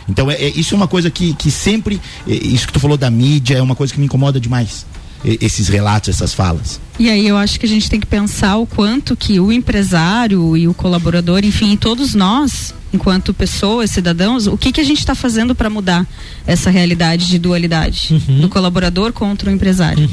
Então, 0.07 0.29
é, 0.31 0.35
é- 0.35 0.49
isso 0.49 0.73
é 0.73 0.77
uma 0.77 0.87
coisa 0.87 1.09
que, 1.09 1.33
que 1.33 1.51
sempre. 1.51 1.99
é, 2.27 2.31
isso 2.33 2.67
que 2.67 2.73
tu 2.73 2.79
falou 2.79 2.97
da 2.97 3.09
mídia 3.09 3.55
é 3.57 3.61
uma 3.61 3.75
coisa 3.75 3.93
que 3.93 3.99
me 3.99 4.05
incomoda 4.05 4.39
demais. 4.39 4.85
Esses 5.23 5.67
relatos, 5.67 6.09
essas 6.09 6.33
falas. 6.33 6.79
E 6.99 7.09
aí 7.09 7.27
eu 7.27 7.35
acho 7.37 7.59
que 7.59 7.65
a 7.65 7.69
gente 7.69 7.89
tem 7.89 7.99
que 7.99 8.05
pensar 8.05 8.57
o 8.57 8.65
quanto 8.65 9.15
que 9.15 9.39
o 9.39 9.51
empresário 9.51 10.55
e 10.55 10.67
o 10.67 10.73
colaborador, 10.73 11.43
enfim, 11.43 11.75
todos 11.75 12.13
nós, 12.13 12.73
enquanto 12.93 13.33
pessoas, 13.33 13.89
cidadãos, 13.91 14.47
o 14.47 14.57
que 14.57 14.71
que 14.71 14.79
a 14.79 14.83
gente 14.83 14.99
está 14.99 15.15
fazendo 15.15 15.53
para 15.55 15.69
mudar 15.69 16.05
essa 16.45 16.69
realidade 16.69 17.27
de 17.27 17.39
dualidade 17.39 18.13
do 18.39 18.47
colaborador 18.47 19.11
contra 19.11 19.49
o 19.49 19.53
empresário? 19.53 20.09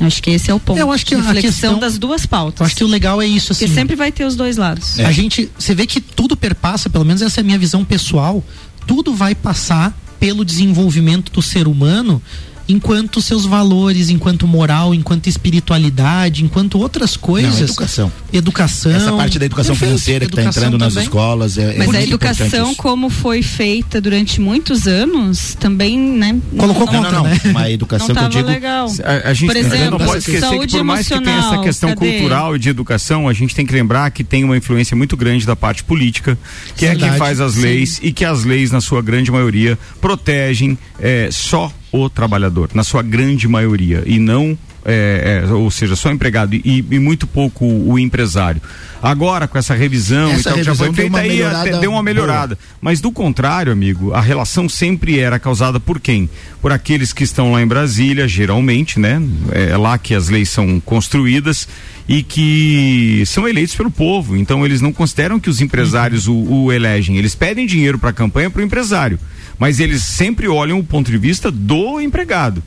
Acho 0.00 0.22
que 0.22 0.30
esse 0.30 0.50
é 0.50 0.54
o 0.54 0.58
ponto. 0.60 0.78
Eu 0.78 0.90
acho 0.90 1.06
que 1.06 1.14
a 1.14 1.18
reflexão 1.18 1.50
questão- 1.50 1.78
das 1.78 1.98
duas 1.98 2.26
pautas. 2.26 2.60
Eu 2.60 2.66
acho 2.66 2.76
que 2.76 2.84
o 2.84 2.88
legal 2.88 3.22
é 3.22 3.26
isso, 3.26 3.52
assim. 3.52 3.64
Porque 3.66 3.74
sempre 3.80 3.94
vai 3.96 4.10
ter 4.10 4.24
os 4.24 4.34
dois 4.34 4.56
lados. 4.56 4.98
A 5.00 5.12
gente, 5.12 5.48
você 5.58 5.74
vê 5.74 5.86
que 5.86 6.00
tudo 6.00 6.36
perpassa, 6.36 6.90
pelo 6.90 7.04
menos 7.04 7.22
essa 7.22 7.40
é 7.40 7.42
a 7.42 7.44
minha 7.44 7.58
visão 7.58 7.84
pessoal, 7.84 8.42
tudo 8.86 9.14
vai 9.14 9.34
passar 9.34 9.96
pelo 10.18 10.44
desenvolvimento 10.44 11.30
do 11.32 11.40
ser 11.40 11.68
humano 11.68 12.20
enquanto 12.68 13.20
seus 13.20 13.44
valores, 13.44 14.08
enquanto 14.10 14.46
moral, 14.46 14.94
enquanto 14.94 15.26
espiritualidade, 15.28 16.44
enquanto 16.44 16.78
outras 16.78 17.16
coisas. 17.16 17.54
Não, 17.58 17.64
educação. 17.64 18.12
Educação. 18.32 18.92
Essa 18.92 19.12
parte 19.12 19.38
da 19.38 19.46
educação 19.46 19.74
Perfeito, 19.74 19.90
financeira 19.90 20.24
que 20.26 20.32
está 20.32 20.42
educação 20.42 20.62
entrando 20.64 20.78
nas 20.80 20.94
também. 20.94 21.04
escolas 21.08 21.58
é, 21.58 21.62
é 21.74 21.78
Mas 21.78 21.88
a 21.88 21.92
muito 21.92 22.08
educação, 22.08 22.74
como 22.74 23.10
foi 23.10 23.42
feita 23.42 24.00
durante 24.00 24.40
muitos 24.40 24.86
anos, 24.86 25.54
também, 25.54 25.98
né? 25.98 26.36
Colocou 26.56 26.86
não, 26.86 26.92
Não, 26.94 27.02
contra, 27.02 27.16
não, 27.18 27.24
não. 27.24 27.30
né? 27.30 27.40
Uma 27.44 27.70
educação 27.70 28.08
não 28.08 28.14
que 28.14 28.22
eu 28.24 28.28
digo. 28.28 28.48
legal. 28.48 28.86
A, 29.04 29.30
a 29.30 29.34
gente 29.34 29.46
Por 29.48 29.56
a 29.56 29.62
gente 29.62 29.68
não 29.68 29.76
exemplo, 29.76 29.98
pode 29.98 30.18
esquecer 30.18 30.40
que 30.40 30.46
saúde 30.46 30.76
por 30.76 30.84
mais 30.84 31.08
que 31.08 31.20
tenha 31.20 31.38
essa 31.38 31.58
questão 31.58 31.88
cadê? 31.94 32.12
cultural 32.12 32.56
e 32.56 32.58
de 32.58 32.68
educação, 32.68 33.28
a 33.28 33.32
gente 33.32 33.54
tem 33.54 33.66
que 33.66 33.72
lembrar 33.72 34.10
que 34.10 34.24
tem 34.24 34.44
uma 34.44 34.56
influência 34.56 34.96
muito 34.96 35.16
grande 35.16 35.46
da 35.46 35.54
parte 35.56 35.84
política, 35.84 36.38
que 36.76 36.86
é 36.86 36.90
quem 36.90 36.98
Verdade, 37.00 37.18
faz 37.18 37.40
as 37.40 37.54
sim. 37.54 37.62
leis 37.62 38.00
e 38.02 38.12
que 38.12 38.24
as 38.24 38.44
leis, 38.44 38.70
na 38.70 38.80
sua 38.80 39.02
grande 39.02 39.30
maioria, 39.30 39.78
protegem 40.00 40.78
eh, 41.00 41.28
só 41.30 41.72
o 41.94 42.10
trabalhador, 42.10 42.70
na 42.74 42.82
sua 42.82 43.02
grande 43.02 43.46
maioria, 43.46 44.02
e 44.04 44.18
não 44.18 44.58
é, 44.84 45.44
é, 45.44 45.52
ou 45.52 45.70
seja, 45.70 45.96
só 45.96 46.10
empregado 46.10 46.54
e, 46.54 46.84
e 46.90 46.98
muito 46.98 47.26
pouco 47.26 47.64
o, 47.64 47.98
empresário. 47.98 48.60
Agora, 49.02 49.48
com 49.48 49.58
essa 49.58 49.74
revisão 49.74 50.30
Essa 50.30 50.40
e 50.40 50.42
tal, 50.44 50.54
que 50.54 50.62
já 50.62 50.74
foi 50.74 50.88
revisão 50.88 51.20
feita 51.20 51.72
aí, 51.72 51.80
deu 51.80 51.92
uma 51.92 52.02
melhorada. 52.02 52.58
Mas 52.80 53.00
do 53.00 53.10
contrário, 53.10 53.72
amigo, 53.72 54.12
a 54.12 54.20
relação 54.20 54.68
sempre 54.68 55.18
era 55.18 55.38
causada 55.38 55.80
por 55.80 55.98
quem? 55.98 56.28
Por 56.60 56.72
aqueles 56.72 57.12
que 57.12 57.24
estão 57.24 57.52
lá 57.52 57.62
em 57.62 57.66
Brasília, 57.66 58.28
geralmente, 58.28 58.98
né? 58.98 59.22
É 59.52 59.76
lá 59.76 59.96
que 59.96 60.14
as 60.14 60.28
leis 60.28 60.50
são 60.50 60.80
construídas 60.80 61.66
e 62.08 62.22
que 62.22 63.22
são 63.26 63.48
eleitos 63.48 63.74
pelo 63.74 63.90
povo. 63.90 64.36
Então 64.36 64.64
eles 64.64 64.80
não 64.80 64.92
consideram 64.92 65.40
que 65.40 65.48
os 65.48 65.60
empresários 65.60 66.28
o, 66.28 66.34
o 66.34 66.72
elegem. 66.72 67.16
Eles 67.16 67.34
pedem 67.34 67.66
dinheiro 67.66 67.98
para 67.98 68.10
a 68.10 68.12
campanha 68.12 68.50
para 68.50 68.60
o 68.60 68.64
empresário, 68.64 69.18
mas 69.58 69.80
eles 69.80 70.02
sempre 70.02 70.46
olham 70.46 70.78
o 70.78 70.84
ponto 70.84 71.10
de 71.10 71.18
vista 71.18 71.50
do 71.50 72.00
empregado. 72.00 72.62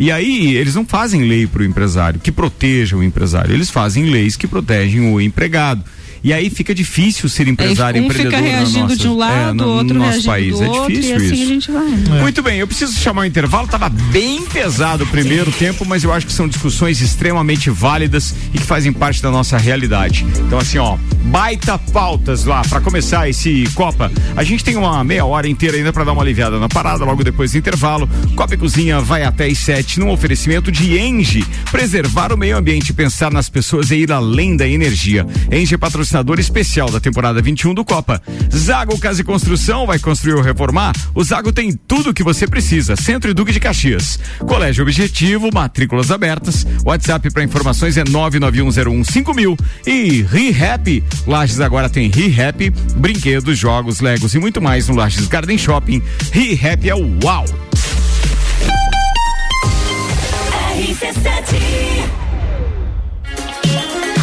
E 0.00 0.10
aí, 0.10 0.56
eles 0.56 0.74
não 0.74 0.86
fazem 0.86 1.28
lei 1.28 1.46
para 1.46 1.60
o 1.60 1.64
empresário, 1.64 2.18
que 2.18 2.32
proteja 2.32 2.96
o 2.96 3.02
empresário. 3.02 3.52
Eles 3.52 3.68
fazem 3.68 4.06
leis 4.06 4.34
que 4.34 4.46
protegem 4.46 5.12
o 5.12 5.20
empregado. 5.20 5.84
E 6.22 6.32
aí 6.32 6.50
fica 6.50 6.74
difícil 6.74 7.28
ser 7.28 7.48
empresário 7.48 7.98
e 7.98 8.02
um 8.02 8.06
empreendedor 8.06 8.38
fica 8.38 8.50
reagindo 8.50 8.80
nossa, 8.80 8.96
de 8.96 9.08
um 9.08 9.16
lado, 9.16 9.62
é, 9.62 9.66
no, 9.66 9.72
outro 9.72 9.94
no 9.94 10.04
nosso 10.04 10.24
país. 10.24 10.58
do 10.58 10.64
é 10.64 10.68
outro, 10.68 10.92
difícil 10.94 11.10
e 11.10 11.16
assim 11.16 11.34
isso. 11.34 11.42
a 11.42 11.46
gente 11.46 11.70
vai. 11.70 12.20
Muito 12.20 12.42
bem, 12.42 12.58
eu 12.58 12.66
preciso 12.66 12.92
chamar 12.98 13.22
o 13.22 13.24
intervalo. 13.24 13.66
Tava 13.66 13.88
bem 13.88 14.44
pesado 14.46 15.04
o 15.04 15.06
primeiro 15.06 15.50
tempo, 15.52 15.84
mas 15.84 16.04
eu 16.04 16.12
acho 16.12 16.26
que 16.26 16.32
são 16.32 16.48
discussões 16.48 17.00
extremamente 17.00 17.70
válidas 17.70 18.34
e 18.52 18.58
que 18.58 18.64
fazem 18.64 18.92
parte 18.92 19.22
da 19.22 19.30
nossa 19.30 19.56
realidade. 19.56 20.26
Então, 20.46 20.58
assim, 20.58 20.78
ó, 20.78 20.96
baita 21.24 21.78
pautas 21.78 22.44
lá 22.44 22.62
para 22.62 22.80
começar 22.80 23.28
esse 23.28 23.64
Copa. 23.74 24.10
A 24.36 24.42
gente 24.42 24.64
tem 24.64 24.76
uma 24.76 25.02
meia 25.04 25.24
hora 25.24 25.48
inteira 25.48 25.76
ainda 25.76 25.92
para 25.92 26.04
dar 26.04 26.12
uma 26.12 26.22
aliviada 26.22 26.58
na 26.58 26.68
parada, 26.68 27.04
logo 27.04 27.22
depois 27.24 27.52
do 27.52 27.58
intervalo. 27.58 28.08
Copa 28.34 28.54
e 28.54 28.56
Cozinha 28.56 29.00
vai 29.00 29.22
até 29.22 29.46
às 29.46 29.58
sete 29.58 29.98
num 30.00 30.10
oferecimento 30.10 30.70
de 30.70 30.98
Enge. 30.98 31.44
Preservar 31.70 32.32
o 32.32 32.36
meio 32.36 32.56
ambiente, 32.56 32.92
pensar 32.92 33.32
nas 33.32 33.48
pessoas 33.48 33.90
e 33.90 33.96
ir 33.96 34.12
além 34.12 34.56
da 34.56 34.66
energia. 34.66 35.26
Enge 35.50 35.74
é 35.74 35.78
patrocinador 36.10 36.40
especial 36.40 36.90
da 36.90 36.98
temporada 36.98 37.40
21 37.40 37.72
do 37.72 37.84
Copa. 37.84 38.20
Zago 38.52 38.98
Casa 38.98 39.20
e 39.20 39.24
Construção 39.24 39.86
vai 39.86 39.98
construir 39.98 40.34
ou 40.34 40.42
reformar? 40.42 40.92
O 41.14 41.22
Zago 41.22 41.52
tem 41.52 41.72
tudo 41.72 42.10
o 42.10 42.14
que 42.14 42.24
você 42.24 42.46
precisa. 42.46 42.96
Centro 42.96 43.30
e 43.30 43.34
Duque 43.34 43.52
de 43.52 43.60
Caxias. 43.60 44.18
Colégio 44.40 44.82
Objetivo, 44.82 45.50
matrículas 45.52 46.10
abertas. 46.10 46.66
WhatsApp 46.84 47.30
para 47.30 47.44
informações 47.44 47.96
é 47.96 48.02
991015000 48.02 49.58
e 49.86 50.22
ReHap. 50.22 51.04
Lages 51.26 51.60
agora 51.60 51.88
tem 51.88 52.10
ReHap, 52.10 52.70
brinquedos, 52.96 53.56
jogos, 53.56 54.00
legos 54.00 54.34
e 54.34 54.38
muito 54.38 54.60
mais 54.60 54.88
no 54.88 54.96
Lages 54.96 55.28
Garden 55.28 55.56
Shopping. 55.56 56.02
ReHap 56.32 56.88
é 56.88 56.94
o 56.94 57.24
uau. 57.24 57.44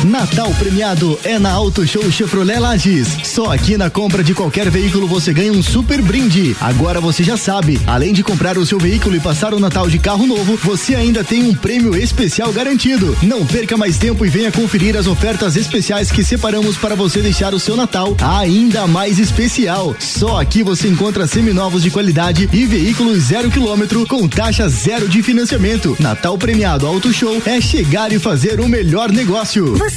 Natal 0.07 0.49
premiado 0.57 1.19
é 1.25 1.37
na 1.37 1.51
Auto 1.51 1.85
Show 1.85 2.09
Chevrolet 2.09 2.59
Lages. 2.59 3.09
Só 3.25 3.51
aqui 3.51 3.75
na 3.75 3.89
compra 3.89 4.23
de 4.23 4.33
qualquer 4.33 4.69
veículo 4.69 5.05
você 5.05 5.33
ganha 5.33 5.51
um 5.51 5.61
super 5.61 6.01
brinde. 6.01 6.55
Agora 6.61 7.01
você 7.01 7.25
já 7.25 7.35
sabe, 7.35 7.77
além 7.85 8.13
de 8.13 8.23
comprar 8.23 8.57
o 8.57 8.65
seu 8.65 8.79
veículo 8.79 9.17
e 9.17 9.19
passar 9.19 9.53
o 9.53 9.59
Natal 9.59 9.89
de 9.89 9.99
carro 9.99 10.25
novo, 10.25 10.57
você 10.63 10.95
ainda 10.95 11.25
tem 11.25 11.43
um 11.43 11.53
prêmio 11.53 11.93
especial 11.93 12.53
garantido. 12.53 13.17
Não 13.21 13.45
perca 13.45 13.75
mais 13.75 13.97
tempo 13.97 14.25
e 14.25 14.29
venha 14.29 14.49
conferir 14.49 14.95
as 14.95 15.07
ofertas 15.07 15.57
especiais 15.57 16.09
que 16.09 16.23
separamos 16.23 16.77
para 16.77 16.95
você 16.95 17.21
deixar 17.21 17.53
o 17.53 17.59
seu 17.59 17.75
Natal 17.75 18.15
ainda 18.21 18.87
mais 18.87 19.19
especial. 19.19 19.93
Só 19.99 20.39
aqui 20.39 20.63
você 20.63 20.87
encontra 20.87 21.27
seminovos 21.27 21.83
de 21.83 21.91
qualidade 21.91 22.49
e 22.53 22.65
veículos 22.65 23.23
zero 23.23 23.51
quilômetro 23.51 24.07
com 24.07 24.25
taxa 24.25 24.69
zero 24.69 25.09
de 25.09 25.21
financiamento. 25.21 25.97
Natal 25.99 26.37
premiado 26.37 26.87
Auto 26.87 27.11
Show 27.11 27.41
é 27.45 27.59
chegar 27.59 28.13
e 28.13 28.19
fazer 28.19 28.61
o 28.61 28.69
melhor 28.69 29.11
negócio. 29.11 29.75
Você 29.75 29.96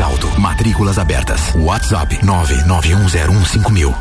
mais 0.00 0.02
alto. 0.02 0.40
Matrículas 0.40 0.98
abertas. 0.98 1.54
WhatsApp 1.54 2.16
991015000. 2.24 3.94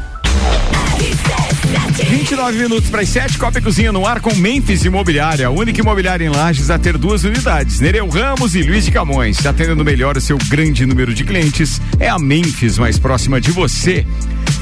29 2.09 2.57
minutos 2.57 2.89
para 2.89 3.01
as 3.01 3.09
7, 3.09 3.37
Copa 3.37 3.59
e 3.59 3.61
Cozinha 3.61 3.91
no 3.91 4.05
ar 4.05 4.21
com 4.21 4.33
Memphis 4.35 4.85
Imobiliária, 4.85 5.47
a 5.47 5.49
única 5.49 5.81
imobiliária 5.81 6.25
em 6.25 6.29
Lages 6.29 6.69
a 6.69 6.79
ter 6.79 6.97
duas 6.97 7.23
unidades, 7.23 7.79
Nereu 7.79 8.07
Ramos 8.07 8.55
e 8.55 8.63
Luiz 8.63 8.85
de 8.85 8.91
Camões. 8.91 9.45
Atendendo 9.45 9.83
melhor 9.83 10.17
o 10.17 10.21
seu 10.21 10.37
grande 10.49 10.85
número 10.85 11.13
de 11.13 11.23
clientes, 11.23 11.81
é 11.99 12.07
a 12.07 12.17
Memphis 12.17 12.77
mais 12.77 12.97
próxima 12.97 13.41
de 13.41 13.51
você. 13.51 14.05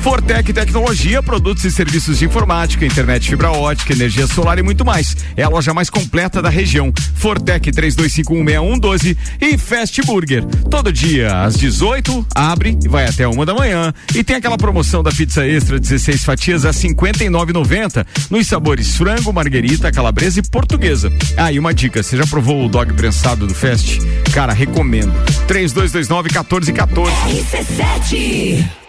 Fortec 0.02 0.54
Tecnologia, 0.54 1.22
produtos 1.22 1.66
e 1.66 1.72
serviços 1.72 2.20
de 2.20 2.26
informática, 2.26 2.86
internet 2.86 3.30
fibra 3.30 3.52
ótica, 3.52 3.94
energia 3.94 4.26
solar 4.28 4.58
e 4.58 4.64
muito 4.64 4.86
mais. 4.86 5.16
É 5.36 5.44
a 5.44 5.50
loja 5.50 5.74
mais 5.74 5.90
completa 5.90 6.42
da 6.42 6.50
região. 6.50 6.94
Fortec 7.16 7.72
32516112 7.72 9.18
e 9.42 9.58
Fast 9.58 10.02
Burger. 10.04 10.46
Todo 10.70 10.92
dia 10.92 11.44
às 11.44 11.58
18 11.58 12.26
abre 12.34 12.78
e 12.84 12.88
vai 12.88 13.06
até 13.06 13.28
uma 13.28 13.46
da 13.46 13.54
manhã. 13.54 13.94
E 14.16 14.24
tem 14.24 14.36
aquela 14.36 14.58
promoção 14.58 15.04
da 15.04 15.12
pizza 15.12 15.46
extra 15.46 15.80
16 15.80 16.24
fatias 16.24 16.66
a 16.66 16.72
59,90 16.72 18.06
nos 18.30 18.48
sabores 18.48 18.96
frango, 18.96 19.34
marguerita, 19.34 19.92
calabresa 19.92 20.40
e 20.40 20.44
portuguesa. 20.44 21.12
Ah, 21.36 21.52
e 21.52 21.60
uma 21.60 21.74
dica, 21.74 22.02
você 22.02 22.16
já 22.18 22.26
provou 22.26 22.66
o 22.66 22.70
dog 22.70 22.94
prensado 22.94 23.46
do 23.46 23.54
Fast? 23.54 24.00
Cara, 24.34 24.54
recomendo. 24.54 25.14
3229 25.48 26.30
1414. 26.30 27.12
RC7 27.28 28.87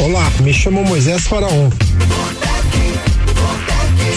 Olá, 0.00 0.30
me 0.42 0.54
chamo 0.54 0.84
Moisés 0.84 1.26
Faraon. 1.26 1.70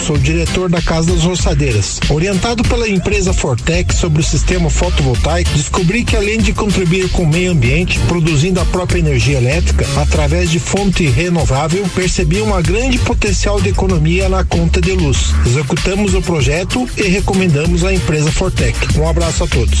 Sou 0.06 0.16
diretor 0.16 0.68
da 0.68 0.80
Casa 0.80 1.12
das 1.12 1.24
Roçadeiras. 1.24 1.98
Orientado 2.08 2.62
pela 2.62 2.88
empresa 2.88 3.32
Fortec 3.32 3.92
sobre 3.92 4.20
o 4.20 4.24
sistema 4.24 4.70
fotovoltaico, 4.70 5.50
descobri 5.50 6.04
que 6.04 6.16
além 6.16 6.38
de 6.38 6.52
contribuir 6.52 7.08
com 7.10 7.24
o 7.24 7.28
meio 7.28 7.50
ambiente, 7.50 7.98
produzindo 8.06 8.60
a 8.60 8.64
própria 8.64 9.00
energia 9.00 9.38
elétrica 9.38 9.84
através 9.96 10.50
de 10.50 10.60
fonte 10.60 11.04
renovável, 11.06 11.84
percebi 11.96 12.40
uma 12.40 12.62
grande 12.62 12.98
potencial 12.98 13.60
de 13.60 13.70
economia 13.70 14.28
na 14.28 14.44
conta 14.44 14.80
de 14.80 14.92
luz. 14.92 15.34
Executamos 15.44 16.14
o 16.14 16.22
projeto 16.22 16.88
e 16.96 17.02
recomendamos 17.08 17.84
a 17.84 17.92
empresa 17.92 18.30
Fortec. 18.30 18.76
Um 18.98 19.08
abraço 19.08 19.42
a 19.42 19.46
todos. 19.48 19.80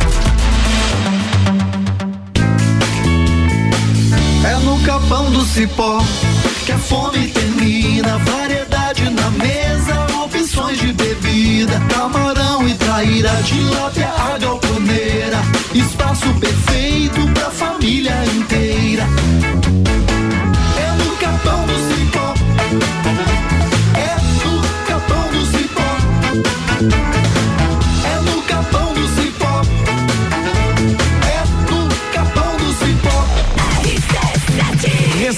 Do 5.31 5.45
cipó 5.45 5.99
que 6.65 6.71
a 6.71 6.77
fome 6.77 7.27
termina. 7.29 8.17
Variedade 8.19 9.09
na 9.09 9.29
mesa, 9.31 10.07
opções 10.23 10.77
de 10.79 10.93
bebida. 10.93 11.79
Camarão 11.93 12.67
e 12.67 12.73
traíra, 12.75 13.31
tilápia, 13.43 14.07
a 14.07 14.37
galponeira. 14.37 15.41
Espaço 15.73 16.33
perfeito 16.35 17.21
pra 17.33 17.49
família 17.49 18.13
inteira. 18.35 18.70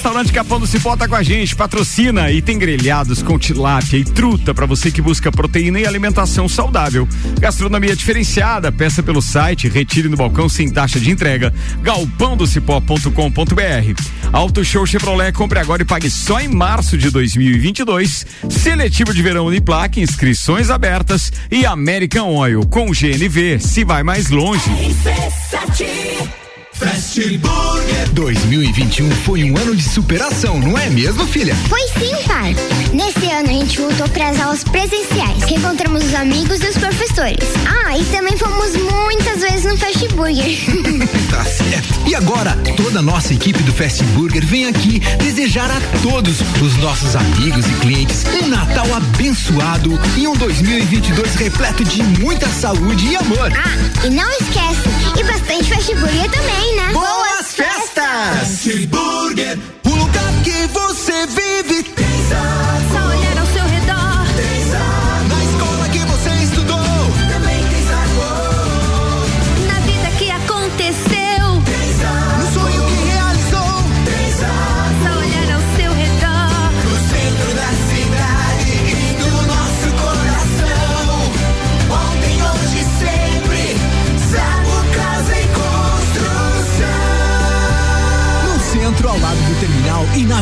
Restaurante 0.04 0.34
Capão 0.34 0.60
do 0.60 0.66
Cipó 0.66 0.94
tá 0.98 1.08
com 1.08 1.14
a 1.14 1.22
gente, 1.22 1.56
patrocina 1.56 2.30
e 2.30 2.42
tem 2.42 2.58
grelhados 2.58 3.22
com 3.22 3.38
tilápia 3.38 3.96
e 3.96 4.04
truta 4.04 4.52
para 4.52 4.66
você 4.66 4.90
que 4.90 5.00
busca 5.00 5.32
proteína 5.32 5.80
e 5.80 5.86
alimentação 5.86 6.46
saudável. 6.46 7.08
Gastronomia 7.40 7.96
diferenciada, 7.96 8.70
peça 8.70 9.02
pelo 9.02 9.22
site, 9.22 9.66
retire 9.66 10.10
no 10.10 10.16
balcão 10.18 10.46
sem 10.46 10.70
taxa 10.70 11.00
de 11.00 11.10
entrega. 11.10 11.54
galpãodocipó.com.br. 11.80 14.30
Auto 14.30 14.62
Show 14.62 14.84
Chevrolet, 14.84 15.32
compre 15.32 15.58
agora 15.58 15.80
e 15.80 15.86
pague 15.86 16.10
só 16.10 16.38
em 16.38 16.48
março 16.48 16.98
de 16.98 17.08
2022. 17.08 18.26
Seletivo 18.50 19.14
de 19.14 19.22
verão 19.22 19.46
Uniplaque, 19.46 20.02
inscrições 20.02 20.68
abertas 20.68 21.32
e 21.50 21.64
American 21.64 22.28
Oil 22.28 22.66
com 22.66 22.90
GNV, 22.90 23.58
se 23.58 23.84
vai 23.84 24.02
mais 24.02 24.28
longe. 24.28 24.70
Fast 26.84 27.38
Burger. 27.38 28.10
2021 28.12 29.10
foi 29.10 29.42
um 29.42 29.56
ano 29.56 29.74
de 29.74 29.82
superação, 29.82 30.58
não 30.58 30.76
é 30.76 30.90
mesmo, 30.90 31.26
filha? 31.26 31.54
Foi 31.68 31.80
sim, 31.98 32.14
pai. 32.26 32.54
Nesse 32.92 33.26
ano 33.30 33.48
a 33.48 33.52
gente 33.52 33.80
voltou 33.80 34.06
para 34.10 34.28
as 34.28 34.38
aulas 34.38 34.64
presenciais. 34.64 35.42
Reencontramos 35.44 36.04
os 36.04 36.14
amigos 36.14 36.60
e 36.62 36.66
os 36.68 36.76
professores. 36.76 37.48
Ah, 37.66 37.96
e 37.96 38.04
também 38.04 38.36
fomos 38.36 38.76
muitas 38.76 39.40
vezes 39.40 39.64
no 39.64 39.78
Fast 39.78 40.08
Burger. 40.08 40.44
Tá 41.30 41.44
certo. 41.44 41.94
E 42.06 42.14
agora, 42.14 42.56
toda 42.76 43.00
a 43.00 43.02
nossa 43.02 43.34
equipe 43.34 43.60
do 43.64 43.72
Fast 43.72 44.04
Burger 44.04 44.44
vem 44.46 44.66
aqui 44.66 45.00
desejar 45.18 45.68
a 45.68 45.80
todos 46.00 46.36
os 46.62 46.76
nossos 46.76 47.16
amigos 47.16 47.66
e 47.66 47.72
clientes 47.80 48.24
um 48.40 48.46
Natal 48.46 48.86
abençoado 48.94 49.98
e 50.16 50.28
um 50.28 50.34
2022 50.34 51.34
repleto 51.34 51.82
de 51.82 52.04
muita 52.20 52.46
saúde 52.48 53.08
e 53.08 53.16
amor. 53.16 53.50
Ah, 53.56 54.06
e 54.06 54.10
não 54.10 54.30
esquece, 54.30 54.88
e 55.18 55.24
bastante 55.24 55.64
Fast 55.64 55.94
Burger 55.96 56.30
também, 56.30 56.73
Boas 56.92 57.54
festas! 57.54 58.64
Burger. 58.88 59.73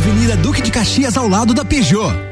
Avenida 0.02 0.36
Duque 0.36 0.60
de 0.60 0.72
Caxias, 0.72 1.16
ao 1.16 1.28
lado 1.28 1.54
da 1.54 1.64
Peugeot. 1.64 2.31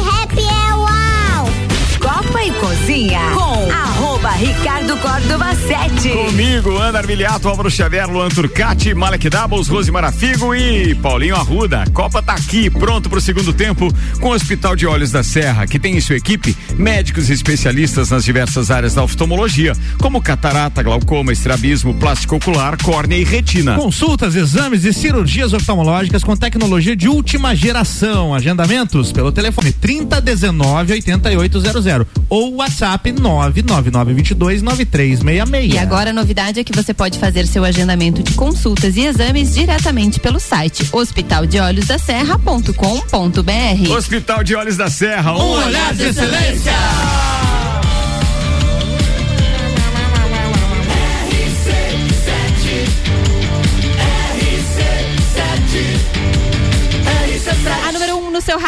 Cozinha 2.61 3.31
com 3.33 4.10
arroba 4.21 4.31
Ricardo 4.37 4.97
Córdova 4.97 5.55
7. 5.55 6.09
Comigo, 6.09 6.77
Ana 6.77 6.99
Armiliato, 6.99 7.47
Álvaro 7.49 7.69
Xavier, 7.69 8.07
Luan 8.07 8.29
Turcati, 8.29 8.93
Malek 8.93 9.29
Doubles, 9.29 9.67
Rose 9.67 9.91
Marafigo 9.91 10.53
e 10.53 10.93
Paulinho 10.95 11.35
Arruda. 11.35 11.83
Copa 11.91 12.21
tá 12.21 12.33
aqui, 12.33 12.69
pronto 12.69 13.09
pro 13.09 13.19
segundo 13.19 13.51
tempo, 13.51 13.87
com 14.19 14.29
o 14.29 14.33
Hospital 14.33 14.75
de 14.75 14.85
Olhos 14.85 15.11
da 15.11 15.23
Serra, 15.23 15.65
que 15.65 15.79
tem 15.79 15.97
em 15.97 16.01
sua 16.01 16.15
equipe 16.15 16.55
médicos 16.77 17.29
e 17.29 17.33
especialistas 17.33 18.11
nas 18.11 18.23
diversas 18.23 18.69
áreas 18.69 18.93
da 18.93 19.03
oftalmologia, 19.03 19.73
como 19.99 20.21
catarata, 20.21 20.83
glaucoma, 20.83 21.33
estrabismo, 21.33 21.93
plástico 21.95 22.35
ocular, 22.35 22.77
córnea 22.81 23.17
e 23.17 23.23
retina. 23.23 23.75
Consultas, 23.75 24.35
exames 24.35 24.85
e 24.85 24.93
cirurgias 24.93 25.53
oftalmológicas 25.53 26.23
com 26.23 26.35
tecnologia 26.35 26.95
de 26.95 27.07
última 27.07 27.55
geração. 27.55 28.35
Agendamentos 28.35 29.11
pelo 29.11 29.31
telefone 29.31 29.71
3019 29.71 30.93
8800 30.93 32.05
ou 32.29 32.55
WhatsApp 32.55 33.11
99922 34.11 34.61
9366. 34.61 35.73
E 35.73 35.77
agora 35.77 36.09
a 36.11 36.13
novidade 36.13 36.59
é 36.59 36.63
que 36.63 36.75
você 36.75 36.93
pode 36.93 37.17
fazer 37.19 37.47
seu 37.47 37.63
agendamento 37.63 38.21
de 38.23 38.33
consultas 38.33 38.97
e 38.97 39.01
exames 39.01 39.53
diretamente 39.53 40.19
pelo 40.19 40.39
site 40.39 40.87
hospitaldeolhosdaserra.com.br. 40.91 43.91
Hospital 43.91 44.43
de 44.43 44.55
Olhos 44.55 44.77
da 44.77 44.89
Serra, 44.89 45.33
Um 45.33 45.65
olhar 45.65 45.93
de 45.93 46.03
excelência. 46.03 46.71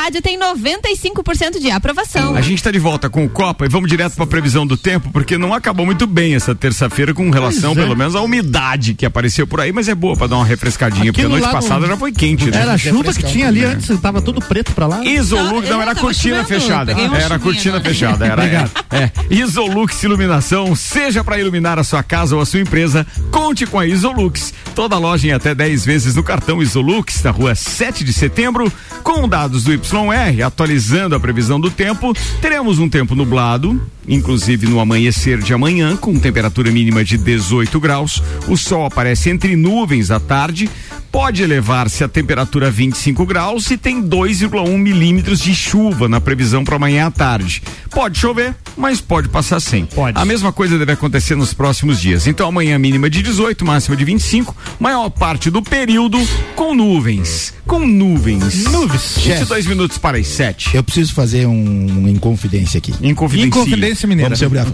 Rádio 0.03 0.21
tem 0.21 0.37
95% 0.37 1.59
de 1.61 1.71
aprovação. 1.71 2.35
A 2.35 2.41
gente 2.41 2.55
está 2.55 2.69
de 2.69 2.79
volta 2.79 3.09
com 3.09 3.23
o 3.23 3.29
Copa 3.29 3.65
e 3.65 3.69
vamos 3.69 3.89
direto 3.89 4.15
para 4.15 4.25
a 4.25 4.27
previsão 4.27 4.67
do 4.67 4.75
tempo, 4.75 5.09
porque 5.13 5.37
não 5.37 5.53
acabou 5.53 5.85
muito 5.85 6.05
bem 6.05 6.35
essa 6.35 6.53
terça-feira 6.53 7.13
com 7.13 7.29
relação, 7.29 7.71
é. 7.71 7.75
pelo 7.75 7.95
menos, 7.95 8.13
à 8.13 8.21
umidade 8.21 8.95
que 8.95 9.05
apareceu 9.05 9.47
por 9.47 9.61
aí, 9.61 9.71
mas 9.71 9.87
é 9.87 9.95
boa 9.95 10.17
para 10.17 10.27
dar 10.27 10.35
uma 10.35 10.45
refrescadinha, 10.45 11.13
porque 11.13 11.25
a 11.25 11.29
noite 11.29 11.49
passada 11.49 11.87
já 11.87 11.95
foi 11.95 12.11
quente, 12.11 12.51
né? 12.51 12.61
Era 12.61 12.73
a 12.73 12.77
chuva 12.77 13.13
que 13.13 13.23
tinha 13.23 13.47
ali 13.47 13.63
antes, 13.63 13.97
tava 14.01 14.21
tudo 14.21 14.41
preto 14.41 14.73
pra 14.73 14.87
lá. 14.87 15.05
Isolux, 15.05 15.69
não, 15.69 15.77
Não, 15.77 15.81
era 15.81 15.95
cortina 15.95 16.43
chovendo, 16.43 16.61
fechada. 16.61 16.91
Era 16.91 17.39
cortina 17.39 17.79
fechada, 17.79 18.25
era. 18.25 18.41
Obrigado. 18.41 18.71
É, 18.91 18.97
é. 18.97 19.11
Isolux 19.29 20.03
Iluminação, 20.03 20.75
seja 20.75 21.23
para 21.23 21.39
iluminar 21.39 21.79
a 21.79 21.83
sua 21.83 22.03
casa 22.03 22.35
ou 22.35 22.41
a 22.41 22.45
sua 22.45 22.59
empresa, 22.59 23.07
conte 23.31 23.65
com 23.65 23.79
a 23.79 23.87
Isolux. 23.87 24.53
Toda 24.75 24.97
loja 24.97 25.27
em 25.27 25.31
até 25.31 25.55
10 25.55 25.85
vezes 25.85 26.15
no 26.15 26.23
cartão 26.23 26.61
Isolux, 26.61 27.23
na 27.23 27.31
rua 27.31 27.55
7 27.55 28.03
de 28.03 28.11
setembro, 28.11 28.71
com 29.01 29.27
dados 29.27 29.63
do 29.63 29.73
YR, 29.93 30.43
atualizando 30.43 31.15
a 31.15 31.19
previsão 31.19 31.59
do 31.59 31.69
tempo. 31.69 32.13
Teremos 32.41 32.79
um 32.79 32.89
tempo 32.89 33.15
nublado, 33.15 33.81
inclusive 34.07 34.67
no 34.67 34.79
amanhecer 34.79 35.39
de 35.39 35.53
amanhã, 35.53 35.95
com 35.95 36.17
temperatura 36.19 36.71
mínima 36.71 37.03
de 37.03 37.17
18 37.17 37.79
graus. 37.79 38.21
O 38.47 38.57
sol 38.57 38.85
aparece 38.85 39.29
entre 39.29 39.55
nuvens 39.55 40.11
à 40.11 40.19
tarde. 40.19 40.69
Pode 41.11 41.43
elevar-se 41.43 42.03
a 42.03 42.07
temperatura 42.07 42.67
a 42.67 42.71
25 42.71 43.23
graus 43.23 43.69
e 43.69 43.77
tem 43.77 44.01
2,1 44.01 44.77
milímetros 44.77 45.39
de 45.39 45.53
chuva 45.53 46.09
na 46.09 46.19
previsão 46.19 46.63
para 46.63 46.75
amanhã 46.75 47.05
à 47.05 47.11
tarde. 47.11 47.61
Pode 47.91 48.17
chover, 48.17 48.55
mas 48.75 48.99
pode 48.99 49.29
passar 49.29 49.59
sem. 49.59 49.85
Pode. 49.85 50.17
A 50.17 50.25
mesma 50.25 50.51
coisa 50.51 50.75
deve 50.75 50.91
acontecer 50.91 51.35
nos 51.35 51.53
próximos 51.53 52.01
dias. 52.01 52.25
Então 52.25 52.47
amanhã 52.47 52.79
mínima 52.79 53.11
de 53.11 53.21
18, 53.21 53.63
máxima 53.63 53.95
de 53.95 54.03
25, 54.03 54.55
maior 54.79 55.07
parte 55.11 55.51
do 55.51 55.61
período 55.61 56.19
com 56.55 56.73
nuvens. 56.73 57.53
com 57.67 57.85
nuvens. 57.85 58.65
Nuvens. 58.65 59.17
22 59.17 59.67
minutos 59.67 59.99
para 59.99 60.17
as 60.17 60.25
7. 60.25 60.75
Eu 60.75 60.83
preciso 60.83 61.13
fazer 61.13 61.45
um, 61.45 61.53
um 61.53 62.07
inconfidência 62.07 62.79
aqui. 62.79 62.91
Inconfidencia. 63.01 63.92
Inconfidência 63.93 64.07
mineira. 64.07 64.29
Vamos 64.29 64.39
ser 64.39 64.45
obrigados. 64.45 64.73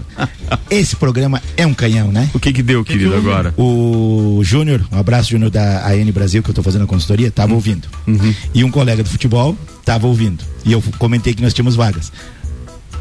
Esse 0.70 0.96
programa 0.96 1.42
é 1.56 1.66
um 1.66 1.74
canhão, 1.74 2.10
né? 2.10 2.28
O 2.34 2.40
que 2.40 2.52
que 2.52 2.62
deu, 2.62 2.84
querido, 2.84 3.14
agora? 3.14 3.54
O 3.56 4.40
Júnior, 4.42 4.84
um 4.90 4.98
abraço 4.98 5.30
Júnior 5.30 5.50
da 5.50 5.86
AN 5.86 6.10
Brasil, 6.10 6.42
que 6.42 6.50
eu 6.50 6.54
tô 6.54 6.62
fazendo 6.62 6.84
a 6.84 6.86
consultoria, 6.86 7.30
tava 7.30 7.54
ouvindo. 7.54 7.88
E 8.54 8.64
um 8.64 8.70
colega 8.70 9.02
do 9.02 9.08
futebol 9.08 9.56
tava 9.84 10.06
ouvindo. 10.06 10.44
E 10.64 10.72
eu 10.72 10.82
comentei 10.98 11.34
que 11.34 11.42
nós 11.42 11.54
tínhamos 11.54 11.76
vagas. 11.76 12.12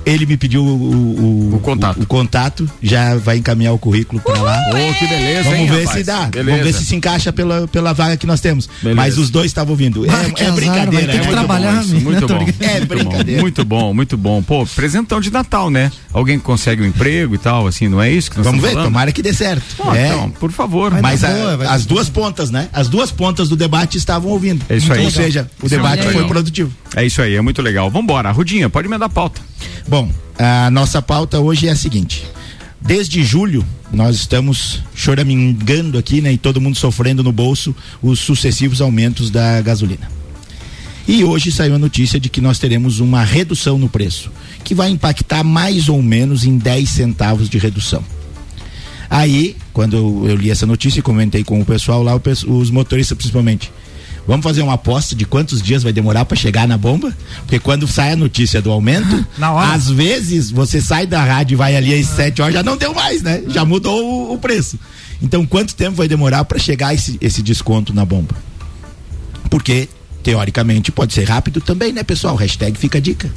Ele 0.06 0.26
me 0.26 0.38
pediu 0.38 0.64
o, 0.64 1.56
o, 1.56 1.60
contato. 1.60 2.02
O, 2.02 2.06
contato, 2.06 2.70
já 2.82 3.16
vai 3.16 3.38
encaminhar 3.38 3.74
o 3.74 3.78
currículo 3.78 4.22
para 4.22 4.42
lá. 4.42 4.58
Ô, 4.70 4.94
que 4.94 5.06
beleza, 5.08 5.44
Vamos 5.44 5.60
hein, 5.60 5.68
ver 5.68 5.80
rapaz? 5.84 5.98
se 6.00 6.04
dá. 6.04 6.26
Beleza. 6.26 6.58
Vamos 6.58 6.66
ver 6.74 6.80
se 6.80 6.86
se 6.86 6.96
encaixa 6.96 7.32
pela, 7.34 7.68
pela 7.68 7.94
vaga 7.94 8.18
que 8.18 8.26
nós 8.26 8.40
temos. 8.42 8.68
Beleza. 8.82 8.96
Mas 8.96 9.18
os 9.18 9.30
dois 9.30 9.48
estavam 9.48 9.72
ouvindo. 9.72 10.06
Ah, 10.10 10.30
que 10.32 10.42
É, 10.42 10.46
é 10.46 10.50
azar, 10.50 10.56
brincadeira. 10.56 10.90
vai 10.92 11.04
é 11.04 11.08
que 11.08 11.18
muito 11.18 11.32
trabalhar, 11.32 11.74
bom 11.74 11.82
isso. 11.82 11.92
amigo. 11.92 12.12
Muito 12.12 12.28
bom. 12.28 12.46
É 12.60 12.80
brincadeira. 12.86 13.42
muito 13.42 13.66
bom, 13.66 13.94
muito 13.94 14.18
bom. 14.18 14.42
Pô, 14.42 14.66
presentão 14.66 15.22
de 15.22 15.32
Natal, 15.32 15.70
né? 15.70 15.92
Alguém 16.12 16.40
que 16.40 16.46
consegue 16.46 16.82
um 16.82 16.86
emprego 16.86 17.36
e 17.36 17.38
tal, 17.38 17.68
assim, 17.68 17.88
não 17.88 18.02
é 18.02 18.12
isso 18.12 18.32
que 18.32 18.38
nós 18.38 18.46
Vamos 18.46 18.62
ver, 18.62 18.70
falando? 18.72 18.86
tomara 18.86 19.12
que 19.12 19.22
dê 19.22 19.34
certo. 19.34 19.64
Pô, 19.78 19.94
É. 19.94 20.08
Então, 20.08 20.30
por 20.32 20.52
favor. 20.52 20.92
Mas 21.02 21.22
dar 21.22 21.30
a- 21.30 21.34
boa, 21.34 21.58
vai 21.58 21.68
as 21.68 21.86
duas 21.86 22.10
pontas, 22.10 22.50
né? 22.50 22.68
As 22.74 22.88
duas 22.88 23.12
pontas 23.12 23.48
do 23.50 23.56
debate 23.56 23.98
estavam 23.98 24.32
ouvindo. 24.32 24.66
É 24.70 24.78
isso 24.78 24.92
aí. 24.92 25.04
Ou 25.06 25.12
seja, 25.12 25.50
o 25.62 25.66
Isso 25.66 25.76
é 25.76 25.78
debate 25.78 26.08
foi 26.08 26.26
produtivo. 26.26 26.72
É 26.96 27.06
isso 27.06 27.22
aí, 27.22 27.36
é 27.36 27.42
muito 27.42 27.62
legal. 27.62 27.90
Vambora, 27.92 28.32
Rudinha, 28.32 28.70
pode 28.70 28.88
me 28.88 28.98
dar 28.98 29.10
pauta. 29.10 29.40
Bom, 29.88 30.12
a 30.38 30.70
nossa 30.72 31.02
pauta 31.02 31.40
hoje 31.40 31.68
é 31.68 31.72
a 31.72 31.76
seguinte. 31.76 32.26
Desde 32.82 33.24
julho, 33.24 33.66
nós 33.92 34.16
estamos 34.16 34.82
choramingando 34.96 35.98
aqui, 35.98 36.22
né? 36.22 36.32
E 36.32 36.38
todo 36.38 36.62
mundo 36.62 36.78
sofrendo 36.78 37.24
no 37.24 37.32
bolso 37.32 37.76
os 38.02 38.20
sucessivos 38.20 38.82
aumentos 38.82 39.30
da 39.30 39.62
gasolina. 39.62 40.10
E 41.08 41.24
hoje 41.24 41.52
saiu 41.52 41.76
a 41.76 41.80
notícia 41.80 42.20
de 42.20 42.30
que 42.30 42.40
nós 42.40 42.60
teremos 42.60 43.00
uma 43.00 43.24
redução 43.24 43.78
no 43.78 43.90
preço, 43.90 44.32
que 44.64 44.76
vai 44.76 44.90
impactar 44.92 45.44
mais 45.44 45.90
ou 45.90 46.02
menos 46.04 46.46
em 46.46 46.58
10 46.58 46.88
centavos 46.88 47.50
de 47.50 47.58
redução. 47.58 48.04
Aí, 49.10 49.58
quando 49.74 49.98
eu, 50.28 50.36
li 50.36 50.52
essa 50.52 50.68
notícia 50.68 51.00
e 51.00 51.02
comentei 51.02 51.44
com 51.44 51.60
o 51.60 51.66
pessoal 51.66 52.04
lá, 52.04 52.14
os 52.48 52.70
motoristas 52.70 53.18
principalmente. 53.18 53.72
Vamos 54.28 54.44
fazer 54.44 54.62
uma 54.62 54.74
aposta 54.74 55.16
de 55.16 55.26
quantos 55.26 55.62
dias 55.62 55.82
vai 55.82 55.92
demorar 55.92 56.26
para 56.26 56.38
chegar 56.38 56.68
na 56.68 56.78
bomba? 56.78 57.16
Porque 57.42 57.60
quando 57.60 57.88
sai 57.88 58.12
a 58.12 58.16
notícia 58.16 58.62
do 58.62 58.72
aumento, 58.72 59.26
às 59.74 59.90
vezes 59.90 60.52
você 60.52 60.80
sai 60.82 61.08
da 61.08 61.24
rádio 61.24 61.56
e 61.56 61.58
vai 61.58 61.76
ali 61.76 61.94
às 61.94 62.08
7 62.08 62.42
horas, 62.42 62.54
já 62.54 62.64
não 62.64 62.78
deu 62.78 62.94
mais, 62.94 63.22
né? 63.24 63.42
Já 63.48 63.66
mudou 63.66 64.04
o, 64.04 64.34
o 64.34 64.38
preço. 64.38 64.78
Então, 65.22 65.46
quanto 65.46 65.76
tempo 65.76 65.98
vai 65.98 66.08
demorar 66.08 66.46
para 66.46 66.60
chegar 66.60 66.94
esse, 66.94 67.18
esse 67.20 67.42
desconto 67.42 67.94
na 67.94 68.06
bomba? 68.06 68.36
Porque, 69.50 69.90
teoricamente, 70.24 70.92
pode 70.92 71.14
ser 71.14 71.24
rápido 71.24 71.60
também, 71.60 71.92
né, 71.92 72.04
pessoal? 72.04 72.36
Hashtag 72.36 72.78
fica 72.78 73.00
a 73.00 73.02
dica. 73.02 73.30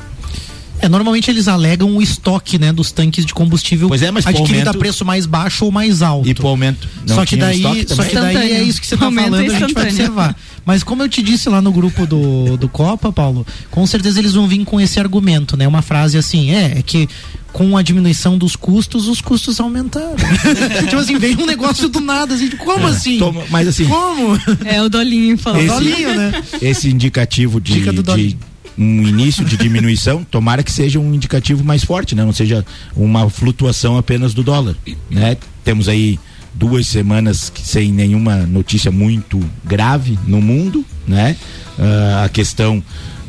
É, 0.82 0.88
normalmente 0.88 1.30
eles 1.30 1.48
alegam 1.48 1.96
o 1.96 2.02
estoque, 2.02 2.58
né, 2.58 2.72
dos 2.72 2.90
tanques 2.92 3.24
de 3.24 3.32
combustível 3.32 3.88
Pois 3.88 4.02
é, 4.02 4.10
mas 4.10 4.26
adquirido 4.26 4.58
aumento- 4.68 4.68
a 4.76 4.78
preço 4.78 5.04
mais 5.04 5.24
baixo 5.26 5.64
ou 5.64 5.72
mais 5.72 6.02
alto. 6.02 6.28
E 6.28 6.34
pro 6.34 6.48
aumento. 6.48 6.88
não 7.06 7.14
só 7.14 7.24
que 7.24 7.36
daí, 7.36 7.62
só 7.88 8.02
que 8.04 8.14
daí 8.14 8.52
é 8.52 8.62
isso 8.62 8.80
que 8.80 8.86
você 8.86 8.96
tá 8.96 9.10
falando, 9.10 9.34
a 9.36 9.58
gente 9.58 9.72
vai 9.74 9.84
observar. 9.88 10.36
Mas 10.66 10.82
como 10.84 11.02
eu 11.02 11.08
te 11.08 11.22
disse 11.22 11.48
lá 11.48 11.60
no 11.60 11.72
grupo 11.72 12.06
do, 12.06 12.56
do 12.56 12.68
Copa, 12.68 13.12
Paulo, 13.12 13.46
com 13.70 13.86
certeza 13.86 14.18
eles 14.18 14.32
vão 14.34 14.46
vir 14.46 14.64
com 14.64 14.80
esse 14.80 15.00
argumento, 15.00 15.56
né? 15.56 15.66
Uma 15.66 15.82
frase 15.82 16.18
assim, 16.18 16.50
é, 16.52 16.78
é 16.78 16.82
que 16.82 17.08
com 17.52 17.76
a 17.76 17.82
diminuição 17.82 18.38
dos 18.38 18.56
custos, 18.56 19.08
os 19.08 19.20
custos 19.20 19.60
aumentaram. 19.60 20.14
tipo 20.88 20.96
assim, 20.96 21.18
vem 21.18 21.36
um 21.36 21.46
negócio 21.46 21.88
do 21.88 22.00
nada, 22.00 22.34
assim, 22.34 22.48
como 22.50 22.86
assim? 22.86 23.18
Toma- 23.18 23.42
mas 23.50 23.68
assim, 23.68 23.84
Como? 23.86 24.38
É 24.64 24.82
o 24.82 24.88
Dolinho 24.88 25.36
falando. 25.36 25.60
Esse- 25.62 25.68
Dolinho, 25.74 26.14
né? 26.14 26.42
esse 26.62 26.88
indicativo 26.88 27.60
de, 27.60 27.74
Dica 27.74 27.92
do 27.92 27.96
de 27.96 28.02
Dolinho. 28.02 28.38
Um 28.78 29.02
início 29.06 29.44
de 29.44 29.56
diminuição, 29.56 30.24
tomara 30.24 30.62
que 30.62 30.72
seja 30.72 30.98
um 30.98 31.14
indicativo 31.14 31.62
mais 31.64 31.84
forte, 31.84 32.14
né? 32.14 32.24
Não 32.24 32.32
seja 32.32 32.64
uma 32.96 33.28
flutuação 33.28 33.96
apenas 33.96 34.32
do 34.34 34.42
dólar, 34.42 34.74
né? 35.10 35.36
Temos 35.64 35.88
aí 35.88 36.18
duas 36.54 36.86
semanas 36.86 37.52
sem 37.62 37.90
nenhuma 37.92 38.38
notícia 38.46 38.90
muito 38.90 39.40
grave 39.64 40.18
no 40.26 40.40
mundo, 40.40 40.84
né? 41.06 41.36
Ah, 41.78 42.24
a 42.24 42.28
questão 42.28 42.82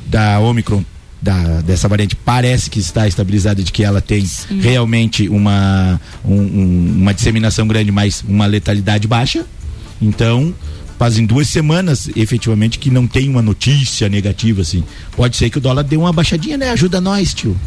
da 0.07 0.39
Omicron 0.39 0.83
da, 1.21 1.61
dessa 1.61 1.87
variante 1.87 2.15
parece 2.17 2.69
que 2.69 2.79
está 2.79 3.07
estabilizada 3.07 3.63
de 3.63 3.71
que 3.71 3.81
ela 3.83 4.01
tem 4.01 4.25
realmente 4.59 5.29
uma, 5.29 5.99
um- 6.25 6.33
um- 6.35 6.95
uma 7.01 7.13
disseminação 7.13 7.65
grande, 7.65 7.91
mas 7.93 8.23
uma 8.27 8.45
letalidade 8.45 9.07
baixa. 9.07 9.45
Então, 10.01 10.53
fazem 11.03 11.25
duas 11.25 11.49
semanas, 11.49 12.09
efetivamente, 12.15 12.79
que 12.79 12.89
não 12.89 13.05
tem 13.05 13.27
uma 13.27 13.41
notícia 13.41 14.07
negativa, 14.07 14.61
assim. 14.61 14.85
Pode 15.17 15.35
ser 15.35 15.49
que 15.49 15.57
o 15.57 15.61
dólar 15.61 15.83
dê 15.83 15.97
uma 15.97 16.13
baixadinha, 16.13 16.55
né? 16.57 16.69
Ajuda 16.69 17.01
nós, 17.01 17.33
tio. 17.33 17.57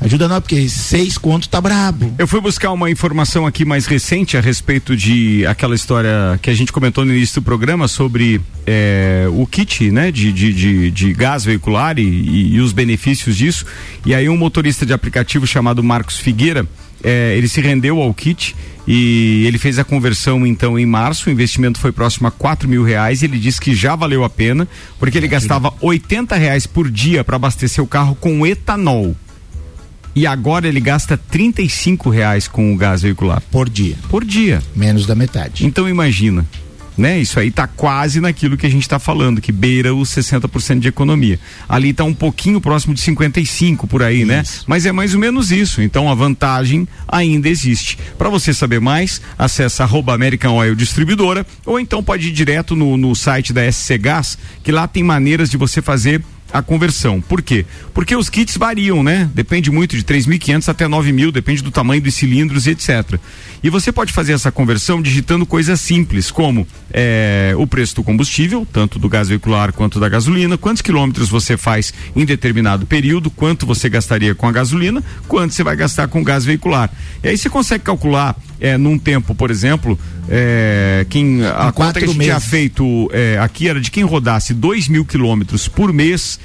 Ajuda 0.00 0.28
nós, 0.28 0.38
porque 0.38 0.68
seis 0.68 1.18
conto 1.18 1.48
tá 1.48 1.60
brabo. 1.60 2.14
Eu 2.16 2.28
fui 2.28 2.40
buscar 2.40 2.70
uma 2.70 2.88
informação 2.88 3.46
aqui 3.48 3.64
mais 3.64 3.86
recente 3.86 4.36
a 4.36 4.40
respeito 4.40 4.96
de 4.96 5.44
aquela 5.44 5.74
história 5.74 6.38
que 6.40 6.48
a 6.48 6.54
gente 6.54 6.70
comentou 6.72 7.04
no 7.04 7.12
início 7.12 7.40
do 7.40 7.44
programa 7.44 7.88
sobre 7.88 8.40
eh, 8.64 9.26
o 9.32 9.44
kit, 9.44 9.90
né, 9.90 10.12
de, 10.12 10.30
de, 10.32 10.52
de, 10.52 10.90
de 10.92 11.12
gás 11.14 11.44
veicular 11.44 11.98
e, 11.98 12.02
e- 12.02 12.54
e 12.54 12.60
os 12.60 12.72
benefícios 12.72 13.36
disso. 13.36 13.66
E 14.06 14.14
aí 14.14 14.28
um 14.28 14.36
motorista 14.36 14.86
de 14.86 14.92
aplicativo 14.92 15.48
chamado 15.48 15.82
Marcos 15.82 16.16
Figueira, 16.18 16.64
eh, 17.04 17.34
ele 17.36 17.46
se 17.46 17.60
rendeu 17.60 18.00
ao 18.00 18.12
kit 18.14 18.56
e 18.86 19.44
ele 19.46 19.58
fez 19.58 19.78
a 19.78 19.84
conversão 19.84 20.46
então 20.46 20.78
em 20.78 20.86
março. 20.86 21.28
O 21.28 21.32
investimento 21.32 21.78
foi 21.78 21.92
próximo 21.92 22.26
a 22.26 22.30
quatro 22.30 22.68
mil 22.68 22.82
reais. 22.82 23.22
E 23.22 23.26
ele 23.26 23.38
disse 23.38 23.60
que 23.60 23.74
já 23.74 23.94
valeu 23.94 24.24
a 24.24 24.30
pena 24.30 24.66
porque 24.98 25.18
ele 25.18 25.28
gastava 25.28 25.72
80 25.80 26.34
reais 26.36 26.66
por 26.66 26.90
dia 26.90 27.22
para 27.22 27.36
abastecer 27.36 27.82
o 27.82 27.86
carro 27.86 28.14
com 28.14 28.46
etanol. 28.46 29.14
E 30.16 30.26
agora 30.26 30.68
ele 30.68 30.80
gasta 30.80 31.16
35 31.16 32.08
reais 32.08 32.46
com 32.46 32.72
o 32.72 32.76
gás 32.76 33.02
veicular. 33.02 33.42
Por 33.50 33.68
dia. 33.68 33.96
Por 34.08 34.24
dia. 34.24 34.62
Menos 34.74 35.06
da 35.06 35.14
metade. 35.14 35.66
Então 35.66 35.88
imagina. 35.88 36.46
Né? 36.96 37.18
Isso 37.18 37.40
aí 37.40 37.50
tá 37.50 37.66
quase 37.66 38.20
naquilo 38.20 38.56
que 38.56 38.66
a 38.66 38.70
gente 38.70 38.82
está 38.82 38.98
falando, 38.98 39.40
que 39.40 39.50
beira 39.50 39.94
os 39.94 40.10
60% 40.10 40.78
de 40.78 40.88
economia. 40.88 41.40
Ali 41.68 41.92
tá 41.92 42.04
um 42.04 42.14
pouquinho 42.14 42.60
próximo 42.60 42.94
de 42.94 43.00
55 43.00 43.86
por 43.86 44.02
aí, 44.02 44.24
né? 44.24 44.44
Mas 44.66 44.86
é 44.86 44.92
mais 44.92 45.12
ou 45.12 45.20
menos 45.20 45.50
isso. 45.50 45.82
Então 45.82 46.10
a 46.10 46.14
vantagem 46.14 46.86
ainda 47.08 47.48
existe. 47.48 47.98
Para 48.16 48.28
você 48.28 48.54
saber 48.54 48.80
mais, 48.80 49.20
acessa 49.36 49.82
arroba 49.82 50.14
American 50.14 50.54
Oil 50.54 50.74
Distribuidora 50.74 51.44
ou 51.66 51.80
então 51.80 52.02
pode 52.02 52.28
ir 52.28 52.32
direto 52.32 52.76
no, 52.76 52.96
no 52.96 53.14
site 53.14 53.52
da 53.52 53.70
SC 53.70 53.98
Gás, 53.98 54.38
que 54.62 54.70
lá 54.70 54.86
tem 54.86 55.02
maneiras 55.02 55.50
de 55.50 55.56
você 55.56 55.82
fazer 55.82 56.22
a 56.54 56.62
conversão. 56.62 57.20
Por 57.20 57.42
quê? 57.42 57.66
Porque 57.92 58.14
os 58.14 58.30
kits 58.30 58.56
variam, 58.56 59.02
né? 59.02 59.28
Depende 59.34 59.72
muito 59.72 59.96
de 59.96 60.04
3.500 60.04 60.68
até 60.68 60.86
9.000, 60.86 61.32
depende 61.32 61.64
do 61.64 61.72
tamanho 61.72 62.00
dos 62.00 62.14
cilindros 62.14 62.68
e 62.68 62.70
etc. 62.70 63.18
E 63.60 63.68
você 63.68 63.90
pode 63.90 64.12
fazer 64.12 64.34
essa 64.34 64.52
conversão 64.52 65.02
digitando 65.02 65.44
coisas 65.44 65.80
simples, 65.80 66.30
como 66.30 66.64
eh, 66.92 67.54
o 67.58 67.66
preço 67.66 67.96
do 67.96 68.04
combustível, 68.04 68.64
tanto 68.72 69.00
do 69.00 69.08
gás 69.08 69.28
veicular 69.28 69.72
quanto 69.72 69.98
da 69.98 70.08
gasolina, 70.08 70.56
quantos 70.56 70.80
quilômetros 70.80 71.28
você 71.28 71.56
faz 71.56 71.92
em 72.14 72.24
determinado 72.24 72.86
período, 72.86 73.30
quanto 73.30 73.66
você 73.66 73.88
gastaria 73.88 74.32
com 74.32 74.46
a 74.46 74.52
gasolina, 74.52 75.02
quanto 75.26 75.54
você 75.54 75.64
vai 75.64 75.74
gastar 75.74 76.06
com 76.06 76.20
o 76.20 76.24
gás 76.24 76.44
veicular. 76.44 76.88
E 77.20 77.30
aí 77.30 77.36
você 77.36 77.50
consegue 77.50 77.82
calcular 77.82 78.36
eh, 78.60 78.78
num 78.78 78.98
tempo, 78.98 79.34
por 79.34 79.50
exemplo, 79.50 79.98
eh, 80.28 81.06
quem 81.10 81.44
a 81.44 81.72
conta 81.72 81.98
que 81.98 82.04
a 82.04 82.08
gente 82.08 82.20
tinha 82.20 82.40
feito 82.40 83.10
eh, 83.12 83.38
aqui 83.40 83.68
era 83.68 83.80
de 83.80 83.90
quem 83.90 84.04
rodasse 84.04 84.54
2 84.54 84.88
mil 84.88 85.04
quilômetros 85.04 85.68
por 85.68 85.92
mês 85.92 86.38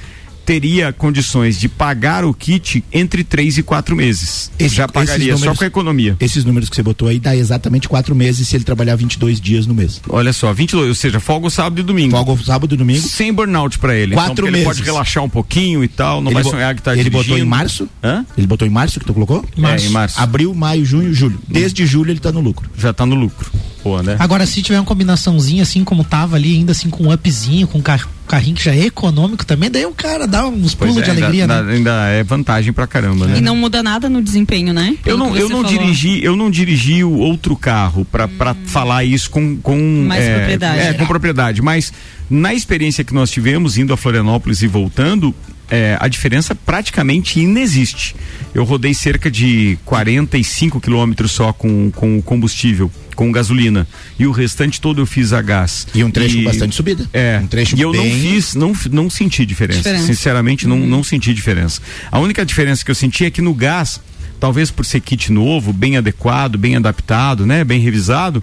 teria 0.49 0.91
condições 0.91 1.59
de 1.59 1.69
pagar 1.69 2.25
o 2.25 2.33
kit 2.33 2.83
entre 2.91 3.23
três 3.23 3.59
e 3.59 3.61
quatro 3.61 3.95
meses. 3.95 4.49
Esse- 4.57 4.73
Já 4.77 4.87
pagaria 4.87 5.33
esses 5.33 5.43
só 5.45 5.53
com 5.53 5.63
a 5.63 5.67
economia. 5.67 6.17
Esses 6.19 6.43
números 6.43 6.69
que 6.71 6.75
você 6.75 6.81
botou 6.81 7.07
aí 7.07 7.19
dá 7.19 7.35
exatamente 7.35 7.87
quatro 7.87 8.15
meses 8.15 8.47
se 8.47 8.55
ele 8.55 8.63
trabalhar 8.63 8.95
22 8.95 9.39
dias 9.39 9.67
no 9.67 9.75
mês. 9.75 10.01
Olha 10.09 10.33
só, 10.33 10.51
22, 10.51 10.89
ou 10.89 10.95
seja, 10.95 11.19
folga 11.19 11.51
sábado 11.51 11.79
e 11.79 11.83
domingo. 11.83 12.17
Folga 12.17 12.43
sábado 12.43 12.73
e 12.73 12.77
domingo. 12.79 12.99
Sem 13.07 13.31
burnout 13.31 13.77
pra 13.77 13.93
ele. 13.95 14.15
Quatro 14.15 14.31
então, 14.33 14.45
porque 14.45 14.57
Ele 14.57 14.65
pode 14.65 14.79
meses. 14.79 14.91
relaxar 14.91 15.23
um 15.23 15.29
pouquinho 15.29 15.83
e 15.83 15.87
tal, 15.87 16.19
não 16.19 16.31
Ele 16.31 16.41
vai 16.41 16.51
sonhar 16.51 16.73
que 16.73 16.81
tá 16.81 16.93
Ele 16.93 17.03
dirigindo. 17.03 17.23
botou 17.25 17.37
em 17.37 17.47
março? 17.47 17.87
Hã? 18.03 18.25
Ele 18.35 18.47
botou 18.47 18.67
em 18.67 18.71
março 18.71 18.99
que 18.99 19.05
tu 19.05 19.13
colocou? 19.13 19.45
É, 19.55 19.85
em 19.85 19.89
março. 19.89 20.19
Abril, 20.19 20.51
maio, 20.55 20.83
junho, 20.83 21.13
julho. 21.13 21.39
Desde 21.47 21.85
julho 21.85 22.09
ele 22.09 22.19
tá 22.19 22.31
no 22.31 22.39
lucro. 22.41 22.67
Já 22.75 22.91
tá 22.91 23.05
no 23.05 23.13
lucro. 23.13 23.51
Pô, 23.83 24.01
né? 24.01 24.17
Agora, 24.19 24.45
se 24.45 24.61
tiver 24.61 24.77
uma 24.79 24.85
combinaçãozinha 24.85 25.63
assim 25.63 25.83
como 25.83 26.03
tava 26.03 26.35
ali, 26.35 26.55
ainda 26.57 26.71
assim 26.73 26.89
com 26.89 27.05
um 27.05 27.13
upzinho, 27.13 27.65
com 27.67 27.77
um 27.77 27.81
car- 27.81 28.07
carrinho 28.27 28.55
que 28.55 28.63
já 28.63 28.75
é 28.75 28.85
econômico 28.85 29.45
também, 29.45 29.71
daí 29.71 29.85
o 29.85 29.93
cara 29.93 30.27
dá 30.27 30.45
uns 30.47 30.75
Pois 30.75 30.91
pulos 30.91 30.97
é, 30.97 31.05
de 31.05 31.11
alegria, 31.11 31.43
ainda, 31.43 31.63
né? 31.63 31.73
ainda 31.73 31.91
é 32.09 32.23
vantagem 32.23 32.73
pra 32.73 32.85
caramba, 32.85 33.25
né? 33.25 33.37
E 33.37 33.41
não 33.41 33.55
muda 33.55 33.81
nada 33.81 34.09
no 34.09 34.21
desempenho, 34.21 34.73
né? 34.73 34.97
Eu 35.05 35.17
não, 35.17 35.35
eu 35.35 35.47
não 35.49 35.63
falou. 35.63 35.77
dirigi, 35.79 36.23
eu 36.23 36.35
não 36.35 36.51
dirigi 36.51 37.03
o 37.03 37.11
outro 37.13 37.55
carro 37.55 38.05
para 38.05 38.53
falar 38.65 39.03
isso 39.05 39.29
com 39.29 39.55
com 39.57 39.77
Mais 40.07 40.23
é, 40.25 40.35
propriedade. 40.35 40.79
É, 40.81 40.93
com 40.93 41.05
propriedade, 41.05 41.61
mas 41.61 41.93
na 42.29 42.53
experiência 42.53 43.03
que 43.03 43.13
nós 43.13 43.31
tivemos 43.31 43.77
indo 43.77 43.93
a 43.93 43.97
Florianópolis 43.97 44.61
e 44.61 44.67
voltando, 44.67 45.33
é, 45.69 45.97
a 45.99 46.07
diferença 46.07 46.53
praticamente 46.55 47.39
inexiste. 47.39 48.15
Eu 48.53 48.63
rodei 48.63 48.93
cerca 48.93 49.29
de 49.29 49.77
45 49.85 50.81
quilômetros 50.81 51.31
só 51.31 51.53
com, 51.53 51.91
com 51.91 52.17
o 52.17 52.21
combustível 52.21 52.91
com 53.15 53.33
gasolina. 53.33 53.85
E 54.17 54.25
o 54.25 54.31
restante 54.31 54.79
todo 54.79 55.01
eu 55.01 55.05
fiz 55.05 55.33
a 55.33 55.41
gás. 55.41 55.85
E 55.93 56.05
um 56.05 56.09
trecho 56.09 56.37
com 56.37 56.43
bastante 56.45 56.73
subida. 56.73 57.05
É. 57.11 57.37
Um 57.43 57.47
trecho 57.47 57.75
e 57.75 57.81
eu 57.81 57.91
não 57.91 58.01
bem- 58.01 58.21
fiz, 58.21 58.55
não, 58.55 58.71
não 58.89 59.09
senti 59.09 59.45
diferença. 59.45 59.79
Diferença. 59.79 60.05
Sinceramente, 60.05 60.65
não, 60.65 60.77
não 60.77 61.03
senti 61.03 61.33
diferença. 61.33 61.81
A 62.09 62.17
única 62.17 62.45
diferença 62.45 62.83
que 62.85 62.89
eu 62.89 62.95
senti 62.95 63.25
é 63.25 63.29
que 63.29 63.41
no 63.41 63.53
gás, 63.53 63.99
talvez 64.39 64.71
por 64.71 64.85
ser 64.85 65.01
kit 65.01 65.33
novo, 65.33 65.73
bem 65.73 65.97
adequado, 65.97 66.57
bem 66.57 66.77
adaptado, 66.77 67.45
né? 67.45 67.65
Bem 67.65 67.81
revisado. 67.81 68.41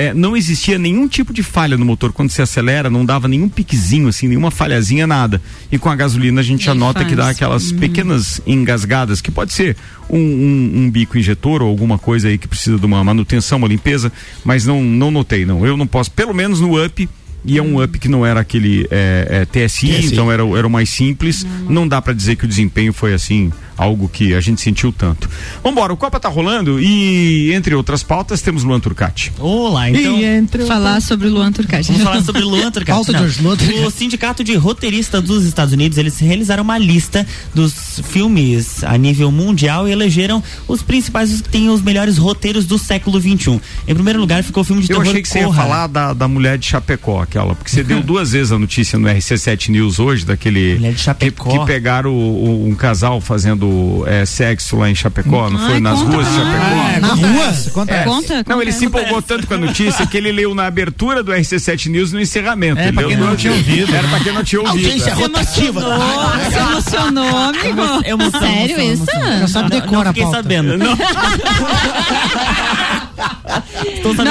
É, 0.00 0.14
não 0.14 0.36
existia 0.36 0.78
nenhum 0.78 1.08
tipo 1.08 1.32
de 1.32 1.42
falha 1.42 1.76
no 1.76 1.84
motor 1.84 2.12
quando 2.12 2.30
se 2.30 2.40
acelera, 2.40 2.88
não 2.88 3.04
dava 3.04 3.26
nenhum 3.26 3.48
piquezinho 3.48 4.06
assim, 4.06 4.28
nenhuma 4.28 4.50
falhazinha, 4.50 5.06
nada. 5.08 5.42
E 5.72 5.76
com 5.78 5.88
a 5.88 5.96
gasolina 5.96 6.40
a 6.40 6.44
gente 6.44 6.64
já 6.64 6.74
nota 6.74 7.04
que 7.04 7.16
dá 7.16 7.30
aquelas 7.30 7.72
Uhum. 7.72 7.78
pequenas 7.78 8.40
engasgadas, 8.46 9.20
que 9.20 9.30
pode 9.30 9.52
ser 9.52 9.76
um, 10.08 10.16
um- 10.18 10.72
um 10.84 10.90
bico 10.90 11.18
injetor 11.18 11.62
ou 11.62 11.68
alguma 11.68 11.98
coisa 11.98 12.28
aí 12.28 12.38
que 12.38 12.46
precisa 12.46 12.78
de 12.78 12.86
uma 12.86 13.02
manutenção, 13.02 13.58
uma 13.58 13.66
limpeza, 13.66 14.12
mas 14.44 14.64
não, 14.64 14.82
não 14.82 15.10
notei, 15.10 15.44
não. 15.44 15.66
Eu 15.66 15.76
não 15.76 15.86
posso, 15.86 16.10
pelo 16.12 16.32
menos 16.32 16.60
no 16.60 16.82
up, 16.84 17.08
e 17.44 17.58
é 17.58 17.62
um 17.62 17.82
up 17.82 17.98
que 17.98 18.08
não 18.08 18.24
era 18.24 18.40
aquele 18.40 18.86
é, 18.90 19.26
é, 19.30 19.44
TSI, 19.46 19.88
TSI. 19.88 20.06
então 20.12 20.30
era, 20.30 20.44
o- 20.44 20.56
era 20.56 20.66
o 20.66 20.70
mais 20.70 20.88
simples. 20.90 21.44
Não 21.68 21.86
dá 21.88 22.00
pra 22.00 22.12
dizer 22.12 22.36
que 22.36 22.44
o 22.44 22.48
desempenho 22.48 22.92
foi 22.92 23.14
assim, 23.14 23.50
algo 23.78 24.08
que 24.08 24.34
a 24.34 24.40
gente 24.40 24.60
sentiu 24.60 24.92
tanto. 24.92 25.30
Vambora, 25.62 25.92
o 25.92 25.96
Copa 25.96 26.18
tá 26.20 26.28
rolando 26.28 26.80
e, 26.80 27.52
entre 27.54 27.74
outras 27.74 28.02
pautas, 28.02 28.42
temos 28.42 28.64
Luan 28.64 28.80
Turcati. 28.80 29.32
Olá, 29.38 29.88
então. 29.88 30.18
Falar 30.66 31.00
sobre 31.00 31.28
o 31.28 31.32
Luan 31.32 31.52
Turcati. 31.52 31.86
Vamos 31.86 32.02
falar 32.02 32.22
sobre 32.22 32.42
Luan 32.42 32.70
Turcati. 32.72 32.96
Pauta 32.96 33.14
de 33.14 33.22
hoje, 33.22 33.40
Luan 33.42 33.56
Turcati. 33.56 33.78
O 33.80 33.90
Sindicato 33.90 34.42
de 34.44 34.54
Roteiristas 34.56 35.22
dos 35.22 35.44
Estados 35.44 35.72
Unidos, 35.72 35.96
eles 35.96 36.18
realizaram 36.18 36.62
uma 36.64 36.76
lista 36.76 37.24
dos 37.54 38.00
filmes 38.04 38.82
a 38.84 38.98
nível 38.98 39.30
mundial 39.30 39.86
e 39.88 39.92
elegeram 39.92 40.42
os 40.66 40.82
principais, 40.82 41.32
os 41.32 41.40
que 41.40 41.48
têm 41.48 41.68
os 41.70 41.80
melhores 41.80 42.18
roteiros 42.18 42.66
do 42.66 42.76
século 42.78 43.20
XXI. 43.20 43.60
Em 43.86 43.94
primeiro 43.94 44.18
lugar 44.18 44.42
ficou 44.42 44.62
o 44.62 44.64
filme 44.64 44.82
de 44.82 44.90
Eu 44.90 44.96
terror 44.96 45.10
achei 45.10 45.22
que 45.22 45.28
você 45.28 45.38
ia 45.38 45.44
Corra. 45.44 45.62
falar 45.62 45.86
da, 45.86 46.12
da 46.12 46.26
mulher 46.26 46.58
de 46.58 46.66
Chapecó, 46.66 47.22
aquela, 47.22 47.54
porque 47.54 47.70
você 47.70 47.84
deu 47.84 48.02
duas 48.02 48.32
vezes 48.32 48.50
a 48.52 48.58
notícia 48.58 48.98
no 48.98 49.06
RC7 49.08 49.68
News 49.68 49.98
hoje, 49.98 50.24
daquele. 50.24 50.74
Mulher 50.74 50.94
de 50.94 51.00
Chapecó. 51.00 51.50
Que, 51.50 51.58
que 51.60 51.66
pegaram 51.66 52.10
o- 52.12 52.44
o- 52.64 52.68
um 52.68 52.74
casal 52.74 53.20
fazendo 53.20 53.67
é, 54.06 54.24
sexo 54.26 54.76
lá 54.76 54.90
em 54.90 54.94
Chapecó, 54.94 55.48
não 55.50 55.58
foi? 55.58 55.74
Ai, 55.74 55.80
Nas 55.80 55.98
conta 56.00 56.16
ruas 56.16 56.28
de 56.28 56.34
Chapecó. 56.34 56.74
nós. 56.74 57.00
Na 57.00 57.14
rua? 57.28 57.54
Conta 57.72 57.94
É. 57.94 58.04
Conta, 58.04 58.34
Não, 58.36 58.44
conta 58.44 58.62
ele 58.62 58.72
se 58.72 58.84
empolgou 58.84 59.22
tanto 59.22 59.46
com 59.46 59.54
a 59.54 59.58
notícia 59.58 60.06
que 60.06 60.16
ele 60.16 60.32
leu 60.32 60.54
na 60.54 60.66
abertura 60.66 61.22
do 61.22 61.32
RC7 61.32 61.86
News 61.90 62.12
no 62.12 62.20
encerramento. 62.20 62.80
É, 62.80 62.84
Ele 62.88 62.92
pra 62.92 63.04
quem 63.04 63.16
não 63.16 63.36
tinha 63.36 63.52
ouvido. 63.52 63.94
Era 63.94 64.08
pra 64.08 64.20
quem 64.20 64.32
não 64.32 64.44
tinha 64.44 64.60
ouvido. 64.60 64.76
Audiência 64.86 65.10
é. 65.10 65.14
rotativa. 65.14 65.80
Se 66.50 66.58
emocionou, 66.58 67.36
amigo. 67.36 67.80
Emoção, 68.04 68.40
Sério 68.40 68.80
emoção, 68.80 69.04
isso? 69.04 69.10
emoção. 69.16 69.48
Sabe 69.48 69.70
Não, 69.70 69.80
decora 69.80 69.92
não 69.92 70.00
a 70.02 70.06
fiquei 70.06 70.22
pauta. 70.22 70.36
sabendo. 70.38 70.78
Tô 70.78 70.84
sabendo 70.84 70.98
Não 70.98 73.07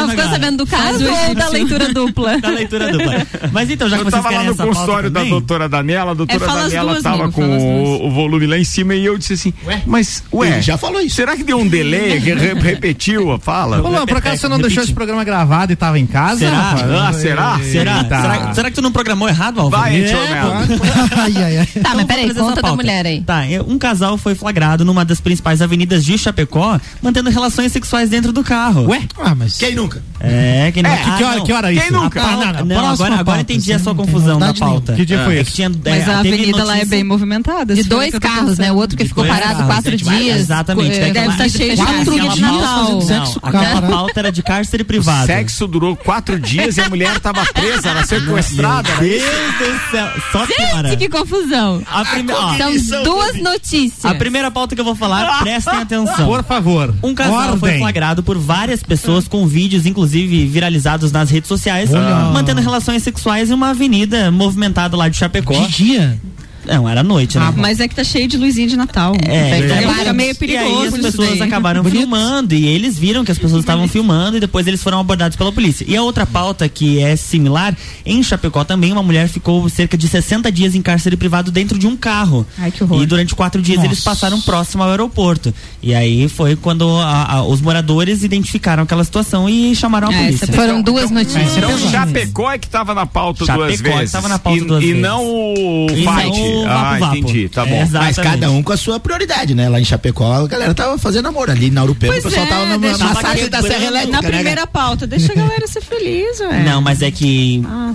ficou 0.10 0.24
agora. 0.24 0.30
sabendo 0.30 0.58
do 0.58 0.68
caso 0.68 1.06
ou 1.06 1.36
da 1.36 1.50
leitura 1.50 1.94
dupla? 1.94 2.40
Da 2.40 2.50
leitura 2.50 2.92
dupla. 2.92 3.28
Mas 3.52 3.70
então, 3.70 3.90
já 3.90 3.98
que 3.98 4.02
Eu 4.04 4.12
vocês 4.12 4.24
tava 4.24 4.36
lá 4.36 4.44
no 4.44 4.56
consultório 4.56 5.10
da 5.10 5.20
também, 5.20 5.32
doutora 5.32 5.70
Daniela, 5.70 6.12
a 6.12 6.14
doutora 6.14 6.44
É, 6.44 6.48
Daniela 6.48 6.92
duas, 6.92 7.04
tava 7.04 7.24
amigo, 7.24 7.32
com 7.34 7.44
o, 7.58 8.08
o 8.08 8.12
volume 8.12 8.48
lá 8.48 8.58
em 8.58 8.64
cima 8.64 8.96
e 8.96 9.06
eu 9.06 9.18
disse 9.18 9.34
assim, 9.34 9.54
mas, 9.86 10.24
ué, 10.34 10.48
Ele 10.54 10.62
já 10.62 10.78
falou 10.78 11.02
isso. 11.02 11.16
será 11.16 11.36
que 11.36 11.44
deu 11.44 11.58
um 11.60 11.68
delay, 11.68 12.22
que 12.22 12.34
re- 12.34 12.54
repetiu 12.54 13.32
a 13.32 13.40
fala? 13.40 13.80
Ô, 13.82 14.08
por 14.08 14.18
acaso 14.18 14.38
você 14.42 14.48
não 14.48 14.60
deixou 14.60 14.84
esse 14.84 14.94
programa 14.94 15.24
gravado 15.24 15.72
e 15.72 15.76
tava 15.76 16.00
em 16.00 16.06
casa? 16.08 16.40
Será? 16.40 16.76
Ah, 17.08 17.14
será? 17.14 17.60
Será? 17.60 18.04
Será? 18.04 18.54
Será 18.54 18.70
que 18.70 18.76
tu 18.76 18.82
não 18.82 18.92
programou 18.92 19.28
errado, 19.28 19.60
Álvaro? 19.60 19.84
Vai, 19.84 20.02
É, 20.02 20.08
ai, 21.18 21.34
ai, 21.44 21.58
ai. 21.58 21.66
Tá, 21.66 21.80
Então, 21.80 21.96
mas 21.96 22.06
peraí, 22.06 22.34
conta 22.34 22.62
da 22.62 22.74
mulher 22.76 23.06
aí. 23.06 23.22
Tá, 23.22 23.46
é, 23.46 23.62
um 23.62 23.78
casal 23.78 24.18
foi 24.18 24.36
flagrado 24.36 24.84
numa 24.86 25.04
das 25.06 25.20
principais 25.20 25.62
avenidas 25.62 26.04
de 26.06 26.18
Chapecó, 26.18 26.80
mantendo 27.02 27.30
relações 27.30 27.72
sexuais 27.72 28.10
dentro 28.10 28.32
do 28.32 28.44
carro. 28.44 28.77
Ué? 28.86 29.02
Ah, 29.20 29.36
mas. 29.36 29.58
Quem 29.58 29.76
nunca? 29.76 30.02
É, 30.20 30.72
que, 30.74 30.80
É, 30.80 30.84
que, 30.84 31.18
que 31.18 31.24
hora, 31.24 31.42
que 31.42 31.54
hora 31.54 31.70
é 31.70 31.74
isso? 31.76 31.84
Quem 31.84 31.92
nunca? 31.92 32.22
A 32.22 32.28
Ah, 32.28 32.54
não, 32.54 32.66
não, 32.66 32.78
agora, 32.90 33.14
agora 33.14 33.26
pauta, 33.26 33.42
entendi 33.42 33.72
a 33.74 33.80
sua 33.80 33.94
confusão 33.94 34.40
da 34.40 34.54
pauta. 34.54 34.94
Que 34.94 35.06
dia 35.06 35.24
foi 35.24 35.38
É 35.38 35.42
esse? 35.42 35.50
que 35.52 35.56
tinha, 35.58 35.70
Mas 35.70 36.08
é, 36.08 36.14
a 36.14 36.22
teve 36.22 36.36
avenida 36.36 36.64
lá 36.64 36.78
é 36.80 36.86
bem 36.86 37.04
movimentada. 37.04 37.76
De 37.76 37.84
dois 37.84 38.18
carros, 38.18 38.58
né? 38.58 38.72
O 38.72 38.76
outro 38.76 38.98
que 38.98 39.06
ficou 39.06 39.26
parado 39.26 39.64
quatro 39.66 39.96
dias. 39.96 40.40
Exatamente. 40.40 40.98
é 41.00 41.06
que 41.08 41.12
Deve 41.12 41.28
estar 41.30 41.50
cheio 41.50 41.76
de 41.76 41.82
Quatro 41.84 42.20
de 42.34 42.42
Natal 42.42 43.00
aquela 43.42 43.82
pauta 43.82 44.20
era 44.20 44.32
de 44.32 44.42
cárcere 44.44 44.84
O 44.84 44.86
privado. 44.86 45.26
sexo 45.28 45.68
durou 45.68 45.96
quatro 45.96 46.40
dias 46.40 46.78
e 46.78 46.82
a 46.82 46.90
mulher 46.90 47.20
tava 47.20 47.46
presa, 47.54 47.90
era 47.90 48.06
sequestrada. 48.06 48.90
Meu 49.00 49.10
Deus 49.10 49.24
do 49.24 49.92
céu. 49.92 50.08
Só 50.32 50.46
piora. 50.46 50.90
Gente, 50.90 51.00
que 51.00 51.10
confusão. 51.10 51.82
A 51.88 52.06
prime- 52.06 52.32
ó, 52.34 52.58
São 52.58 53.04
duas 53.04 53.36
notícias. 53.42 54.06
a 54.06 54.16
primeira 54.16 54.50
pauta 54.52 54.76
que 54.76 54.82
eu 54.82 54.86
vou 54.86 54.96
falar, 54.96 55.40
prestem 55.40 55.80
atenção. 55.80 56.26
Por 56.28 56.44
favor. 56.44 56.94
Um 57.04 57.14
casal 57.14 57.58
foi 57.58 57.78
flagrado 57.78 58.24
por 58.24 58.38
várias 58.38 58.67
pessoas 58.84 59.28
com 59.28 59.48
vídeos, 59.48 59.86
inclusive 59.86 60.46
viralizados 60.46 61.12
nas 61.12 61.30
redes 61.30 61.48
sociais, 61.48 61.90
mantendo 62.34 62.62
relações 62.62 63.04
sexuais 63.04 63.50
em 63.50 63.54
uma 63.54 63.70
avenida 63.70 64.32
movimentada 64.32 64.96
lá 64.96 65.10
de 65.10 65.18
Chapecó. 65.18 65.54
De 65.54 65.68
dia? 65.72 66.20
Não, 66.68 66.88
era 66.90 67.02
noite, 67.04 67.38
né? 67.38 67.46
Ah, 67.48 67.54
mas 67.56 67.80
é 67.80 67.88
que 67.88 67.96
tá 67.96 68.04
cheio 68.04 68.28
de 68.28 68.38
luzinha 68.38 68.68
de 68.68 68.76
Natal. 68.76 69.14
É, 69.28 69.60
Então, 69.60 69.78
é, 69.78 69.98
fica 69.98 70.14
meio 70.14 70.32
e 70.32 70.34
perigoso. 70.36 70.66
aí 70.66 70.88
as 70.88 70.94
isso 70.94 71.02
pessoas 71.04 71.30
daí. 71.40 71.42
acabaram 71.42 71.82
Bonito. 71.84 72.00
filmando 72.00 72.54
e 72.56 72.66
eles 72.68 72.98
viram 72.98 73.24
que 73.24 73.32
as 73.32 73.38
pessoas 73.38 73.62
estavam 73.62 73.88
filmando 73.88 74.38
e 74.38 74.40
depois 74.40 74.68
eles 74.68 74.82
foram 74.84 75.00
abordados 75.00 75.38
pela 75.38 75.52
polícia. 75.52 75.86
E 75.88 75.96
a 75.96 76.02
outra 76.04 76.26
pauta 76.26 76.68
que 76.68 77.00
é 77.00 77.16
similar, 77.16 77.76
em 78.06 78.22
Chapecó 78.22 78.64
também 78.64 78.92
uma 78.92 79.04
mulher 79.04 79.28
ficou 79.30 79.68
cerca 79.70 79.98
de 79.98 80.08
60 80.08 80.52
dias 80.52 80.76
em 80.76 80.82
cárcere 80.82 81.16
privado 81.16 81.52
dentro 81.52 81.78
de 81.80 81.88
um 81.88 81.96
carro. 81.96 82.46
Ai, 82.58 82.72
que 82.72 82.84
horror. 82.84 83.02
E 83.02 83.06
durante 83.06 83.34
quatro 83.34 83.62
dias 83.62 83.78
Nossa. 83.78 83.88
eles 83.88 84.00
passaram 84.04 84.40
próximo 84.42 84.84
ao 84.84 84.90
aeroporto. 84.90 85.54
E 85.82 85.94
aí 85.94 86.28
foi 86.28 86.56
quando 86.56 86.88
a- 86.98 87.34
a- 87.36 87.44
os 87.44 87.62
moradores 87.62 88.24
identificaram 88.24 88.84
aquela 88.84 89.04
situação 89.04 89.48
e 89.50 89.76
chamaram 89.76 90.10
a 90.10 90.14
É, 90.14 90.26
polícia. 90.26 90.46
essa 90.46 90.54
Foram 90.54 90.82
duas 90.82 91.10
notícias. 91.12 91.58
Então 91.58 91.78
Chapecó 91.92 92.52
é 92.52 92.58
que 92.58 92.68
tava 92.68 92.94
na 92.94 93.06
pauta 93.06 93.46
Chapecó 93.46 93.66
duas 93.68 93.80
é 93.80 93.84
que 93.84 93.90
vezes. 93.90 94.12
tava 94.12 94.28
na 94.28 94.40
pauta 94.40 94.60
e, 94.60 94.66
duas 94.66 94.84
e 94.84 94.88
vezes. 94.88 95.02
não 95.02 95.24
o 95.26 95.88
E 95.92 95.96
fight. 95.98 96.57
Não 96.66 96.72
ah, 96.72 96.98
Vapo 97.00 97.16
entendi, 97.18 97.50
tá 97.50 97.66
bom. 97.66 97.76
É. 97.76 97.88
Mas 97.92 98.18
cada 98.18 98.50
um 98.52 98.62
com 98.64 98.72
a 98.74 98.78
sua 98.78 99.00
prioridade, 99.00 99.54
né? 99.56 99.70
Lá 99.70 99.80
em 99.80 99.86
Chapecó, 99.86 100.34
a 100.34 100.48
galera 100.48 100.74
tava 100.74 100.98
fazendo 100.98 101.28
amor. 101.28 101.50
Ali 101.50 101.70
na 101.70 101.84
Urupema, 101.84 102.14
Pois 102.14 102.26
o 102.26 102.30
pessoal 102.30 102.46
é, 102.46 102.50
tava 102.50 102.66
na 102.66 102.78
massagem 102.78 103.50
da 103.50 103.62
Serra 103.62 103.86
Elétrica, 103.86 104.12
Na 104.12 104.22
né, 104.22 104.30
primeira 104.30 104.68
pauta, 104.68 105.08
deixa 105.08 105.32
a 105.34 105.36
galera 105.36 105.68
ser 105.68 105.82
feliz, 105.82 106.40
ué. 106.40 106.64
Não, 106.64 106.82
mas 106.82 107.02
é 107.02 107.12
que. 107.12 107.64
Ah. 107.66 107.94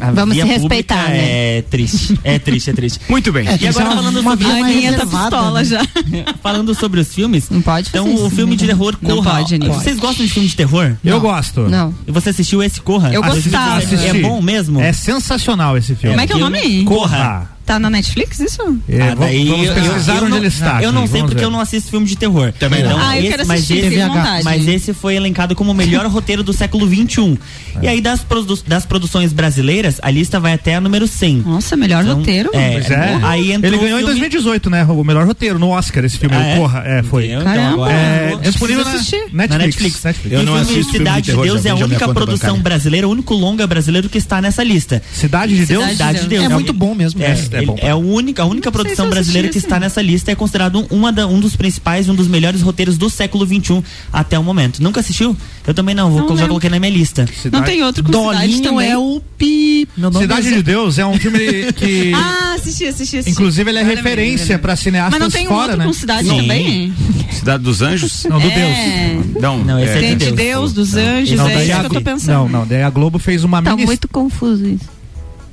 a 0.00 0.10
Vamos 0.12 0.36
se 0.36 0.42
respeitar, 0.42 1.08
né? 1.08 1.58
É 1.58 1.62
triste. 1.62 2.18
É 2.24 2.38
triste, 2.38 2.70
é 2.70 2.72
triste. 2.72 3.00
Muito 3.08 3.32
bem. 3.32 3.46
É, 3.46 3.58
E 3.60 3.66
agora 3.66 3.90
falando 3.90 4.20
uma 4.20 4.30
sobre 4.32 4.46
A 4.46 4.56
Aninha 4.56 4.92
tá 4.94 5.06
pistola 5.06 5.58
né? 5.58 5.64
já. 5.64 5.80
falando 6.42 6.74
sobre 6.74 7.00
os 7.00 7.14
filmes. 7.14 7.50
Não 7.50 7.60
pode 7.60 7.90
fazer 7.90 8.02
Então, 8.02 8.14
isso, 8.14 8.26
o 8.26 8.30
filme 8.30 8.56
de 8.56 8.66
terror 8.66 8.96
Não 9.00 9.16
Corra. 9.16 9.36
pode, 9.38 9.54
Aninha. 9.54 9.72
Vocês 9.72 9.98
gostam 9.98 10.24
de 10.24 10.32
filme 10.32 10.48
de 10.48 10.56
terror? 10.56 10.96
Eu 11.04 11.20
gosto. 11.20 11.68
Não. 11.68 11.94
E 12.06 12.12
você 12.12 12.30
assistiu 12.30 12.62
esse 12.62 12.80
Corra? 12.80 13.12
Eu 13.12 13.22
gostava. 13.22 13.82
É 13.82 14.14
bom 14.14 14.40
mesmo? 14.40 14.80
É 14.80 14.92
sensacional 14.92 15.76
esse 15.76 15.94
filme. 15.94 16.16
Como 16.16 16.20
é 16.20 16.26
que 16.26 16.32
é 16.32 16.36
o 16.36 16.38
nome? 16.38 16.84
Corra. 16.84 17.50
Tá 17.70 17.78
na 17.78 17.88
Netflix 17.88 18.40
isso? 18.40 18.60
É, 18.88 19.00
Ah, 19.00 19.04
vamos- 19.14 19.18
daí 19.20 19.48
vamos 19.48 19.68
pesquisar 19.68 20.16
eu 20.16 20.22
onde 20.22 20.30
não- 20.30 20.36
ele 20.38 20.46
está. 20.48 20.82
Eu 20.82 20.90
não 20.90 21.06
sei 21.06 21.20
porque 21.20 21.36
ver. 21.36 21.44
eu 21.44 21.50
não 21.52 21.60
assisto 21.60 21.88
filme 21.88 22.04
de 22.04 22.16
terror. 22.16 22.52
Também 22.58 22.82
não. 22.82 22.98
Ah, 22.98 23.16
eu 23.16 23.30
quero 23.30 23.46
mas 23.46 23.58
assistir, 23.60 23.78
esse, 23.78 23.88
fiquei 23.90 24.02
com 24.08 24.14
vontade. 24.14 24.42
mas 24.44 24.66
esse 24.66 24.92
foi 24.92 25.14
elencado 25.14 25.54
como 25.54 25.70
o 25.70 25.74
melhor 25.74 26.04
roteiro 26.06 26.42
do 26.42 26.52
século 26.52 26.84
XXI. 26.88 27.38
E 27.80 27.86
aí, 27.86 28.00
das, 28.00 28.22
produ- 28.24 28.58
das 28.66 28.84
produções 28.84 29.32
brasileiras, 29.32 30.00
a 30.02 30.10
lista 30.10 30.40
vai 30.40 30.54
até 30.54 30.74
a 30.74 30.80
número 30.80 31.06
100. 31.06 31.42
Nossa, 31.46 31.76
melhor 31.76 32.02
Então, 32.02 32.16
roteiro. 32.18 32.50
É, 32.52 32.72
Pois 32.72 32.90
é. 32.90 33.18
Aí 33.22 33.52
Ele 33.52 33.60
ganhou 33.60 33.80
o 33.82 33.84
em 33.84 33.88
filme- 33.88 34.02
2018, 34.04 34.68
né? 34.68 34.84
O 34.86 35.04
melhor 35.04 35.24
roteiro 35.24 35.56
no 35.56 35.68
Oscar, 35.68 36.04
esse 36.04 36.18
filme. 36.18 36.34
Ah, 36.34 36.44
é? 36.44 36.56
Corra. 36.56 36.82
É, 36.84 37.02
foi. 37.04 37.28
Caramba. 37.28 37.72
agora 37.72 37.92
É, 37.92 38.28
vou- 38.30 38.40
disponível 38.40 38.84
na 38.84 38.90
assistir. 38.94 39.16
Netflix. 39.32 39.48
Na 39.50 39.58
Netflix. 39.58 40.02
Netflix. 40.04 40.36
Eu 40.36 40.42
não 40.42 40.54
o 40.54 40.56
filme 40.56 40.60
assisto 40.62 40.74
filme 40.74 40.90
de 40.90 40.98
Cidade 40.98 41.20
de 41.26 41.30
terror, 41.30 41.44
Deus 41.44 41.64
é 41.66 41.70
a 41.70 41.74
única 41.76 42.08
produção 42.12 42.58
brasileira, 42.58 43.06
o 43.06 43.12
único 43.12 43.32
longa 43.34 43.64
brasileiro 43.64 44.08
que 44.08 44.18
está 44.18 44.42
nessa 44.42 44.64
lista. 44.64 45.00
Cidade 45.12 45.54
de 45.56 45.66
Deus? 45.66 45.88
Cidade 45.90 46.20
de 46.22 46.26
Deus. 46.26 46.44
É 46.44 46.48
muito 46.48 46.72
bom 46.72 46.96
mesmo. 46.96 47.22
É, 47.22 47.36
É, 47.62 47.66
bom. 47.66 47.76
é 47.80 47.90
a 47.90 47.96
única, 47.96 48.42
a 48.42 48.46
única 48.46 48.70
produção 48.72 49.06
se 49.06 49.10
brasileira 49.10 49.48
que 49.48 49.58
está 49.58 49.78
nessa 49.80 50.00
lista 50.02 50.30
é 50.30 50.34
considerado 50.34 50.86
uma 50.90 51.12
da- 51.12 51.26
um 51.26 51.38
dos 51.40 51.56
principais, 51.56 52.08
um 52.08 52.14
dos 52.14 52.26
melhores 52.28 52.60
roteiros 52.62 52.96
do 52.98 53.08
século 53.10 53.46
XXI 53.46 53.82
até 54.12 54.38
o 54.38 54.42
momento. 54.44 54.82
Nunca 54.82 55.00
assistiu? 55.00 55.36
Eu 55.66 55.74
também 55.74 55.94
não, 55.94 56.10
vou, 56.10 56.28
Não 56.28 56.36
já 56.36 56.46
coloquei 56.48 56.70
na 56.70 56.78
minha 56.80 56.90
lista. 56.92 57.26
Não 57.52 57.62
tem 57.62 57.82
outro 57.82 58.02
com 58.02 58.10
cidade 58.12 58.38
Dolinho 58.48 58.62
também. 58.62 58.90
é 58.90 58.98
o 58.98 59.20
pi. 59.38 59.88
Meu 59.96 60.10
nome 60.10 60.24
Cidade 60.24 60.48
é 60.48 60.52
de 60.52 60.62
Deus 60.62 60.98
é 60.98 61.06
um 61.06 61.18
filme 61.18 61.38
que. 61.74 62.12
Ah, 62.14 62.54
assisti, 62.54 62.86
assisti, 62.86 63.16
assisti. 63.18 63.30
Inclusive, 63.30 63.70
ele 63.70 63.78
é 63.78 63.82
referência 63.82 64.58
pra 64.58 64.74
cineastas 64.76 65.12
Mas 65.12 65.20
não 65.20 65.30
tem 65.30 65.46
um 65.46 65.50
fora, 65.50 65.62
outro 65.72 65.78
né? 65.78 65.84
com 65.86 65.92
cidade 65.92 66.28
Sim. 66.28 66.36
também? 66.36 66.94
Cidade 67.30 67.62
dos 67.62 67.82
Anjos? 67.82 68.24
Não, 68.28 68.38
do 68.40 68.46
É. 68.48 69.14
Deus. 69.20 69.42
Não, 69.42 69.58
Não, 69.64 69.78
esse 69.80 69.92
é 69.92 70.00
Tem 70.00 70.16
de 70.16 70.26
de 70.26 70.32
Deus. 70.32 70.36
Deus, 70.36 70.72
dos 70.72 70.94
anjos, 70.96 71.36
Não, 71.38 71.48
é 71.48 71.64
isso 71.64 71.80
que 71.80 71.86
eu 71.86 71.90
tô 71.90 72.00
pensando. 72.00 72.34
Não, 72.34 72.48
não. 72.48 72.66
Daí 72.66 72.82
a 72.82 72.90
Globo 72.90 73.18
fez 73.18 73.44
uma 73.44 73.62
Tá 73.62 73.70
mini. 73.70 73.86
muito 73.86 74.08
confuso 74.08 74.66
isso. 74.66 74.84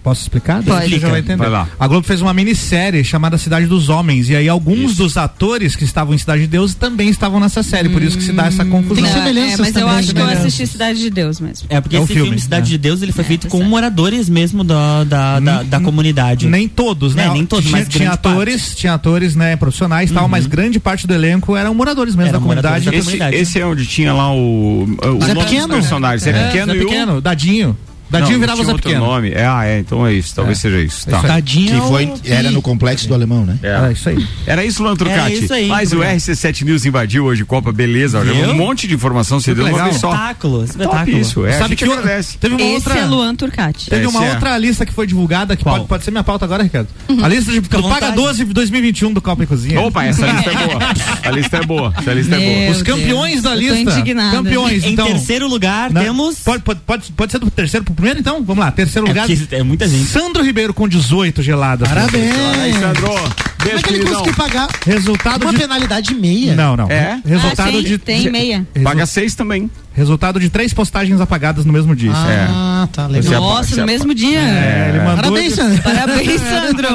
Posso 0.07 0.21
explicar? 0.21 0.63
Pode. 0.63 0.89
Você 0.89 0.99
já 0.99 1.09
vai 1.09 1.19
entender. 1.19 1.35
Vai 1.35 1.49
lá. 1.49 1.67
A 1.77 1.85
Globo 1.85 2.07
fez 2.07 2.21
uma 2.21 2.33
minissérie 2.33 3.03
chamada 3.03 3.37
Cidade 3.37 3.65
dos 3.65 3.89
Homens. 3.89 4.29
E 4.29 4.37
aí 4.37 4.47
alguns 4.47 4.95
dos 4.95 5.17
atores 5.17 5.75
que 5.75 5.83
estavam 5.83 6.13
em 6.15 6.17
Cidade 6.17 6.43
de 6.43 6.47
Deus 6.47 6.73
também 6.73 7.09
estavam 7.09 7.41
nessa 7.41 7.61
série. 7.61 7.89
Por 7.89 8.01
isso 8.01 8.17
que 8.17 8.23
se 8.23 8.31
dá 8.31 8.45
essa 8.45 8.63
confusão. 8.63 9.03
Tem 9.03 9.11
semelhanças 9.11 9.59
é, 9.59 9.61
mas 9.63 9.75
eu 9.75 9.81
também, 9.81 9.99
acho 9.99 10.13
que 10.15 10.21
eu 10.21 10.25
assisti 10.29 10.65
Cidade 10.65 10.99
de 10.99 11.09
Deus 11.09 11.41
mesmo. 11.41 11.67
É, 11.69 11.81
porque 11.81 11.97
É 11.97 11.99
o 11.99 12.03
esse 12.03 12.13
filme, 12.13 12.29
filme, 12.29 12.41
Cidade 12.41 12.61
né? 12.63 12.69
de 12.69 12.77
Deus, 12.77 13.01
ele 13.01 13.11
foi 13.11 13.25
feito 13.25 13.49
com 13.49 13.61
moradores 13.63 14.29
mesmo 14.29 14.63
da, 14.63 15.03
da, 15.03 15.39
da, 15.41 15.63
da 15.63 15.79
comunidade. 15.81 16.47
Nem 16.47 16.69
todos, 16.69 17.13
né? 17.13 17.25
É, 17.25 17.29
nem 17.33 17.45
todos, 17.45 17.65
tinha, 17.65 17.77
mas 17.79 17.89
tinha 17.89 18.11
atores, 18.11 18.75
tinha 18.77 18.93
atores, 18.93 19.35
né, 19.35 19.57
profissionais 19.57 20.09
e 20.09 20.13
tal, 20.13 20.29
mas 20.29 20.45
grande 20.47 20.79
parte 20.79 21.05
do 21.05 21.13
elenco 21.13 21.57
eram 21.57 21.73
moradores 21.73 22.15
mesmo 22.15 22.29
Eram 22.29 22.39
da 22.39 22.43
comunidade. 22.43 22.85
moradores 22.85 22.85
da 22.85 23.11
Esse, 23.11 23.17
comunidade. 23.17 23.35
esse 23.35 23.59
é 23.59 23.65
onde 23.65 23.85
tinha 23.85 24.13
lá 24.13 24.31
o. 24.33 24.83
o 24.83 24.85
Zé 24.87 25.03
nome 25.03 25.33
dos 25.33 25.43
Pequeno? 25.43 25.73
personagens. 25.73 26.27
É, 26.27 26.47
Pequeno 26.47 26.73
e 26.75 26.79
o. 26.81 26.85
Pequeno, 26.87 27.19
Dadinho. 27.21 27.77
Dadinho 28.09 28.33
Não, 28.33 28.39
virava 28.39 28.55
tinha 28.57 28.65
Zé 28.65 28.71
outro 28.71 28.89
Pequeno. 28.89 29.05
nome. 29.05 29.31
É, 29.31 29.45
ah, 29.45 29.65
é, 29.65 29.79
então 29.79 30.05
é 30.05 30.13
isso. 30.13 30.33
Talvez 30.35 30.57
seja 30.59 30.79
isso. 30.79 31.07
Tá. 31.07 31.21
Tadinho. 31.21 31.81
Que 31.81 31.87
foi, 31.87 32.13
era 32.25 32.51
no 32.51 32.61
complexo 32.61 33.07
do 33.07 33.13
alemão, 33.13 33.45
né? 33.45 33.57
É 33.61 33.91
isso 33.91 34.09
aí. 34.09 34.27
Era 34.45 34.63
isso, 34.65 34.81
Luan 34.81 34.95
Trucati. 34.95 35.19
Era 35.19 35.33
isso 35.33 35.53
aí, 35.53 35.67
Mas 35.67 35.91
o 35.91 35.97
Bruno. 35.97 36.11
RC7 36.11 36.63
News 36.63 36.85
invadiu 36.85 37.25
hoje 37.25 37.43
Copa, 37.45 37.71
beleza. 37.71 38.19
Olha, 38.19 38.33
um 38.49 38.55
monte 38.55 38.87
de 38.87 38.93
informação 38.95 39.39
você 39.39 39.53
deu 39.53 39.63
de 39.65 39.69
uma 39.71 39.77
legal. 39.77 39.89
vez 39.89 40.01
só. 40.01 40.11
Espetáculo, 40.11 40.57
Top 40.59 40.69
espetáculo. 40.69 41.17
isso, 41.17 41.45
é. 41.45 41.57
Sabe 41.57 41.75
que 41.75 41.83
agradece. 41.83 42.37
teve 42.37 42.55
uma 42.55 42.63
Esse 42.63 42.73
outra 42.75 42.97
é 42.97 43.05
Luan 43.05 43.35
Turcati. 43.35 43.89
Teve 43.89 44.07
uma 44.07 44.25
é. 44.25 44.33
outra 44.33 44.57
lista 44.57 44.85
que 44.85 44.93
foi 44.93 45.07
divulgada 45.07 45.55
que 45.55 45.63
pode, 45.63 45.85
pode 45.85 46.03
ser 46.03 46.11
minha 46.11 46.23
pauta 46.23 46.45
agora, 46.45 46.63
Ricardo. 46.63 46.87
A 47.21 47.27
lista 47.27 47.51
de, 47.51 47.59
do 47.59 47.69
Paga 47.69 47.81
vontade. 47.81 48.15
12 48.15 48.45
de 48.45 48.53
2021 48.53 49.13
do 49.13 49.21
Copa 49.21 49.43
e 49.43 49.47
Cozinha. 49.47 49.81
Opa, 49.81 50.05
essa 50.05 50.25
lista 50.25 50.49
é 50.51 50.67
boa. 50.67 50.79
A 51.23 51.31
lista 51.31 51.57
é 51.57 51.63
boa. 51.63 51.93
Essa 51.97 52.13
lista 52.13 52.35
é 52.35 52.39
boa. 52.39 52.71
Os 52.71 52.81
campeões 52.83 53.41
da 53.41 53.55
eu 53.55 53.55
tô 53.55 53.59
lista. 53.59 54.03
Campeões, 54.31 54.83
Em 54.83 54.93
então. 54.93 55.07
terceiro 55.07 55.47
lugar, 55.47 55.91
temos. 55.91 56.39
Pode 56.39 57.31
ser 57.31 57.39
do 57.39 57.49
terceiro 57.51 57.85
pro 57.85 57.93
primeiro, 57.97 58.19
então? 58.19 58.41
Vamos 58.43 58.63
lá, 58.63 58.71
terceiro 58.71 59.05
É, 59.07 59.09
lugar. 59.09 59.27
porque 59.27 59.55
é 59.55 59.63
muita 59.63 59.87
gente. 59.87 60.05
Sandro 60.05 60.41
Ribeiro 60.43 60.73
com 60.73 60.87
18 60.87 61.41
geladas. 61.41 61.89
Parabéns. 61.89 62.33
Aí, 62.61 62.73
Sandro. 62.73 63.11
Como 63.57 63.69
é 63.69 63.81
que 63.81 63.89
ele 63.89 63.97
queridão. 63.99 64.13
conseguiu 64.13 64.33
pagar 64.35 64.67
Resultado 64.85 65.43
uma 65.43 65.51
de. 65.51 65.57
penalidade 65.59 66.13
meia? 66.15 66.55
Não, 66.55 66.77
não. 66.77 66.89
É? 66.89 67.19
Resultado 67.25 67.69
Ah, 67.69 67.71
tem, 67.71 67.83
de. 67.83 67.97
tem 67.97 68.31
meia. 68.31 68.65
Resu- 68.73 68.83
Paga 68.83 69.05
seis 69.05 69.35
também. 69.35 69.69
Resultado 69.93 70.39
de 70.39 70.47
três 70.47 70.71
postagens 70.73 71.19
apagadas 71.19 71.65
no 71.65 71.73
mesmo 71.73 71.95
dia. 71.95 72.11
Ah, 72.13 72.87
tá 72.93 73.07
legal. 73.07 73.33
É 73.33 73.37
Nossa, 73.39 73.75
no 73.77 73.85
mesmo 73.87 74.13
dia. 74.13 74.39
É, 74.39 74.89
ele 74.89 74.99
mandou. 74.99 75.15
Parabéns, 75.15 75.55
Sandro. 75.55 75.81
Parabéns, 75.81 76.39
Sandro. 76.41 76.87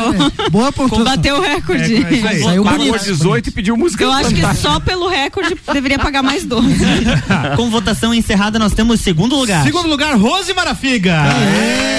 Boa 0.53 0.71
pontuação. 0.73 1.05
Combateu 1.05 1.37
o 1.39 1.41
recorde. 1.43 1.97
É, 1.97 1.99
é. 2.37 2.43
Saiu 2.45 2.63
Pagou 2.63 2.79
bonito. 2.87 3.05
18 3.05 3.49
e 3.49 3.51
pediu 3.51 3.77
música. 3.77 4.05
Eu 4.05 4.13
acho 4.13 4.33
que 4.33 4.55
só 4.55 4.79
pelo 4.79 5.09
recorde 5.09 5.57
deveria 5.73 5.99
pagar 5.99 6.23
mais 6.23 6.45
12. 6.45 6.77
Com 7.57 7.71
votação 7.71 8.15
encerrada, 8.15 8.57
nós 8.61 8.73
temos 8.73 9.01
segundo 9.01 9.35
lugar. 9.35 9.65
Segundo 9.65 9.89
lugar, 9.89 10.17
Rose 10.17 10.55
Marafiga. 10.55 11.13
É, 11.13 11.92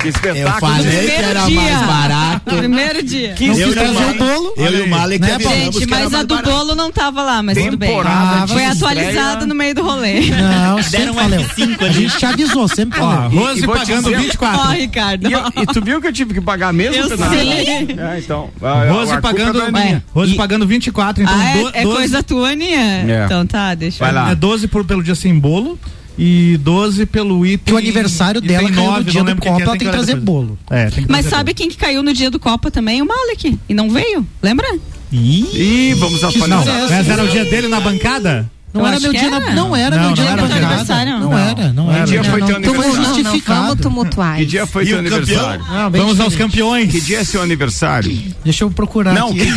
que 0.00 0.08
espetáculo. 0.08 0.72
Primeiro 0.74 1.48
dia. 1.48 2.40
Primeiro 2.44 3.02
dia. 3.02 3.32
Que 3.34 3.46
Não 3.48 3.54
eu 3.54 3.58
quis 3.58 3.66
e 3.66 3.70
o 3.70 3.72
trazer 3.74 4.10
o 4.10 4.14
bolo. 4.18 4.54
Eu 4.56 4.78
e 4.78 4.80
o 4.82 4.88
Malek 4.90 5.20
Né, 5.20 5.38
Gente, 5.38 5.86
que 5.86 5.94
era 5.94 6.04
mas 6.04 6.06
a 6.06 6.10
mais 6.10 6.26
do 6.26 6.34
barato. 6.34 6.50
bolo 6.50 6.74
não 6.74 6.90
tava 6.90 7.22
lá, 7.22 7.42
mas 7.42 7.56
tudo 7.58 7.76
bem. 7.76 7.88
Temporada 7.90 8.46
de 8.46 8.52
Foi 8.52 8.62
estreia. 8.64 8.70
atualizada 8.72 9.46
no 9.46 9.54
meio 9.54 9.74
do 9.74 9.82
rolê. 9.82 10.20
Não, 10.30 10.82
sempre 10.82 10.98
Deram 10.98 11.12
um 11.12 11.16
valeu. 11.16 11.40
F5 11.42 11.82
A 11.86 11.92
gente 11.92 12.16
te 12.18 12.26
avisou, 12.26 12.68
sempre 12.68 13.00
Ó, 13.00 13.06
valeu. 13.06 13.30
Rose 13.40 13.64
e 13.64 13.66
pagando 13.66 14.04
dizer- 14.04 14.18
24. 14.18 14.58
Ó, 14.60 14.64
Ricardo. 14.72 15.28
E, 15.28 15.32
eu- 15.32 15.44
e 15.62 15.66
tu 15.66 15.84
viu 15.84 16.00
que 16.00 16.06
eu 16.08 16.12
tive 16.12 16.34
que 16.34 16.40
pagar 16.40 16.72
mesmo? 16.72 16.96
Eu 16.96 17.08
sei. 17.28 17.50
É, 17.98 18.18
então. 18.18 18.50
Rose 18.88 19.20
pagando, 19.20 19.60
é 19.62 19.66
é, 19.92 20.02
Rose 20.12 20.32
E- 20.32 20.36
pagando 20.36 20.66
24, 20.66 21.22
então 21.22 21.34
Ah, 21.34 21.52
do- 21.56 21.68
é, 21.76 21.80
é 21.80 21.82
12 21.82 21.96
coisa 21.96 22.22
tua, 22.22 22.50
Aninha? 22.50 23.04
É. 23.08 23.24
Então 23.26 23.46
tá, 23.46 23.74
deixa 23.74 23.98
Vai 23.98 24.10
eu 24.10 24.14
lá. 24.14 24.30
É 24.30 24.34
12 24.34 24.66
por, 24.68 24.84
pelo 24.84 25.02
dia 25.02 25.14
sem 25.14 25.38
bolo 25.38 25.78
e 26.18 26.58
12 26.58 27.06
pelo 27.06 27.44
item. 27.46 27.64
Que 27.64 27.72
o 27.72 27.76
aniversário 27.76 28.40
e 28.42 28.46
dela 28.46 28.68
caiu 28.70 28.74
no 28.74 28.90
nove, 28.90 29.10
dia 29.10 29.24
do 29.24 29.32
o 29.32 29.36
Copa, 29.36 29.60
é, 29.60 29.62
ela 29.62 29.72
tem 29.76 29.86
que 29.88 29.92
trazer 29.92 30.14
depois. 30.14 30.24
bolo. 30.24 30.58
É, 30.70 30.90
tem 30.90 31.04
que 31.04 31.10
Mas 31.10 31.26
sabe 31.26 31.54
quem 31.54 31.68
que 31.68 31.76
caiu 31.76 32.02
no 32.02 32.12
dia 32.12 32.30
do 32.30 32.38
Copa 32.38 32.70
também? 32.70 33.00
O 33.02 33.06
Malek. 33.06 33.58
E 33.68 33.74
não 33.74 33.90
veio. 33.90 34.26
Lembra? 34.42 34.66
Ih, 35.12 35.94
vamos 35.94 36.20
Não, 36.22 36.28
atualizar. 36.28 36.88
mas 36.90 37.08
era 37.08 37.24
o 37.24 37.28
dia 37.28 37.44
dele 37.44 37.68
na 37.68 37.80
bancada? 37.80 38.50
Não 38.72 38.86
era 38.86 39.00
meu 39.00 39.10
que 39.10 39.18
dia, 39.18 39.30
na- 39.30 39.36
era. 39.38 39.50
não 39.54 39.74
era 39.76 39.96
Não, 39.96 40.04
meu 40.06 40.12
dia 40.14 40.24
não 40.24 40.36
na 40.36 40.42
era 40.56 40.66
aniversário, 40.66 41.12
Não 41.18 41.30
não. 41.30 41.38
era, 41.38 41.72
não 41.72 41.86
Que 41.88 41.92
era. 41.96 42.06
dia 42.06 42.24
foi 42.24 42.42
teu 42.42 42.56
aniversário? 42.56 43.04
justificado. 43.04 43.60
Vamos 43.62 43.80
tumultuar. 43.80 44.36
Que 44.36 44.44
dia 44.46 44.66
foi 44.66 44.84
E 44.84 44.86
teu 44.88 44.98
aniversário? 44.98 45.64
Não, 45.68 45.90
bem 45.90 46.00
Vamos 46.02 46.20
aos 46.20 46.36
campeões. 46.36 46.90
Que 46.92 47.00
dia 47.00 47.18
é 47.20 47.24
seu 47.24 47.42
aniversário? 47.42 48.16
Deixa 48.44 48.62
eu 48.64 48.70
procurar 48.70 49.12
Não, 49.14 49.30
aqui. 49.30 49.40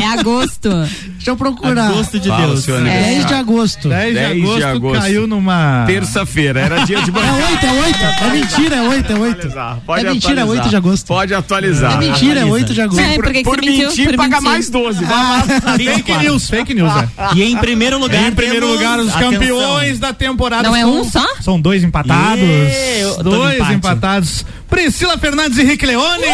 É 0.00 0.06
agosto. 0.18 0.68
Deixa 1.12 1.30
eu 1.30 1.36
procurar. 1.36 1.90
Gosto 1.92 2.18
de 2.18 2.28
Fala 2.28 2.46
Deus. 2.46 2.64
seu 2.64 2.76
É. 2.76 3.02
10 3.02 3.26
de 3.26 3.34
agosto. 3.34 3.88
10 3.88 4.08
de 4.08 4.14
10 4.14 4.34
de 4.34 4.42
agosto, 4.44 4.66
agosto. 4.66 5.00
caiu 5.02 5.26
numa. 5.26 5.84
Terça-feira, 5.86 6.60
era 6.60 6.84
dia 6.84 7.00
de 7.02 7.10
É 7.10 7.12
bancada. 7.12 7.36
8, 7.50 7.66
é 7.66 7.72
8. 7.72 7.98
É 8.02 8.30
mentira, 8.32 8.76
é 8.76 8.82
8, 8.82 9.12
é 9.12 9.16
8. 9.16 9.48
Pode 9.86 10.06
É 10.06 10.12
mentira, 10.12 10.32
é 10.32 10.42
atualizar. 10.42 10.48
8 10.48 10.68
de 10.70 10.76
agosto. 10.76 11.06
Pode 11.06 11.34
atualizar. 11.34 11.92
É 11.94 11.96
mentira, 11.98 12.40
é 12.40 12.44
8 12.44 12.74
de 12.74 12.80
agosto. 12.80 13.00
É, 13.00 13.14
Por, 13.14 13.24
que 13.32 13.42
que 13.42 13.60
mentir, 13.60 14.16
paga 14.16 14.40
mais 14.40 14.68
12. 14.70 15.04
Fake 16.12 16.24
news, 16.24 16.50
fake 16.50 16.74
news, 16.74 16.92
é. 16.96 17.08
E 17.34 17.42
em 17.42 17.56
primeiro 17.56 17.98
lugar, 17.98 18.28
Em 18.28 18.32
primeiro 18.32 18.66
lugar, 18.66 18.98
os 18.98 19.08
Atenção. 19.14 19.32
campeões 19.32 19.98
da 19.98 20.12
temporada. 20.12 20.62
Não 20.68 20.76
é 20.76 20.80
são- 20.82 21.00
um 21.00 21.04
só? 21.04 21.26
São 21.40 21.60
dois 21.60 21.82
empatados. 21.84 22.40
Dois 23.22 23.56
empate. 23.56 23.74
empatados. 23.74 24.46
Priscila 24.72 25.18
Fernandes 25.18 25.58
e 25.58 25.64
Rick 25.64 25.84
Leone. 25.84 26.24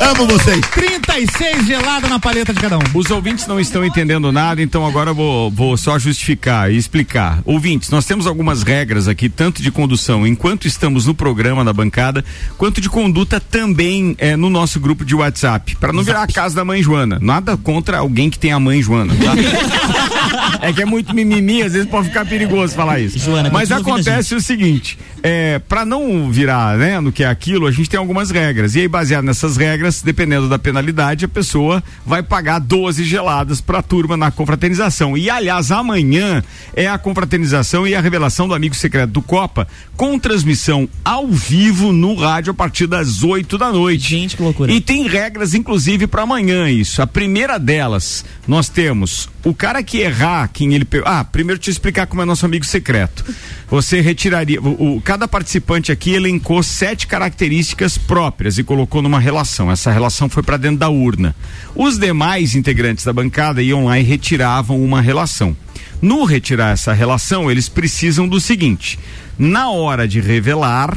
Amo 0.00 0.28
vocês. 0.28 0.60
36 0.70 1.66
gelada 1.66 2.08
na 2.08 2.20
paleta 2.20 2.54
de 2.54 2.60
cada 2.60 2.78
um. 2.78 2.82
Os 2.94 3.10
ouvintes 3.10 3.48
não 3.48 3.58
estão 3.58 3.84
entendendo 3.84 4.30
nada, 4.30 4.62
então 4.62 4.86
agora 4.86 5.10
eu 5.10 5.14
vou, 5.14 5.50
vou 5.50 5.76
só 5.76 5.98
justificar 5.98 6.70
e 6.70 6.76
explicar. 6.76 7.40
Ouvintes, 7.44 7.90
nós 7.90 8.06
temos 8.06 8.28
algumas 8.28 8.62
regras 8.62 9.08
aqui, 9.08 9.28
tanto 9.28 9.60
de 9.60 9.72
condução 9.72 10.24
enquanto 10.24 10.68
estamos 10.68 11.04
no 11.06 11.14
programa 11.14 11.64
da 11.64 11.72
bancada, 11.72 12.24
quanto 12.56 12.80
de 12.80 12.88
conduta 12.88 13.40
também 13.40 14.14
é, 14.16 14.36
no 14.36 14.48
nosso 14.48 14.78
grupo 14.78 15.04
de 15.04 15.16
WhatsApp, 15.16 15.74
para 15.80 15.92
não 15.92 16.04
virar 16.04 16.22
a 16.22 16.28
casa 16.28 16.54
da 16.54 16.64
mãe 16.64 16.80
Joana. 16.80 17.18
Nada 17.20 17.56
contra 17.56 17.98
alguém 17.98 18.30
que 18.30 18.38
tem 18.38 18.52
a 18.52 18.60
mãe 18.60 18.80
Joana, 18.80 19.14
tá? 19.16 20.62
é 20.62 20.72
que 20.72 20.82
é 20.82 20.84
muito 20.84 21.12
mimimi, 21.12 21.60
às 21.62 21.72
vezes 21.72 21.88
pode 21.88 22.06
ficar 22.06 22.24
perigoso 22.24 22.72
falar 22.74 23.00
isso. 23.00 23.18
Joana, 23.18 23.50
Mas 23.50 23.72
acontece 23.72 24.34
o 24.36 24.40
seguinte, 24.40 24.96
é, 25.24 25.58
para 25.58 25.84
não 25.84 26.30
virar, 26.30 26.67
no 27.02 27.12
que 27.12 27.24
é 27.24 27.26
aquilo, 27.26 27.66
a 27.66 27.72
gente 27.72 27.88
tem 27.88 27.98
algumas 27.98 28.30
regras. 28.30 28.74
E 28.74 28.80
aí, 28.80 28.88
baseado 28.88 29.24
nessas 29.24 29.56
regras, 29.56 30.02
dependendo 30.02 30.48
da 30.48 30.58
penalidade, 30.58 31.24
a 31.24 31.28
pessoa 31.28 31.82
vai 32.04 32.22
pagar 32.22 32.58
12 32.58 33.04
geladas 33.04 33.60
pra 33.60 33.82
turma 33.82 34.16
na 34.16 34.30
confraternização. 34.30 35.16
E 35.16 35.30
aliás, 35.30 35.70
amanhã 35.70 36.42
é 36.74 36.86
a 36.86 36.98
confraternização 36.98 37.86
e 37.86 37.94
a 37.94 38.00
revelação 38.00 38.48
do 38.48 38.54
amigo 38.54 38.74
secreto 38.74 39.10
do 39.10 39.22
Copa, 39.22 39.66
com 39.96 40.18
transmissão 40.18 40.88
ao 41.04 41.28
vivo 41.28 41.92
no 41.92 42.14
rádio 42.14 42.50
a 42.50 42.54
partir 42.54 42.86
das 42.86 43.22
8 43.22 43.56
da 43.58 43.72
noite. 43.72 44.10
Gente, 44.10 44.36
que 44.36 44.42
loucura. 44.42 44.72
E 44.72 44.80
tem 44.80 45.06
regras, 45.06 45.54
inclusive, 45.54 46.06
para 46.06 46.22
amanhã 46.22 46.68
isso. 46.70 47.00
A 47.02 47.06
primeira 47.06 47.58
delas, 47.58 48.24
nós 48.46 48.68
temos 48.68 49.28
o 49.48 49.54
cara 49.54 49.82
que 49.82 49.98
errar, 49.98 50.48
quem 50.52 50.74
ele. 50.74 50.86
Ah, 51.04 51.24
primeiro 51.24 51.58
te 51.60 51.70
explicar 51.70 52.06
como 52.06 52.22
é 52.22 52.24
nosso 52.24 52.44
amigo 52.46 52.64
secreto. 52.64 53.24
Você 53.68 54.00
retiraria. 54.00 54.60
O, 54.60 54.96
o- 54.96 55.00
cada 55.00 55.26
participante 55.28 55.90
aqui 55.92 56.12
elencou 56.12 56.62
sete 56.62 57.06
características 57.06 57.96
próprias 57.98 58.58
e 58.58 58.64
colocou 58.64 59.02
numa 59.02 59.20
relação. 59.20 59.70
Essa 59.70 59.90
relação 59.92 60.28
foi 60.28 60.42
para 60.42 60.56
dentro 60.56 60.78
da 60.78 60.88
urna. 60.88 61.34
Os 61.74 61.98
demais 61.98 62.54
integrantes 62.54 63.04
da 63.04 63.12
bancada 63.12 63.62
iam 63.62 63.84
lá 63.86 63.98
e 63.98 64.02
retiravam 64.02 64.82
uma 64.82 65.00
relação. 65.00 65.56
No 66.00 66.24
retirar 66.24 66.72
essa 66.72 66.92
relação, 66.92 67.50
eles 67.50 67.68
precisam 67.68 68.28
do 68.28 68.40
seguinte: 68.40 68.98
na 69.38 69.70
hora 69.70 70.06
de 70.06 70.20
revelar, 70.20 70.96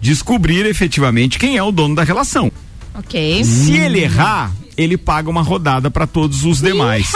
descobrir 0.00 0.64
efetivamente 0.66 1.38
quem 1.38 1.56
é 1.56 1.62
o 1.62 1.70
dono 1.72 1.94
da 1.94 2.02
relação. 2.04 2.50
Ok. 2.94 3.44
Se 3.44 3.72
ele 3.76 4.00
errar, 4.00 4.50
ele 4.82 4.96
paga 4.96 5.28
uma 5.28 5.42
rodada 5.42 5.90
para 5.90 6.06
todos 6.06 6.44
os 6.44 6.60
demais. 6.60 7.12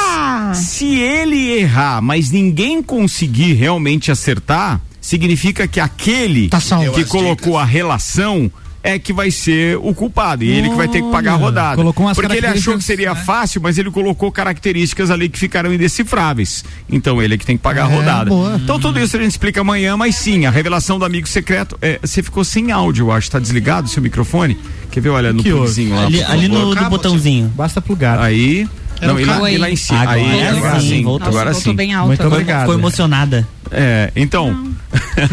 Se 0.54 0.96
ele 0.96 1.50
errar, 1.52 2.02
mas 2.02 2.30
ninguém 2.30 2.82
conseguir 2.82 3.54
realmente 3.54 4.10
acertar, 4.10 4.80
significa 5.00 5.66
que 5.66 5.80
aquele 5.80 6.48
Tá 6.48 6.60
que 6.94 7.04
colocou 7.04 7.58
a 7.58 7.64
relação 7.64 8.50
é 8.86 8.98
que 8.98 9.14
vai 9.14 9.30
ser 9.30 9.78
o 9.78 9.94
culpado 9.94 10.44
e 10.44 10.50
ele 10.50 10.68
que 10.68 10.74
vai 10.76 10.86
ter 10.86 11.00
que 11.02 11.10
pagar 11.10 11.32
a 11.32 11.34
Olha, 11.36 11.44
rodada. 11.44 11.76
colocou 11.76 12.04
umas 12.06 12.14
Porque 12.16 12.36
ele 12.36 12.46
achou 12.46 12.76
que 12.76 12.84
seria 12.84 13.14
né? 13.14 13.24
fácil, 13.24 13.60
mas 13.62 13.78
ele 13.78 13.90
colocou 13.90 14.30
características 14.30 15.10
ali 15.10 15.28
que 15.30 15.38
ficaram 15.38 15.72
indecifráveis. 15.72 16.62
Então 16.90 17.22
ele 17.22 17.32
é 17.34 17.38
que 17.38 17.46
tem 17.46 17.56
que 17.56 17.62
pagar 17.62 17.86
a 17.86 17.90
É, 17.90 17.94
rodada. 17.96 18.28
boa. 18.28 18.60
Então 18.62 18.78
tudo 18.78 19.00
isso 19.00 19.16
a 19.16 19.20
gente 19.20 19.30
explica 19.30 19.62
amanhã, 19.62 19.96
mas 19.96 20.16
sim, 20.16 20.44
a 20.44 20.50
revelação 20.50 20.98
do 20.98 21.04
amigo 21.06 21.26
secreto, 21.26 21.78
é, 21.80 21.98
você 22.02 22.22
ficou 22.22 22.44
sem 22.44 22.70
áudio, 22.72 23.06
eu 23.06 23.12
acho, 23.12 23.30
tá 23.30 23.38
desligado 23.38 23.86
o 23.86 23.90
seu 23.90 24.02
microfone? 24.02 24.58
Quer 24.90 25.00
ver, 25.00 25.08
olha, 25.08 25.32
no 25.32 25.42
pluguinho 25.42 25.96
lá. 25.96 26.04
Ali, 26.04 26.22
ali 26.22 26.48
no 26.48 26.74
do 26.74 26.84
botãozinho. 26.90 27.50
Basta 27.56 27.80
plugar. 27.80 28.18
Aí. 28.20 28.68
Não, 29.00 29.18
e 29.18 29.24
lá, 29.24 29.50
e 29.50 29.58
lá 29.58 29.70
em 29.70 29.76
cima. 29.76 30.00
Agora 30.00 30.16
aí, 30.18 30.46
agora 30.46 30.80
sim, 30.80 30.88
sim. 30.88 31.02
voltou. 31.02 31.28
Agora 31.28 31.52
voltou 31.52 31.72
sim. 31.72 31.76
bem 31.76 31.92
alto 31.94 32.06
Muito 32.08 32.20
agora. 32.20 32.34
obrigado. 32.36 32.60
Ficou 32.60 32.74
emocionada. 32.74 33.48
É, 33.70 34.12
então. 34.14 34.72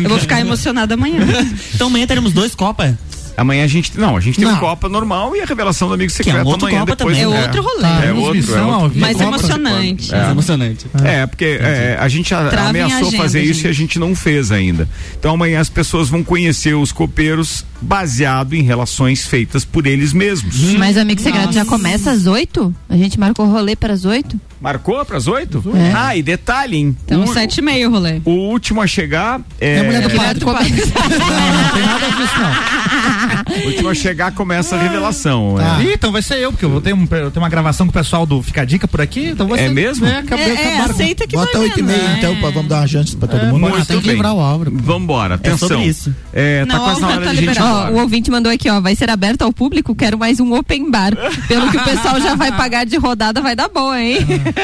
Eu 0.01 0.09
vou 0.09 0.19
ficar 0.19 0.39
emocionada 0.41 0.93
amanhã. 0.95 1.19
Então 1.75 1.87
amanhã 1.87 2.07
teremos 2.07 2.33
dois 2.33 2.55
Copa. 2.55 2.97
Amanhã 3.41 3.63
a 3.63 3.67
gente. 3.67 3.97
Não, 3.99 4.15
a 4.15 4.19
gente 4.19 4.35
tem 4.35 4.45
Não. 4.45 4.51
uma 4.53 4.59
Copa 4.59 4.87
normal 4.87 5.35
e 5.35 5.41
a 5.41 5.45
revelação 5.45 5.87
do 5.87 5.93
amigo 5.95 6.11
secreto 6.11 6.45
outro 6.47 6.67
amanhã. 6.67 6.79
Copa 6.81 6.95
depois, 6.95 7.17
também. 7.17 7.33
é. 7.33 7.37
É 7.37 7.43
outro 7.43 7.61
rolê. 7.61 7.81
Tá, 7.81 8.05
É 8.05 8.13
outro, 8.13 8.55
é 8.55 8.61
outro. 8.63 8.99
Mais 8.99 9.17
Copa 9.17 9.27
emocionante. 9.29 10.15
É. 10.15 10.17
É 10.17 10.31
emocionante. 10.31 10.85
É, 11.03 11.25
porque 11.27 11.45
é, 11.61 11.97
a 11.99 12.07
gente 12.07 12.33
a- 12.33 12.67
ameaçou 12.69 13.07
agenda, 13.07 13.17
fazer 13.17 13.41
isso 13.41 13.53
gente. 13.55 13.65
e 13.65 13.69
a 13.69 13.73
gente 13.73 13.99
não 13.99 14.15
fez 14.15 14.51
ainda. 14.51 14.87
Então 15.19 15.33
amanhã 15.33 15.59
as 15.59 15.69
pessoas 15.69 16.09
vão 16.09 16.23
conhecer 16.23 16.73
os 16.75 16.91
copeiros 16.91 17.65
baseado 17.81 18.53
em 18.53 18.61
relações 18.61 19.25
feitas 19.25 19.65
por 19.65 19.85
eles 19.87 20.13
mesmos. 20.13 20.55
Mas 20.75 20.95
o 20.97 20.99
Amigo 20.99 21.19
Secreto 21.21 21.51
já 21.51 21.65
começa 21.65 22.11
às 22.11 22.25
oito? 22.27 22.73
A 22.87 22.95
gente 22.95 23.19
marcou 23.19 23.45
o 23.47 23.51
rolê 23.51 23.75
para 23.75 23.93
as 23.93 24.05
oito? 24.05 24.39
Marcou 24.62 25.03
para 25.03 25.18
as 25.18 25.28
oito? 25.28 25.64
É. 25.76 25.91
Ah, 25.95 26.16
e 26.16 26.22
detalhe, 26.22 26.78
hein? 26.78 26.95
Então, 27.03 27.24
o, 27.24 27.34
sete 27.34 27.57
e 27.57 27.62
meio 27.64 27.89
o 27.89 27.91
rolê. 27.91 28.22
o 28.24 28.30
último 28.30 28.80
a 28.82 28.86
chegar 28.88 29.41
é. 29.59 29.78
É 29.78 29.80
a 29.80 29.84
mulher 29.84 30.01
do 30.03 30.09
padre. 30.45 30.70
Direto 30.70 30.91
pra- 30.93 31.09
Não 31.09 31.70
tem 31.74 31.82
nada 31.84 32.07
disso, 32.12 32.34
não. 32.39 33.64
O 33.64 33.68
último 33.68 33.89
a 33.89 33.93
chegar 33.95 34.32
começa 34.34 34.76
a 34.76 34.82
revelação. 34.82 35.55
Tá. 35.57 35.80
é. 35.82 35.84
Ih, 35.86 35.93
então 35.93 36.12
vai 36.12 36.22
ser 36.22 36.36
eu, 36.39 36.51
porque 36.51 36.64
eu 36.66 36.70
vou 36.70 36.80
ter, 36.82 36.93
um, 36.93 37.01
eu 37.12 37.32
tenho 37.32 37.43
uma 37.43 37.49
gravação 37.49 37.88
com 37.88 37.91
o 37.91 37.93
pessoal 37.93 38.26
do 38.26 38.41
Fica 38.43 38.62
a 38.62 38.66
Dica 38.66 38.88
por 38.88 39.01
aqui. 39.01 39.30
Então 39.30 39.47
vai 39.47 39.66
É 39.66 39.70
mesmo? 39.70 40.05
É, 40.05 40.20
acabei, 40.20 40.45
É, 40.45 40.64
é, 40.76 40.80
aceita 40.82 41.26
que 41.28 41.36
Bota 41.36 41.57
vai 41.57 41.62
8 41.68 41.80
e 41.80 41.82
vendo, 41.82 41.88
meia 41.97 42.03
né? 42.09 42.16
então, 42.20 42.36
pra, 42.38 42.49
vamos 42.51 42.70
dar 42.70 42.82
uma 42.82 42.88
chance 42.88 43.16
pra 43.16 43.28
todo 43.28 43.45
mundo. 43.47 43.59
Muito 43.62 43.86
tem 43.88 43.97
que 43.99 44.03
bem. 44.07 44.14
livrar 44.14 44.34
o 44.34 44.38
obra. 44.38 44.70
Vambora, 44.72 45.36
atenção. 45.36 45.68
sobre 45.70 45.86
isso. 45.86 46.14
É, 46.32 46.66
tá 46.66 46.74
Não, 46.78 46.84
quase 46.84 47.01
na 47.01 47.07
a 47.07 47.12
hora 47.12 47.26
tá 47.26 47.34
de 47.34 47.45
gente. 47.45 47.62
Ó, 47.62 47.89
o 47.89 47.99
ouvinte 48.01 48.30
mandou 48.30 48.51
aqui, 48.51 48.70
ó, 48.70 48.80
vai 48.80 48.95
ser 48.95 49.09
aberto 49.09 49.41
ao 49.41 49.51
público, 49.51 49.95
quero 49.95 50.18
mais 50.20 50.39
um 50.39 50.53
open 50.53 50.89
bar. 50.91 51.14
Pelo 51.47 51.70
que 51.72 51.78
o 51.78 51.84
pessoal 51.84 52.20
já 52.22 52.36
vai 52.36 52.51
pagar 52.51 52.86
de 52.86 52.95
rodada, 52.97 53.41
vai 53.41 53.55
dar 53.55 53.68
boa, 53.70 53.99
hein? 53.99 54.20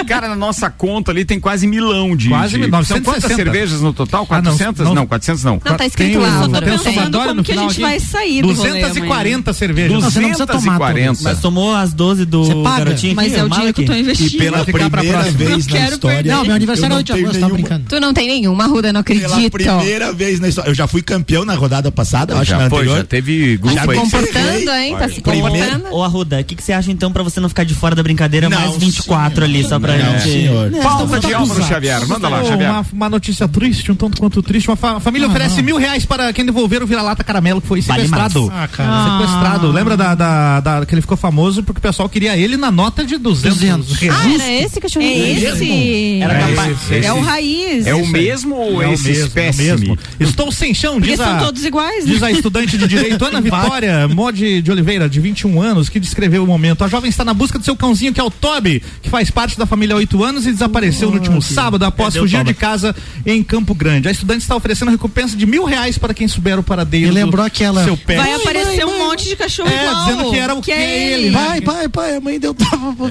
Cara, 0.08 0.28
na 0.30 0.36
nossa 0.36 0.70
conta 0.70 1.12
ali 1.12 1.26
tem 1.26 1.40
quase 1.40 1.68
milão 1.68 2.16
de. 2.16 2.30
Quase 2.30 2.54
de... 2.54 2.58
mil- 2.60 2.70
São 2.84 2.98
960. 2.98 3.12
quantas 3.12 3.36
cervejas 3.36 3.82
no 3.82 3.94
total? 3.94 4.28
Ah, 4.30 4.42
não, 4.42 4.52
400? 4.58 4.86
não. 4.86 4.96
não, 4.96 5.08
400 5.08 5.44
não. 5.44 5.62
Não, 5.64 5.78
tá 5.78 5.86
escrito 5.86 6.12
Tem 6.12 6.18
lá. 6.22 6.28
o- 6.28 6.32
só 6.44 6.48
tô 6.48 6.52
tem 6.52 6.58
o 6.58 6.72
pensando 6.72 6.94
somatório 6.94 7.28
como 7.28 7.34
no 7.36 7.44
que 7.44 7.52
a 7.52 7.56
final 7.56 7.70
gente 7.70 7.84
aqui. 7.84 7.92
vai 7.92 8.00
sair 8.00 8.42
do 8.42 8.48
rolê 8.54 8.70
240 8.70 9.54
cervejas. 9.54 9.92
Não, 9.94 10.02
você 10.02 10.20
não 10.20 10.30
precisa 10.30 10.48
tomar 10.48 10.78
240. 10.78 11.24
Mas 11.24 11.40
tomou 11.40 11.76
as 11.76 11.94
12 11.94 12.26
do 12.26 12.44
Você 12.46 12.64
paga, 12.64 12.78
garotinho 12.86 13.16
Mas 13.16 13.34
é 13.34 13.44
o 13.44 13.50
dinheiro 13.50 13.74
que 13.74 13.82
eu 13.82 13.86
tô 13.86 13.94
E 13.94 14.00
investindo. 14.02 14.38
pela 14.40 14.66
ficar 14.66 14.90
pra 14.90 15.00
primeira 15.02 15.24
vez 15.32 15.50
Não 15.50 15.58
na 15.74 15.80
quero 15.82 15.94
história. 15.94 16.16
perder. 16.18 16.30
Não, 16.32 16.46
meu 16.46 16.56
aniversário 16.56 16.94
é 16.94 16.96
hoje 16.98 17.04
de 17.06 17.12
agosto, 17.14 17.34
nenhuma- 17.34 17.54
brincando. 17.54 17.86
tu 17.90 18.00
não 18.00 18.14
tem 18.14 18.28
nenhuma, 18.28 18.66
Ruda, 18.68 18.94
não 18.94 19.04
Pela 19.04 19.26
acredito. 19.28 19.52
primeira 19.52 20.14
vez 20.14 20.40
na 20.40 20.48
história. 20.50 20.70
Eu 20.70 20.76
já 20.76 20.88
fui 20.88 21.02
campeão 21.02 21.46
na 21.46 21.56
rodada 21.56 21.92
passada, 21.92 22.34
eu 22.34 22.38
acho, 22.40 22.52
já 22.52 22.58
na 22.58 22.70
foi, 22.70 22.80
anterior. 22.80 22.98
já 22.98 23.04
teve 23.04 23.58
grupo 23.58 23.76
Tá 23.76 23.84
se 23.84 23.90
aí. 23.92 23.98
comportando, 23.98 24.72
hein? 24.72 24.96
Tá 24.98 25.10
se 25.10 25.22
comportando. 25.22 25.86
Ô 25.92 26.04
Arruda, 26.04 26.40
o 26.40 26.44
que, 26.44 26.56
que 26.56 26.64
você 26.64 26.74
acha 26.74 26.92
então 26.92 27.12
pra 27.12 27.24
você 27.24 27.40
não 27.40 27.50
ficar 27.50 27.64
de 27.64 27.74
fora 27.76 27.96
da 27.96 28.04
brincadeira 28.04 28.50
mais 28.50 28.76
24 28.78 29.44
ali, 29.44 29.64
só 29.64 29.77
pra 29.80 29.98
Não, 29.98 30.12
gente. 30.20 30.24
senhor. 30.32 30.72
Falta 30.82 31.20
de 31.20 31.34
Álvaro 31.34 31.64
Xavier. 31.64 32.08
Manda 32.08 32.28
lá, 32.30 32.44
Xavier. 32.44 32.72
Uma, 32.72 32.86
uma 32.94 33.10
notícia 33.10 33.48
triste, 33.48 33.92
um 33.92 33.96
tanto 33.96 34.20
quanto 34.20 34.42
triste. 34.42 34.70
Uma 34.70 34.76
fa- 34.76 35.00
família 35.00 35.28
Ah, 35.28 35.30
oferece 35.30 35.58
não. 35.58 35.64
mil 35.64 35.78
reais 35.78 36.06
para 36.06 36.32
quem 36.34 36.46
devolver 36.46 36.82
o 36.84 36.88
vira-lata 36.88 37.24
caramelo 37.24 37.62
que 37.62 37.68
foi 37.68 37.82
sequestrado. 37.82 38.52
Ah, 38.54 38.68
cara. 38.68 39.20
Sequestrado. 39.20 39.72
Lembra 39.72 39.96
da, 39.98 40.16
da- 40.16 40.60
da- 40.60 40.86
que 40.86 40.94
ele 40.94 41.02
ficou 41.02 41.18
famoso 41.18 41.64
porque 41.64 41.80
o 41.80 41.82
pessoal 41.82 42.08
queria 42.10 42.36
ele 42.38 42.58
na 42.58 42.72
nota 42.72 43.04
de 43.06 43.18
200, 43.18 43.58
200. 43.58 43.94
reais. 43.98 44.42
Ah, 44.42 44.44
era 44.44 44.66
esse 44.66 44.80
cachorrinho? 44.80 45.12
É 45.26 45.30
esse. 45.32 46.20
Era 46.22 46.34
É 46.34 46.40
capaz. 46.50 46.72
esse, 46.72 46.94
esse. 46.96 47.08
É 47.08 47.14
o 47.14 47.22
raiz. 47.22 47.88
É 47.88 47.96
o 47.96 48.08
mesmo 48.08 48.56
ou 48.56 48.82
É 48.82 48.88
o 48.88 48.94
esse 48.94 49.08
mesmo, 49.10 49.24
é 49.24 49.28
espécime? 49.28 49.64
mesmo. 49.70 49.98
Estou 50.20 50.52
sem 50.52 50.74
chão, 50.74 50.96
Porque 50.96 51.10
diz 51.12 51.18
são 51.20 51.36
a, 51.36 51.40
todos 51.40 51.64
iguais, 51.64 52.06
né? 52.06 52.12
diz 52.14 52.24
a 52.24 52.32
estudante 52.32 52.78
de 52.78 52.88
direito 52.88 53.24
Ana 53.24 53.40
Vitória 53.48 54.08
Mode 54.08 54.62
de 54.62 54.72
Oliveira, 54.72 55.08
de 55.10 55.20
21 55.20 55.62
anos, 55.62 55.90
que 55.90 56.00
descreveu 56.00 56.44
o 56.44 56.48
momento. 56.48 56.84
A 56.84 56.88
jovem 56.88 57.10
está 57.10 57.24
na 57.24 57.34
busca 57.34 57.60
do 57.60 57.66
seu 57.66 57.76
cãozinho, 57.76 58.14
que 58.14 58.20
é 58.20 58.24
o 58.24 58.32
Toby, 58.32 58.82
que 59.02 59.10
faz 59.10 59.30
parte 59.30 59.58
da 59.58 59.66
família 59.68 59.94
há 59.96 59.98
8 59.98 60.24
anos 60.24 60.48
e 60.48 60.52
desapareceu 60.52 61.10
no 61.10 61.16
último 61.18 61.42
sábado 61.42 61.84
após 61.86 62.16
fugir 62.16 62.44
de 62.44 62.54
casa 62.54 62.96
em 63.26 63.44
Campo 63.44 63.76
Grande. 63.76 64.08
A 64.08 64.12
estudante 64.12 64.42
está 64.42 64.56
oferecendo 64.56 64.90
recompensa 64.92 65.36
de 65.38 65.46
mil 65.46 65.64
reais 65.66 65.98
para 65.98 66.14
quem 66.14 66.28
souber 66.28 66.58
o 66.60 66.64
paradeiro 66.64 67.08
E 67.08 67.12
lembrou 67.12 67.44
do 67.44 67.48
aquela- 67.48 67.84
seu 67.84 67.96
pé. 67.98 68.18
Vai 68.18 68.34
aparecer 68.34 68.86
um 68.86 68.98
monte 69.08 69.28
de 69.30 69.36
cachorro 69.36 69.70
É, 69.70 69.86
igual. 69.88 70.06
dizendo 70.06 70.30
que 70.32 70.38
era 70.38 70.54
o- 70.56 70.62
que 70.62 70.66
que 70.68 70.72
é 70.72 70.82
é 70.82 71.14
ele, 71.14 71.24
ele. 71.28 71.30
né? 71.36 71.46
Pai, 71.48 71.62
pai, 71.62 71.90
pai, 71.90 72.16
a 72.16 72.22
mãe 72.22 72.40
deu 72.40 72.54
tava 72.54 72.94
pra 72.94 73.08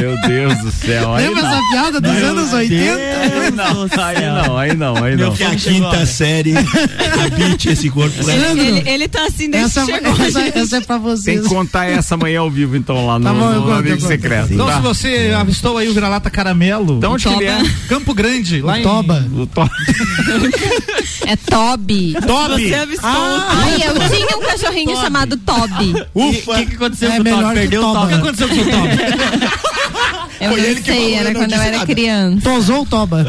Meu 0.00 0.16
Deus 0.26 0.58
do 0.58 0.70
céu. 0.70 1.14
Aí 1.14 1.26
Lembra 1.28 1.42
não. 1.42 1.50
essa 1.52 1.62
piada 1.70 2.00
dos 2.00 2.10
anos 2.22 2.52
80? 2.52 2.98
Aí 3.38 3.50
não, 3.50 3.86
aí 4.00 4.20
não, 4.20 4.56
aí 4.58 4.74
não, 4.76 5.04
aí 5.04 5.16
não. 5.16 5.32
Que 5.34 5.44
a 5.44 5.54
quinta 5.54 6.06
série 6.06 6.54
habite 6.56 7.70
esse 7.70 7.90
corpo. 7.90 8.14
Ele, 8.30 8.60
ele, 8.60 8.88
ele 8.90 9.08
tá 9.08 9.26
assim 9.26 9.50
desde 9.50 9.78
Essa, 9.78 9.86
que 9.86 9.92
chegou. 9.92 10.12
essa, 10.26 10.40
essa 10.58 10.76
é 10.76 10.80
pra 10.80 10.96
Tem 10.98 11.02
vocês. 11.04 11.42
que 11.42 11.48
contar 11.48 11.86
essa 11.86 12.14
amanhã 12.14 12.40
ao 12.40 12.50
vivo, 12.50 12.76
então, 12.76 13.06
lá 13.06 13.18
no, 13.18 13.24
Tá 13.24 13.32
bom, 13.32 13.52
eu 13.52 13.60
no 13.60 13.66
Amigo. 13.78 14.00
Secreto. 14.00 14.52
Então, 14.52 14.66
tá? 14.66 14.76
se 14.76 14.80
você 14.82 15.34
avistou 15.38 15.76
aí 15.78 15.88
o 15.88 15.94
vira-lata 15.94 16.30
caramelo, 16.30 16.98
De 17.00 17.06
onde 17.06 17.28
ele 17.28 17.44
é? 17.46 17.62
Campo 17.88 18.12
Grande, 18.14 18.60
lá 18.62 18.78
em 18.78 18.82
Toba. 18.82 19.26
O 19.34 19.46
to- 19.46 19.70
É 21.26 21.36
Toby. 21.36 22.14
Toby. 22.26 22.68
Você 22.68 22.74
avistou. 22.74 23.10
Ai, 23.10 23.74
eu 23.76 24.08
tinha 24.10 24.36
um 24.36 24.40
cachorrinho 24.40 24.96
chamado 24.96 25.36
Toby. 25.36 25.94
O 26.14 26.30
que, 26.32 26.66
que 26.66 26.74
aconteceu 26.76 27.10
É 27.10 27.16
com 27.16 27.20
o 27.20 27.24
melhor 27.24 27.42
Toby? 27.42 27.54
Perdeu 27.54 27.82
o. 27.88 27.92
Toby. 27.92 28.04
O 28.04 28.08
que 28.08 28.14
aconteceu 28.14 28.48
com 28.48 28.54
o 28.54 28.64
Toby? 28.64 29.58
Eu 30.40 30.50
Foi 30.52 30.60
não 30.60 30.66
ele 30.68 30.80
que 30.80 30.90
sei, 30.92 30.94
falou, 31.12 31.18
era 31.18 31.34
quando 31.34 31.52
eu 31.52 31.60
era 31.62 31.78
nada. 31.78 31.86
criança. 31.94 32.40
Tosou 32.42 32.82
o 32.82 32.86
Toba. 32.86 33.26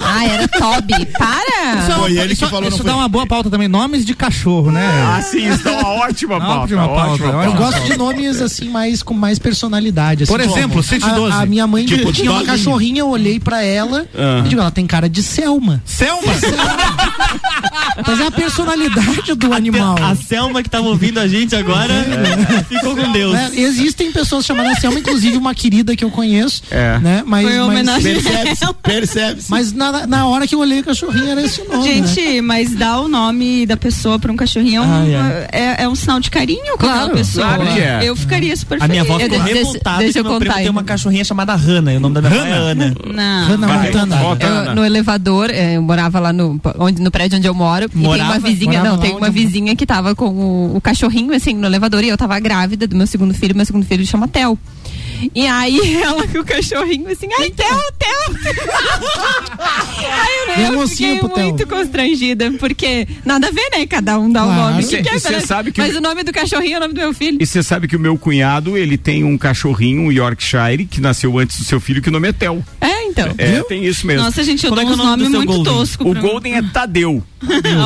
Ah, 0.00 0.24
era 0.26 0.48
Toby. 0.48 1.06
Para! 1.06 1.98
Foi 1.98 2.16
ele 2.18 2.36
que 2.36 2.46
falou, 2.46 2.68
Isso 2.68 2.84
dá 2.84 2.94
uma 2.96 3.08
boa 3.08 3.26
pauta 3.26 3.50
também. 3.50 3.66
Nomes 3.68 4.04
de 4.04 4.14
cachorro, 4.14 4.70
né? 4.70 4.86
Ah, 5.06 5.20
sim, 5.22 5.48
isso 5.48 5.64
dá 5.64 5.72
uma 5.72 5.88
ótima 5.88 6.38
pauta. 6.40 6.60
Ótima 6.62 6.88
pauta. 6.88 7.10
Ótima 7.12 7.28
Eu 7.44 7.52
pauta. 7.52 7.58
Gosto 7.58 7.82
de 7.92 7.96
nomes 7.98 8.40
assim, 8.40 8.68
mais 8.68 9.02
com 9.02 9.14
mais 9.14 9.38
personalidade. 9.38 10.22
assim, 10.24 10.32
Por 10.32 10.40
tipo, 10.40 10.56
exemplo, 10.56 10.82
112. 10.82 11.32
A, 11.32 11.40
a 11.40 11.46
minha 11.46 11.66
mãe 11.66 11.84
Tipo, 11.84 12.12
tinha 12.12 12.30
uma 12.30 12.44
cachorrinha, 12.44 13.00
eu 13.00 13.08
olhei 13.08 13.40
pra 13.40 13.62
ela 13.62 14.06
Ah. 14.16 14.40
e 14.44 14.48
digo, 14.48 14.60
ela 14.60 14.70
tem 14.70 14.86
cara 14.86 15.08
de 15.08 15.22
Selma. 15.22 15.82
Selma? 15.84 16.32
Mas 18.06 18.20
é 18.20 18.26
a 18.26 18.30
personalidade 18.30 19.34
do 19.34 19.52
animal. 19.52 19.96
A 20.02 20.14
Selma 20.14 20.62
que 20.62 20.70
tava 20.70 20.86
ouvindo 20.88 21.18
a 21.18 21.26
gente 21.28 21.54
agora 21.54 21.92
ficou 22.68 22.96
com 22.96 23.10
Deus. 23.12 23.32
né? 23.32 23.50
Existem 23.54 24.12
pessoas 24.12 24.44
chamadas 24.44 24.78
Selma, 24.78 24.98
inclusive 24.98 25.36
uma 25.36 25.54
querida 25.54 25.94
que 25.96 26.04
eu 26.04 26.10
conheço. 26.10 26.51
É. 26.70 26.98
Né? 26.98 27.22
Mas, 27.26 27.46
Foi 27.48 27.58
mas. 27.82 28.02
Percebe-se, 28.02 28.66
percebe-se. 28.82 29.50
mas 29.50 29.72
na, 29.72 30.06
na 30.06 30.26
hora 30.26 30.46
que 30.46 30.54
eu 30.54 30.58
olhei 30.60 30.80
o 30.80 30.84
cachorrinho 30.84 31.28
era 31.28 31.42
esse 31.42 31.60
o 31.60 31.68
nome. 31.68 31.88
né? 31.88 32.06
Gente, 32.06 32.40
mas 32.40 32.74
dar 32.74 33.00
o 33.00 33.08
nome 33.08 33.66
da 33.66 33.76
pessoa 33.76 34.18
pra 34.18 34.30
um 34.32 34.36
cachorrinho 34.36 34.82
é 34.82 34.86
um, 34.86 34.92
Ah, 34.92 35.46
é, 35.52 35.82
é 35.84 35.88
um 35.88 35.94
sinal 35.94 36.20
de 36.20 36.30
carinho 36.30 36.76
com 36.78 36.86
aquela 36.86 37.10
pessoa. 37.10 37.46
claro 37.46 37.66
que 37.74 37.80
é. 37.80 38.00
Eu 38.04 38.16
ficaria 38.16 38.56
super 38.56 38.82
A 38.82 38.88
minha 38.88 39.02
avó 39.02 39.18
feliz. 39.18 39.32
ficou 39.32 39.38
Eu- 39.38 39.44
deixa- 39.54 39.58
revoltada 39.68 39.98
deixa 39.98 40.12
que 40.12 40.18
eu 40.18 40.24
meu 40.24 40.32
primo 40.38 40.44
contar 40.50 40.54
tem 40.58 40.64
aí. 40.64 40.70
uma 40.70 40.84
cachorrinha 40.84 41.24
chamada 41.24 41.54
Hanna. 41.54 41.92
E 41.92 41.96
o 41.96 42.00
nome 42.00 42.14
da 42.20 42.22
minha 42.28 42.42
é 42.44 42.52
Ana. 42.52 42.94
Não. 43.06 43.46
Hannah 43.48 43.66
Vai, 43.66 43.82
Montana. 43.86 44.16
Eu, 44.40 44.46
Ana. 44.48 44.74
no 44.74 44.84
elevador, 44.84 45.50
eh, 45.50 45.76
eu 45.76 45.82
morava 45.82 46.18
lá 46.20 46.32
no, 46.32 46.60
onde, 46.78 47.00
no 47.02 47.10
prédio 47.10 47.38
onde 47.38 47.46
eu 47.46 47.54
moro. 47.54 47.88
E 47.94 47.98
Morava? 47.98 48.32
tem 48.32 48.40
uma 48.40 48.48
vizinha, 48.48 48.72
Morava 48.78 48.88
não, 48.88 48.98
tem 48.98 49.14
uma 49.16 49.30
vizinha 49.30 49.76
que 49.76 49.86
tava 49.86 50.14
com 50.14 50.26
o, 50.28 50.76
o 50.76 50.80
cachorrinho, 50.80 51.34
assim, 51.34 51.54
no 51.54 51.66
elevador, 51.66 52.02
e 52.04 52.08
eu 52.08 52.16
tava 52.16 52.38
grávida 52.40 52.86
do 52.86 52.96
meu 52.96 53.06
segundo 53.06 53.32
filho, 53.34 53.54
meu 53.54 53.64
segundo 53.64 53.84
filho 53.86 54.04
chama 54.06 54.26
Theo. 54.28 54.58
E 55.34 55.46
aí 55.46 55.96
ela 56.02 56.26
com 56.28 56.38
o 56.38 56.44
cachorrinho 56.44 57.08
assim, 57.10 57.28
ai, 57.38 57.50
Theo, 57.50 57.66
Theo. 57.98 58.36
aí 60.54 60.64
eu, 60.64 60.78
um 60.78 60.82
eu 60.82 60.88
fiquei 60.88 61.18
Theo. 61.18 61.28
muito 61.36 61.66
constrangida, 61.66 62.50
porque 62.58 63.06
nada 63.24 63.48
a 63.48 63.50
ver, 63.50 63.68
né? 63.72 63.86
Cada 63.86 64.18
um 64.18 64.30
dá 64.30 64.42
o 64.44 64.46
Claro. 64.46 64.70
nome 64.72 64.82
cê- 64.82 64.96
que 64.98 65.02
quer. 65.20 65.30
né? 65.32 65.40
sabe 65.40 65.72
que 65.72 65.80
Mas 65.80 65.94
o- 65.94 65.98
o 65.98 66.00
nome 66.00 66.22
do 66.22 66.32
cachorrinho 66.32 66.74
é 66.74 66.76
o 66.78 66.80
nome 66.80 66.94
do 66.94 67.00
meu 67.00 67.14
filho. 67.14 67.38
E 67.40 67.46
você 67.46 67.62
sabe 67.62 67.88
que 67.88 67.96
o 67.96 68.00
meu 68.00 68.16
cunhado, 68.18 68.76
ele 68.76 68.96
tem 68.98 69.24
um 69.24 69.36
cachorrinho, 69.38 70.02
um 70.02 70.12
Yorkshire, 70.12 70.84
que 70.86 71.00
nasceu 71.00 71.38
antes 71.38 71.58
do 71.58 71.64
seu 71.64 71.80
filho, 71.80 72.02
que 72.02 72.08
o 72.08 72.12
nome 72.12 72.28
é 72.28 72.32
Tel. 72.32 72.62
É, 72.80 73.04
então. 73.04 73.32
É, 73.38 73.62
tem 73.64 73.84
isso 73.84 74.06
mesmo. 74.06 74.24
Nossa, 74.24 74.42
gente, 74.42 74.64
eu 74.64 74.70
Como 74.70 74.80
é 74.80 74.84
dou 74.84 74.92
é 74.92 74.96
uns 74.96 75.00
o 75.00 75.04
nome 75.04 75.28
muito 75.28 75.46
Golden? 75.46 75.64
toscos. 75.74 76.06
o 76.06 76.10
pra- 76.12 76.20
Golden 76.20 76.54
é 76.56 76.62
Tadeu. 76.62 77.22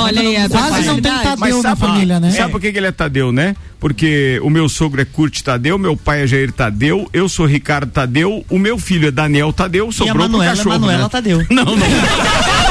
Olha 0.02 0.20
aí, 0.20 0.36
a 0.36 0.48
Quase 0.48 0.86
não 0.86 1.00
tem. 1.00 1.12
Tadeu 1.12 1.62
na 1.62 1.76
família, 1.76 2.20
né? 2.20 2.30
Sabe 2.30 2.52
por 2.52 2.60
que, 2.60 2.72
que 2.72 2.78
ele 2.78 2.86
é 2.86 2.92
Tadeu, 2.92 3.32
né? 3.32 3.56
Porque 3.80 4.40
o 4.42 4.50
meu 4.50 4.68
sogro 4.68 5.00
é 5.00 5.04
Curte 5.04 5.42
Tadeu, 5.42 5.78
meu 5.78 5.96
pai 5.96 6.22
é 6.22 6.26
Jair 6.26 6.52
Tadeu, 6.52 7.08
eu 7.12 7.28
sou 7.28 7.46
Ricardo 7.46 7.90
Tadeu, 7.90 8.44
o 8.48 8.58
meu 8.58 8.78
filho 8.78 9.08
é 9.08 9.10
Daniel 9.10 9.52
Tadeu, 9.52 9.86
E 9.86 9.88
a 9.88 9.92
sobrou 9.92 10.14
pro 10.14 10.22
Manuela 10.24 10.52
é 10.52 10.56
cachorro, 10.56 10.78
Manuela 10.78 11.02
né? 11.04 11.08
Tadeu. 11.08 11.46
Não, 11.50 11.64
não. 11.64 11.76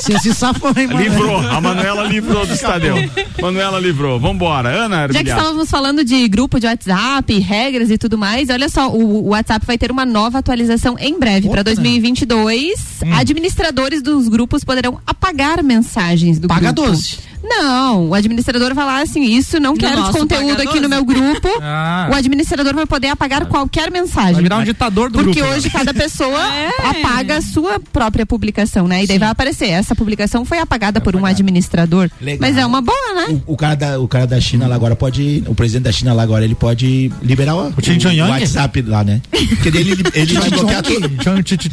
Se 0.00 0.18
se 0.18 0.34
safou, 0.34 0.72
hein, 0.76 0.86
mano? 0.86 1.00
Livrou. 1.00 1.38
A 1.38 1.60
Manuela 1.60 2.04
livrou 2.04 2.46
do 2.46 2.56
Tadeu. 2.56 2.96
Manuela 3.40 3.78
livrou. 3.80 4.18
Vambora. 4.18 4.68
Ana 4.68 5.08
Já 5.10 5.22
que 5.22 5.30
estávamos 5.30 5.68
falando 5.70 6.04
de 6.04 6.26
grupo 6.28 6.58
de 6.60 6.66
WhatsApp, 6.66 7.38
regras 7.40 7.90
e 7.90 7.98
tudo 7.98 8.16
mais, 8.16 8.48
olha 8.48 8.68
só, 8.68 8.88
o, 8.90 9.26
o 9.26 9.28
WhatsApp 9.30 9.66
vai 9.66 9.76
ter 9.76 9.90
uma 9.90 10.04
nova 10.06 10.38
atualização 10.38 10.96
em 10.98 11.18
breve. 11.18 11.48
Para 11.48 11.62
2022, 11.62 12.98
Hum. 13.04 13.14
administradores 13.14 14.02
dos 14.02 14.28
grupos 14.28 14.64
poderão 14.64 14.98
apagar 15.06 15.62
mensagens 15.62 16.38
do 16.38 16.48
Paga 16.48 16.72
grupo. 16.72 16.90
12. 16.90 17.18
Não, 17.48 18.08
o 18.08 18.14
administrador 18.14 18.74
vai 18.74 18.84
lá 18.84 19.02
assim, 19.02 19.22
isso 19.24 19.58
não 19.58 19.76
quero 19.76 20.02
de 20.04 20.12
conteúdo 20.12 20.48
pagador? 20.56 20.68
aqui 20.68 20.80
no 20.80 20.88
meu 20.88 21.04
grupo. 21.04 21.48
Ah. 21.60 22.08
O 22.12 22.14
administrador 22.14 22.74
vai 22.74 22.86
poder 22.86 23.08
apagar 23.08 23.44
qualquer 23.46 23.90
mensagem. 23.90 24.34
Vai 24.34 24.42
virar 24.42 24.58
um 24.58 24.64
ditador 24.64 25.10
do 25.10 25.18
Porque 25.18 25.40
grupo, 25.40 25.54
hoje 25.54 25.66
né? 25.66 25.70
cada 25.72 25.92
pessoa 25.92 26.38
É. 26.54 26.70
apaga 26.88 27.36
a 27.38 27.42
sua 27.42 27.80
própria 27.92 28.24
publicação, 28.24 28.86
né? 28.88 29.04
E 29.04 29.06
daí 29.06 29.18
vai 29.18 29.28
aparecer, 29.28 29.68
essa 29.68 29.94
publicação 29.94 30.44
foi 30.44 30.58
apagada 30.58 31.00
por 31.00 31.14
um 31.16 31.26
administrador. 31.26 32.08
Legal. 32.20 32.38
Mas 32.40 32.56
é 32.56 32.64
uma 32.64 32.80
boa, 32.80 33.14
né? 33.14 33.40
O, 33.46 33.54
o 33.54 33.56
cara 33.56 33.74
da, 33.74 34.00
o 34.00 34.08
cara 34.08 34.26
da 34.26 34.40
China 34.40 34.66
lá 34.66 34.74
agora 34.76 34.94
pode. 34.96 35.42
O 35.46 35.54
presidente 35.54 35.84
da 35.84 35.92
China 35.92 36.12
lá 36.14 36.22
agora, 36.22 36.44
ele 36.44 36.54
pode 36.54 37.10
liberar 37.22 37.54
o, 37.56 37.68
O 37.68 37.82
Kim 37.82 37.98
Jong-un? 37.98 38.28
WhatsApp 38.28 38.82
lá, 38.82 39.02
né? 39.04 39.20
Porque 39.30 39.68
ele, 39.68 39.78
ele, 39.92 40.02
ele 40.14 40.34
vai 40.34 40.50
bloquear 40.50 40.82
tudo. 40.82 41.10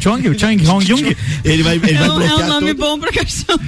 Chong 0.01 0.27
o 0.29 0.39
Chang 0.39 0.67
Hong 0.67 0.85
Jung. 0.85 1.15
Ele 1.43 1.63
vai, 1.63 1.75
ele 1.75 1.93
vai 1.93 2.07
É 2.07 2.11
um, 2.11 2.21
é 2.21 2.27
bloquear 2.27 2.39
um 2.49 2.53
nome 2.53 2.67
tudo. 2.73 2.77
bom 2.79 2.99
pra 2.99 3.11
cachorro. 3.11 3.59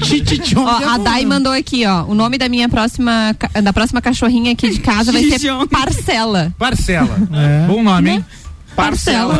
Ó, 0.57 0.89
a 0.89 0.97
Dai 0.97 1.25
mandou 1.25 1.53
aqui, 1.53 1.85
ó. 1.85 1.96
O 2.05 2.13
nome 2.15 2.37
da 2.37 2.47
minha 2.49 2.67
próxima, 2.69 3.35
da 3.63 3.71
próxima 3.73 4.01
cachorrinha 4.01 4.51
aqui 4.51 4.69
de 4.69 4.79
casa 4.79 5.11
vai 5.11 5.23
ser. 5.37 5.39
Parcela. 5.69 6.53
Parcela. 6.57 7.17
Bom 7.67 7.83
nome, 7.83 8.09
hein? 8.11 8.25
Parcela. 8.77 9.39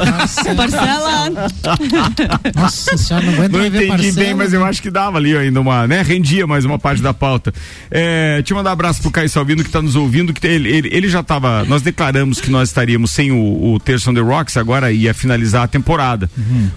Parcela. 0.55 1.29
Nossa 2.55 2.97
senhora, 2.97 3.25
não 3.25 3.33
aguento 3.33 3.51
Não 3.51 3.65
entendi 3.65 3.87
parcela. 3.87 4.13
bem, 4.15 4.33
mas 4.33 4.53
eu 4.53 4.65
acho 4.65 4.81
que 4.81 4.89
dava 4.89 5.17
ali 5.17 5.37
ainda 5.37 5.61
uma, 5.61 5.87
né? 5.87 6.01
Rendia 6.01 6.47
mais 6.47 6.65
uma 6.65 6.79
parte 6.79 7.01
da 7.01 7.13
pauta. 7.13 7.53
É, 7.91 8.41
te 8.41 8.53
mandar 8.53 8.71
um 8.71 8.73
abraço 8.73 9.01
pro 9.01 9.11
Caio 9.11 9.29
Salvino 9.29 9.63
que 9.63 9.69
tá 9.69 9.81
nos 9.81 9.95
ouvindo, 9.95 10.33
que 10.33 10.45
ele, 10.45 10.69
ele, 10.69 10.89
ele 10.91 11.07
já 11.07 11.21
tava, 11.23 11.63
nós 11.65 11.81
declaramos 11.81 12.41
que 12.41 12.49
nós 12.49 12.69
estaríamos 12.69 13.11
sem 13.11 13.31
o, 13.31 13.73
o 13.73 13.79
Terço 13.79 14.09
on 14.09 14.13
the 14.13 14.19
Rocks, 14.21 14.57
agora 14.57 14.91
ia 14.91 15.13
finalizar 15.13 15.63
a 15.63 15.67
temporada. 15.67 16.29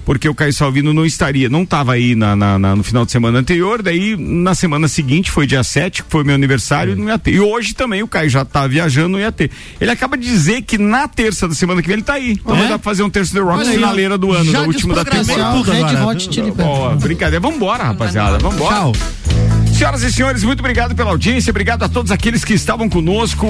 Porque 0.04 0.28
o 0.28 0.34
Caio 0.34 0.52
Salvino 0.52 0.92
não 0.92 1.04
estaria, 1.06 1.48
não 1.48 1.64
tava 1.64 1.92
aí 1.94 2.14
na, 2.14 2.36
na- 2.36 2.58
na- 2.58 2.76
no 2.76 2.82
final 2.84 3.04
de 3.06 3.12
semana 3.12 3.38
anterior, 3.38 3.82
daí 3.82 4.16
na 4.18 4.54
semana 4.54 4.86
seguinte, 4.86 5.30
foi 5.30 5.46
dia 5.46 5.62
7, 5.64 6.02
que 6.02 6.10
foi 6.10 6.24
meu 6.24 6.34
aniversário, 6.34 6.94
não 6.94 7.08
ia 7.08 7.18
ter. 7.18 7.32
E 7.34 7.40
hoje 7.40 7.74
também 7.74 8.02
o 8.02 8.08
Caio 8.08 8.28
já 8.28 8.44
tá 8.44 8.66
viajando, 8.66 9.08
não 9.10 9.18
ia 9.18 9.32
ter. 9.32 9.50
Ele 9.80 9.90
acaba 9.90 10.16
de 10.18 10.26
dizer 10.26 10.62
que 10.62 10.76
na 10.76 11.08
terça 11.08 11.48
da 11.48 11.54
semana 11.54 11.80
que 11.80 11.88
vem 11.88 11.94
ele 11.96 12.02
tá 12.02 12.14
aí. 12.14 12.38
Então 12.50 12.56
É? 12.56 12.60
vai 12.60 12.68
dar 12.68 12.78
pra 12.78 12.90
fazer 12.90 13.02
um 13.04 13.10
Terço 13.10 13.32
the 13.32 13.40
ó. 13.40 13.58
finaleira 13.64 14.18
do 14.18 14.32
ano, 14.32 14.50
da 14.50 14.62
última 14.62 14.94
da 14.94 15.04
temporada. 15.04 15.70
Red. 15.70 16.04
Hot 16.04 16.22
Chili 16.34 16.50
Peppers. 16.50 16.68
Boa, 16.68 16.96
brincadeira. 16.96 17.40
Vambora, 17.40 17.84
rapaziada. 17.84 18.38
Vambora. 18.38 18.74
Tchau. 18.74 18.92
Senhoras 19.72 20.02
e 20.02 20.12
senhores, 20.12 20.42
muito 20.44 20.58
obrigado 20.60 20.94
pela 20.94 21.10
audiência, 21.10 21.50
obrigado 21.50 21.82
a 21.84 21.88
todos 21.88 22.12
aqueles 22.12 22.44
que 22.44 22.52
estavam 22.52 22.86
conosco 22.86 23.46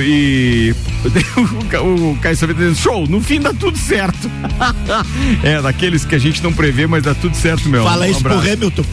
e 0.00 0.74
o, 1.84 2.16
Caio 2.22 2.34
Saveta 2.34 2.58
dizendo, 2.60 2.76
show, 2.76 3.06
no 3.06 3.20
fim 3.20 3.40
dá 3.40 3.52
tudo 3.52 3.76
certo. 3.76 4.30
é, 5.44 5.60
daqueles 5.60 6.06
que 6.06 6.14
a 6.14 6.18
gente 6.18 6.42
não 6.42 6.50
prevê, 6.50 6.86
mas 6.86 7.02
dá 7.02 7.14
tudo 7.14 7.36
certo, 7.36 7.68
meu. 7.68 7.84
Fala 7.84 8.06
Um 8.06 8.10
isso 8.10 8.22
pro. 8.22 8.38
Hamilton. 8.38 8.84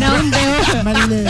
Não 0.00 0.28
deu. 0.28 0.43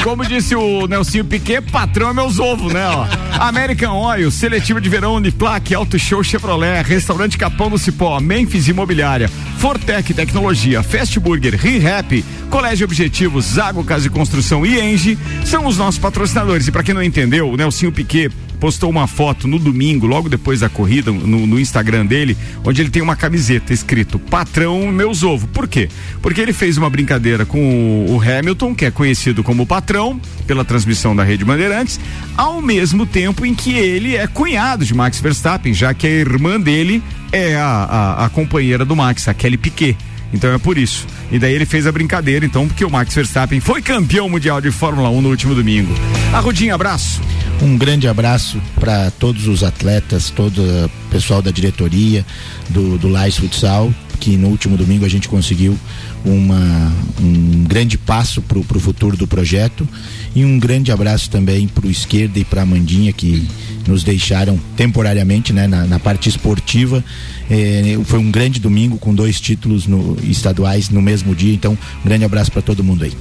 Como 0.03 0.25
disse 0.25 0.55
o 0.55 0.87
Nelsinho 0.87 1.25
Piquet, 1.25 1.61
patrão 1.63 2.11
é 2.11 2.13
meus 2.13 2.39
ovos, 2.39 2.73
né? 2.73 2.87
Ó. 2.87 3.07
American 3.39 3.97
Oil, 3.97 4.31
Seletiva 4.31 4.81
de 4.81 4.89
Verão 4.89 5.15
Uniplaque, 5.15 5.75
Auto 5.75 5.99
Show 5.99 6.23
Chevrolet, 6.23 6.83
Restaurante 6.83 7.37
Capão 7.39 7.71
do 7.71 7.79
Cipó, 7.79 8.21
Memphis 8.21 8.69
Imobiliária, 8.69 9.29
Fortec 9.59 10.13
Tecnologia, 10.15 10.83
Fast 10.83 11.19
Burger, 11.19 11.55
ReHap, 11.57 12.25
Colégio 12.51 12.85
Objetivo, 12.85 13.41
Zago 13.41 13.83
Casa 13.83 14.07
e 14.07 14.11
Construção 14.11 14.65
e 14.65 14.81
Engie 14.81 15.19
são 15.45 15.67
os 15.67 15.77
nossos 15.77 15.99
patrocinadores. 15.99 16.69
E 16.69 16.73
para 16.73 16.83
quem 16.83 16.95
não 16.95 17.03
entendeu, 17.03 17.51
o 17.51 17.57
Nelsinho 17.57 17.93
Piquet 17.93 18.31
postou 18.61 18.91
uma 18.91 19.07
foto 19.07 19.47
no 19.47 19.59
domingo, 19.59 20.07
logo 20.07 20.29
depois 20.29 20.61
da 20.61 20.69
corrida, 20.69 21.13
no, 21.13 21.47
no 21.47 21.61
Instagram 21.61 22.07
dele, 22.07 22.37
onde 22.65 22.83
ele 22.83 22.91
tem 22.91 23.03
uma 23.03 23.17
camiseta 23.17 23.73
escrito 23.73 24.19
Patrão 24.19 24.87
Meus 24.89 25.23
Ovo. 25.23 25.47
Por 25.49 25.69
quê? 25.69 25.89
Porque 26.23 26.41
ele 26.41 26.53
fez 26.53 26.77
uma 26.77 26.89
brincadeira 26.89 27.45
com 27.45 28.07
o, 28.09 28.17
o 28.17 28.21
Hamilton, 28.21 28.75
que 28.75 28.85
é 28.85 28.91
conhecido 28.91 29.43
como 29.43 29.67
Patrão, 29.67 30.21
pela 30.47 30.65
transmissão 30.65 31.15
da 31.15 31.25
Rede 31.25 31.45
Bandeirantes, 31.45 32.01
ao 32.37 32.61
mesmo 32.61 33.07
tempo 33.07 33.45
em 33.45 33.55
que 33.55 33.75
ele 33.75 34.17
é 34.17 34.27
cunhado 34.27 34.85
de 34.85 34.95
Max 34.95 35.21
Verstappen, 35.21 35.75
já 35.75 35.93
que 35.93 36.07
a 36.07 36.11
irmã 36.11 36.61
dele 36.61 37.03
é 37.33 37.57
a, 37.57 37.67
a, 37.67 38.25
a 38.27 38.29
companheira 38.29 38.85
do 38.85 38.95
Max, 38.95 39.29
a 39.29 39.35
Kelly 39.35 39.57
Piquet. 39.57 39.97
Então 40.33 40.53
é 40.53 40.59
por 40.59 40.77
isso. 40.77 41.07
E 41.31 41.39
daí 41.39 41.55
ele 41.55 41.65
fez 41.65 41.87
a 41.87 41.93
brincadeira, 41.93 42.45
então, 42.45 42.67
porque 42.67 42.85
o 42.85 42.91
Max 42.91 43.15
Verstappen 43.15 43.61
foi 43.61 43.81
campeão 43.81 44.29
mundial 44.29 44.61
de 44.61 44.71
Fórmula 44.71 45.09
1 45.11 45.23
no 45.23 45.31
último 45.31 45.55
domingo. 45.55 45.95
Arrudinho, 46.33 46.75
abraço. 46.75 47.21
Um 47.63 47.79
grande 47.79 48.07
abraço 48.09 48.61
para 48.79 49.11
todos 49.13 49.47
os 49.47 49.63
atletas, 49.63 50.31
todo 50.31 50.61
o 50.61 51.11
pessoal 51.11 51.41
da 51.41 51.51
diretoria 51.51 52.25
do, 52.69 52.99
do 52.99 53.09
Lais 53.09 53.37
Futsal, 53.37 53.93
que 54.21 54.37
no 54.37 54.49
último 54.49 54.77
domingo 54.77 55.05
a 55.05 55.09
gente 55.09 55.29
conseguiu 55.29 55.79
uma, 56.25 56.93
um 57.21 57.65
grande 57.65 57.97
passo 57.99 58.43
para 58.43 58.59
o 58.59 58.81
futuro 58.81 59.17
do 59.17 59.27
projeto. 59.27 59.87
E 60.35 60.45
um 60.45 60.59
grande 60.59 60.91
abraço 60.91 61.31
também 61.31 61.69
para 61.69 61.87
o 61.87 61.91
Esquerda 61.91 62.39
e 62.39 62.45
para 62.45 62.63
a 62.63 62.67
Mandinha, 62.67 63.13
que 63.13 63.47
nos 63.87 64.03
deixaram 64.03 64.59
temporariamente 64.77 65.53
né, 65.53 65.67
na, 65.67 65.87
na 65.87 65.99
parte 65.99 66.29
esportiva. 66.29 67.05
Eh, 67.51 67.99
foi 68.05 68.19
um 68.19 68.31
grande 68.31 68.59
domingo 68.59 68.97
com 68.99 69.15
dois 69.15 69.41
títulos 69.41 69.87
no, 69.87 70.17
estaduais 70.23 70.89
no 70.89 71.03
mesmo 71.03 71.35
dia. 71.35 71.55
Então, 71.55 71.73
um 71.73 72.09
grande 72.09 72.25
abraço 72.25 72.51
para 72.51 72.63
todo 72.63 72.83
mundo 72.83 73.05
aí. 73.05 73.13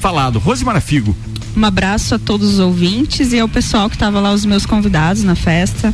Falado. 0.00 0.38
Rosemara 0.38 0.80
Figo. 0.80 1.14
Um 1.54 1.64
abraço 1.64 2.14
a 2.14 2.18
todos 2.18 2.54
os 2.54 2.58
ouvintes 2.58 3.32
e 3.32 3.38
ao 3.38 3.48
pessoal 3.48 3.90
que 3.90 3.96
estava 3.96 4.18
lá, 4.18 4.32
os 4.32 4.46
meus 4.46 4.64
convidados 4.64 5.22
na 5.22 5.34
festa. 5.34 5.92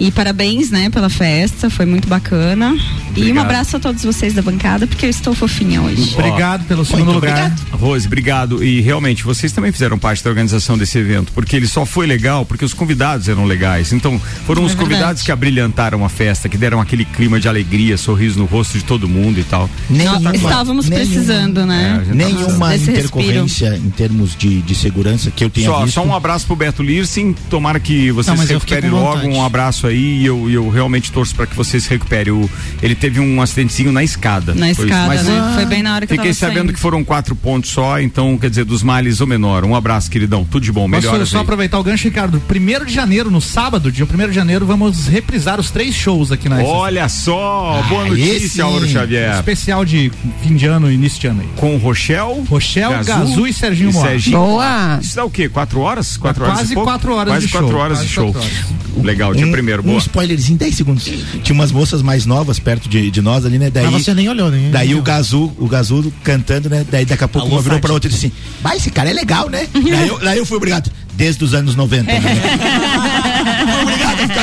E 0.00 0.10
parabéns, 0.10 0.70
né, 0.70 0.90
pela 0.90 1.08
festa, 1.08 1.70
foi 1.70 1.86
muito 1.86 2.08
bacana. 2.08 2.74
E 3.14 3.20
um 3.20 3.22
Obrigado. 3.22 3.44
abraço 3.44 3.76
a 3.76 3.80
todos 3.80 4.02
vocês 4.02 4.32
da 4.34 4.42
bancada, 4.42 4.86
porque 4.86 5.06
eu 5.06 5.10
estou 5.10 5.34
fofinha 5.34 5.80
hoje. 5.82 6.14
Obrigado 6.14 6.64
pelo 6.66 6.84
segundo 6.84 7.12
lugar. 7.12 7.54
Rose, 7.72 8.06
obrigado. 8.06 8.64
E 8.64 8.80
realmente, 8.80 9.22
vocês 9.22 9.52
também 9.52 9.70
fizeram 9.70 9.98
parte 9.98 10.24
da 10.24 10.30
organização 10.30 10.76
desse 10.78 10.98
evento, 10.98 11.30
porque 11.32 11.54
ele 11.56 11.66
só 11.66 11.84
foi 11.86 12.06
legal 12.06 12.44
porque 12.46 12.64
os 12.64 12.74
convidados 12.74 13.28
eram 13.28 13.44
legais. 13.44 13.92
Então, 13.92 14.20
foram 14.46 14.62
É 14.62 14.66
os 14.66 14.74
convidados 14.74 14.98
verdade. 15.06 15.24
que 15.24 15.32
abrilhantaram 15.32 16.04
a 16.04 16.08
festa, 16.08 16.48
que 16.48 16.56
deram 16.56 16.80
aquele 16.80 17.04
clima 17.04 17.38
de 17.38 17.48
alegria, 17.48 17.96
sorriso 17.96 18.38
no 18.38 18.44
rosto 18.46 18.78
de 18.78 18.84
todo 18.84 19.08
mundo 19.08 19.38
e 19.38 19.44
tal. 19.44 19.68
Nós 19.90 20.34
estávamos 20.34 20.88
precisando, 20.88 21.64
né? 21.66 22.00
É, 22.02 22.08
tá 22.08 22.14
Nenhuma 22.14 22.74
intercorrência 22.76 23.76
em 23.76 23.90
termos 23.90 24.34
de, 24.36 24.62
de 24.62 24.74
segurança 24.74 25.30
que 25.30 25.44
eu 25.44 25.50
tenha 25.50 25.68
Só, 25.68 25.82
visto. 25.84 25.94
só 25.94 26.04
um 26.04 26.14
abraço 26.14 26.46
pro 26.46 26.56
Beto 26.56 26.82
Lirsin. 26.82 27.34
Tomara 27.50 27.78
que 27.78 28.10
vocês 28.10 28.36
Não, 28.38 28.46
se 28.46 28.80
com 28.80 28.88
logo. 28.88 29.26
Um 29.28 29.44
abraço 29.44 29.81
aí 29.86 30.22
e 30.22 30.26
eu, 30.26 30.48
eu 30.50 30.68
realmente 30.68 31.10
torço 31.12 31.34
para 31.34 31.46
que 31.46 31.54
vocês 31.56 31.84
se 31.84 31.90
recuperem. 31.90 32.32
O- 32.32 32.48
ele 32.82 32.94
teve 32.94 33.20
um 33.20 33.40
acidentezinho 33.40 33.92
na 33.92 34.02
escada. 34.02 34.54
Na 34.54 34.60
Foi 34.60 34.70
isso. 34.70 34.82
escada, 34.84 35.06
Mas, 35.08 35.24
né? 35.26 35.38
ah, 35.40 35.52
Foi 35.54 35.64
bem 35.66 35.82
na 35.82 35.94
hora 35.94 36.06
que 36.06 36.12
eu 36.12 36.16
Fiquei 36.16 36.32
tava 36.32 36.40
sabendo 36.40 36.58
saindo. 36.58 36.72
que 36.74 36.80
foram 36.80 37.04
quatro 37.04 37.34
pontos 37.36 37.70
só, 37.70 38.00
então 38.00 38.36
quer 38.38 38.50
dizer, 38.50 38.64
dos 38.64 38.82
males 38.82 39.20
o 39.20 39.26
menor. 39.26 39.64
Um 39.64 39.74
abraço, 39.74 40.10
queridão. 40.10 40.44
Tudo 40.44 40.62
de 40.64 40.72
bom. 40.72 40.88
Posso 40.90 41.02
Melhoras 41.06 41.28
só 41.28 41.38
aí. 41.38 41.42
aproveitar 41.42 41.78
o 41.78 41.82
gancho, 41.84 42.04
Ricardo? 42.04 42.40
Primeiro 42.48 42.84
de 42.86 42.92
janeiro, 42.92 43.30
no 43.30 43.40
sábado, 43.40 43.90
dia 43.92 44.04
1 44.06 44.28
de 44.28 44.34
janeiro, 44.34 44.66
vamos 44.66 45.06
reprisar 45.06 45.58
os 45.60 45.70
três 45.70 45.94
shows 45.94 46.32
aqui 46.32 46.48
na 46.48 46.62
Olha 46.62 47.08
só, 47.08 47.82
boa 47.88 48.02
Ah, 48.04 48.08
notícia, 48.08 48.46
esse- 48.46 48.60
Auro 48.60 48.86
Xavier. 48.88 49.34
Especial 49.36 49.84
de 49.84 50.10
fim 50.42 50.54
de 50.56 50.66
ano 50.66 50.90
e 50.90 50.94
início 50.94 51.20
de 51.20 51.26
ano 51.28 51.40
aí. 51.42 51.48
Com 51.56 51.76
Rochel, 51.76 52.44
Rochel, 52.48 52.90
Gazu, 53.04 53.46
e 53.46 53.52
Serginho 53.52 53.92
Moá. 53.92 54.08
Boa. 54.30 54.98
Isso 55.00 55.16
dá 55.16 55.24
o 55.24 55.30
quê? 55.30 55.48
Quatro 55.48 55.80
horas? 55.80 56.16
Quatro 56.16 56.44
horas 56.44 56.58
Quase 56.58 56.74
quatro 56.74 57.14
horas 57.14 57.32
Quase 57.34 57.46
de 57.46 57.52
quatro 57.52 57.68
show, 57.68 57.78
horas 57.78 57.98
quase 57.98 58.08
de 58.08 58.12
show. 58.14 58.32
quatro 58.32 58.50
Legal, 59.02 59.34
dia 59.34 59.46
um, 59.46 59.50
primeiro, 59.52 59.71
Um 59.80 59.84
boa. 59.84 59.98
spoilerzinho, 59.98 60.58
10 60.58 60.74
segundos. 60.74 61.04
Tinha 61.42 61.54
umas 61.54 61.72
moças 61.72 62.02
mais 62.02 62.26
novas 62.26 62.58
perto 62.58 62.88
de, 62.88 63.10
de 63.10 63.22
nós 63.22 63.44
ali, 63.44 63.58
né? 63.58 63.70
Daí, 63.70 63.86
Mas 63.88 64.04
você 64.04 64.14
nem 64.14 64.28
olhou, 64.28 64.50
né? 64.50 64.70
Daí 64.70 64.94
o 64.94 65.02
Gazu, 65.02 65.52
o 65.58 65.66
Gazu 65.66 66.12
cantando, 66.22 66.68
né? 66.68 66.84
Daí 66.90 67.04
daqui 67.04 67.24
a 67.24 67.28
pouco 67.28 67.46
Alô, 67.46 67.56
uma 67.56 67.62
virou 67.62 67.80
pra 67.80 67.92
outra 67.92 68.08
e 68.08 68.12
disse 68.12 68.26
assim: 68.26 68.34
Vai, 68.62 68.76
esse 68.76 68.90
cara 68.90 69.10
é 69.10 69.12
legal, 69.12 69.48
né? 69.48 69.66
daí, 69.72 70.08
eu, 70.08 70.18
daí 70.18 70.38
eu 70.38 70.46
fui 70.46 70.56
obrigado. 70.56 70.90
Desde 71.14 71.44
os 71.44 71.52
anos 71.52 71.76
90. 71.76 72.10
Né? 72.10 72.20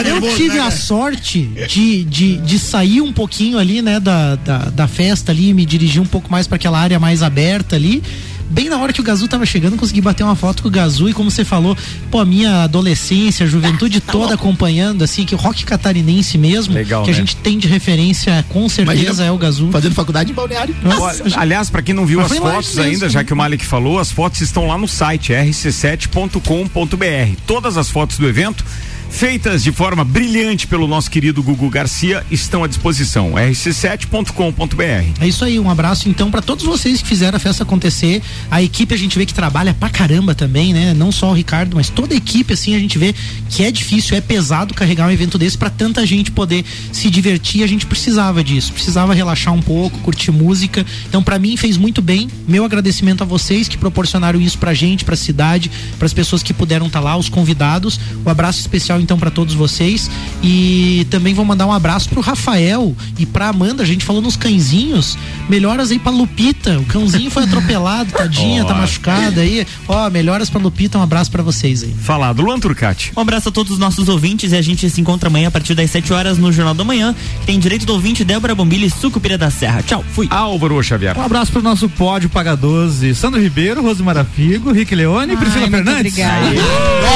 Eu 0.06 0.36
tive 0.36 0.60
a 0.60 0.72
sorte 0.72 1.50
de, 1.68 2.04
de, 2.04 2.38
de 2.38 2.60
sair 2.60 3.02
um 3.02 3.12
pouquinho 3.12 3.58
ali, 3.58 3.82
né, 3.82 4.00
da, 4.00 4.36
da, 4.36 4.58
da 4.70 4.88
festa 4.88 5.32
ali, 5.32 5.54
me 5.54 5.66
dirigir 5.66 6.02
um 6.02 6.06
pouco 6.06 6.32
mais 6.32 6.48
para 6.48 6.56
aquela 6.56 6.80
área 6.80 7.00
mais 7.00 7.22
aberta 7.24 7.76
ali. 7.76 8.02
Bem 8.50 8.68
na 8.68 8.78
hora 8.78 8.92
que 8.92 9.00
o 9.00 9.04
Gazu 9.04 9.28
tava 9.28 9.46
chegando, 9.46 9.78
consegui 9.78 10.02
bater 10.02 10.24
uma 10.24 10.36
foto 10.36 10.64
com 10.64 10.70
o 10.70 10.72
Gazu 10.72 11.08
e 11.08 11.14
como 11.14 11.30
você 11.30 11.46
falou, 11.46 11.78
pô, 12.10 12.20
a 12.20 12.26
minha 12.26 12.64
adolescência, 12.64 13.46
a 13.46 13.50
juventude 13.50 14.02
toda 14.12 14.34
acompanhando, 14.34 15.04
assim, 15.04 15.24
que 15.24 15.36
o 15.36 15.38
rock 15.38 15.64
catarinense 15.64 16.38
mesmo, 16.38 16.74
Legal, 16.74 17.04
que 17.04 17.12
a 17.12 17.14
né? 17.14 17.20
gente 17.20 17.36
tem 17.36 17.60
de 17.60 17.68
referência, 17.68 18.44
com 18.50 18.68
certeza 18.68 19.04
Imagina 19.04 19.26
é 19.26 19.32
o 19.32 19.38
Gazu. 19.38 19.70
Fazendo 19.72 19.94
faculdade 19.94 20.32
em 20.32 20.36
balneário. 20.36 20.76
Olha, 21.00 21.24
aliás, 21.36 21.70
para 21.70 21.82
quem 21.82 21.94
não 21.94 22.06
viu 22.06 22.22
Mas 22.22 22.32
as 22.32 22.38
fotos 22.38 22.76
mesmo. 22.76 22.92
ainda, 22.92 23.10
já 23.10 23.24
que 23.24 23.32
o 23.32 23.36
Malik 23.36 23.66
falou, 23.66 24.00
as 24.00 24.12
fotos 24.12 24.42
estão 24.42 24.68
lá 24.68 24.78
no 24.78 24.88
site 24.88 25.32
rc7.com.br. 25.32 27.42
Todas 27.46 27.78
as 27.78 27.90
fotos 27.90 28.18
do 28.18 28.28
evento 28.28 28.66
feitas 29.10 29.64
de 29.64 29.72
forma 29.72 30.04
brilhante 30.04 30.68
pelo 30.68 30.88
nosso 30.88 31.10
querido 31.10 31.42
Gugu 31.42 31.70
Garcia, 31.70 32.26
estão 32.30 32.64
à 32.64 32.68
disposição. 32.68 33.32
rc7.com.br. 33.34 34.84
É 35.20 35.28
isso 35.28 35.44
aí, 35.44 35.60
um 35.60 35.70
abraço 35.70 36.08
então 36.08 36.30
para 36.32 36.42
todos 36.42 36.64
vocês 36.64 37.02
que 37.02 37.08
fizeram 37.08 37.36
a 37.36 37.40
festa 37.40 37.64
acontecer. 37.64 38.22
A 38.50 38.62
equipe 38.62 38.94
a 38.94 38.98
gente 38.98 39.18
vê 39.18 39.26
que 39.26 39.34
trabalha 39.34 39.74
pra 39.74 39.90
caramba 39.90 40.36
também, 40.36 40.74
né? 40.74 40.94
Não 40.94 41.12
só 41.12 41.32
o 41.32 41.34
Ricardo, 41.34 41.76
mas 41.76 41.90
toda 41.90 42.14
a 42.14 42.18
equipe 42.18 42.54
assim 42.54 42.76
a 42.76 42.80
gente 42.80 42.98
vê 42.98 43.14
que 43.50 43.64
é 43.64 43.72
difícil, 43.72 44.16
é 44.16 44.22
pesado 44.22 44.74
carregar 44.74 45.08
um 45.08 45.12
evento 45.12 45.38
desse 45.38 45.58
para 45.58 45.70
tanta 45.70 46.06
gente 46.06 46.32
poder 46.32 46.64
se 46.92 47.10
divertir. 47.10 47.64
A 47.64 47.68
gente 47.68 47.86
precisava 47.86 48.44
disso, 48.44 48.72
precisava 48.72 49.14
relaxar 49.14 49.54
um 49.54 49.62
pouco, 49.62 49.98
curtir 50.00 50.32
música. 50.32 50.86
Então 51.08 51.24
para 51.24 51.40
mim 51.40 51.58
fez 51.58 51.78
muito 51.78 52.02
bem. 52.02 52.30
Meu 52.48 52.64
agradecimento 52.64 53.24
a 53.24 53.26
vocês 53.26 53.68
que 53.68 53.78
proporcionaram 53.78 54.40
isso 54.40 54.58
pra 54.58 54.74
gente, 54.74 55.04
pra 55.04 55.16
cidade, 55.16 55.72
para 55.98 56.06
as 56.06 56.14
pessoas 56.14 56.44
que 56.44 56.54
puderam 56.54 56.88
estar 56.88 57.00
lá, 57.00 57.18
os 57.18 57.30
convidados. 57.30 58.00
Um 58.26 58.30
abraço 58.30 58.60
especial 58.60 58.99
então 59.00 59.18
para 59.18 59.30
todos 59.32 59.54
vocês 59.54 60.10
e 60.44 61.06
também 61.10 61.34
vou 61.34 61.46
mandar 61.46 61.66
um 61.66 61.72
abraço 61.72 62.10
pro 62.10 62.22
Rafael 62.22 62.96
e 63.18 63.26
pra 63.26 63.50
Amanda. 63.50 63.84
A 63.84 63.86
gente 63.86 64.06
falou 64.06 64.22
nos 64.22 64.36
cãezinhos. 64.36 65.18
Melhoras 65.50 65.92
aí 65.92 66.00
pra 66.00 66.12
Lupita. 66.12 66.80
O 66.80 66.86
cãozinho 66.86 67.30
foi 67.32 67.44
atropelado, 67.44 68.12
tadinha, 68.12 68.64
tá 68.66 68.74
Ó. 68.74 68.78
machucada 68.78 69.42
aí. 69.42 69.66
Ó, 69.88 70.10
melhoras 70.10 70.50
pra 70.50 70.62
Lupita. 70.62 70.98
Um 70.98 71.02
abraço 71.04 71.32
pra 71.32 71.42
vocês 71.44 71.84
aí. 71.84 71.94
Falado, 72.02 72.42
Luan 72.42 72.60
Turcati. 72.60 73.12
Um 73.16 73.22
abraço 73.22 73.50
a 73.50 73.52
todos 73.52 73.72
os 73.74 73.80
nossos 73.80 74.08
ouvintes 74.10 74.52
e 74.52 74.56
a 74.56 74.62
gente 74.62 74.90
se 74.90 75.02
encontra 75.02 75.30
amanhã 75.30 75.48
a 75.48 75.52
partir 75.52 75.74
das 75.76 75.90
7 75.92 76.14
horas 76.14 76.38
no 76.38 76.52
Jornal 76.52 76.74
da 76.74 76.84
Manhã. 76.84 77.16
Tem 77.46 77.60
direito 77.60 77.86
do 77.86 77.94
ouvinte 77.94 78.24
Débora 78.24 78.54
Bombilha 78.56 78.86
e 78.86 78.90
Sucupira 78.90 79.38
da 79.38 79.50
Serra. 79.50 79.82
Tchau, 79.84 80.04
fui. 80.14 80.28
Álvaro 80.30 80.82
Xavier. 80.84 81.18
Um 81.18 81.24
abraço 81.24 81.52
pro 81.52 81.62
nosso 81.62 81.88
pódio 81.90 82.30
Paga 82.30 82.56
12, 82.56 83.16
Sandro 83.16 83.42
Ribeiro, 83.42 83.82
Rosemara 83.82 84.24
Figo, 84.24 84.72
Rick 84.72 84.94
Leone 84.96 85.34
e 85.34 85.38
Priscila 85.38 85.68
Fernandes. 85.70 86.14
obrigada. 86.14 86.48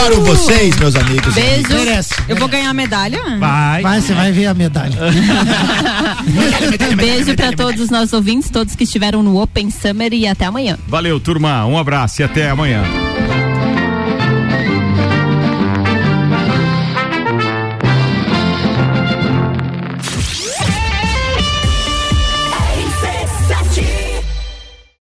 Adoro 0.06 0.22
vocês, 0.26 0.76
meus 0.78 0.96
amigos. 0.96 1.34
Beijo. 1.34 1.73
Merece. 1.74 2.14
Eu 2.28 2.36
vou 2.36 2.48
ganhar 2.48 2.70
a 2.70 2.74
medalha? 2.74 3.22
Vai. 3.40 3.82
Vai, 3.82 4.02
você 4.02 4.14
vai 4.14 4.32
ver 4.32 4.48
a 4.48 4.54
medalha. 4.54 4.98
Beijo 6.96 7.36
pra 7.36 7.52
todos 7.52 7.82
os 7.82 7.90
nossos 7.90 8.14
ouvintes, 8.14 8.50
todos 8.50 8.76
que 8.76 8.84
estiveram 8.84 9.22
no 9.24 9.42
Open 9.42 9.70
Summer 9.70 10.14
e 10.14 10.28
até 10.28 10.46
amanhã. 10.46 10.78
Valeu, 10.88 11.20
turma. 11.20 11.66
Um 11.66 11.78
abraço 11.78 12.22
e 12.22 12.24
até 12.24 12.50
amanhã. 12.50 12.84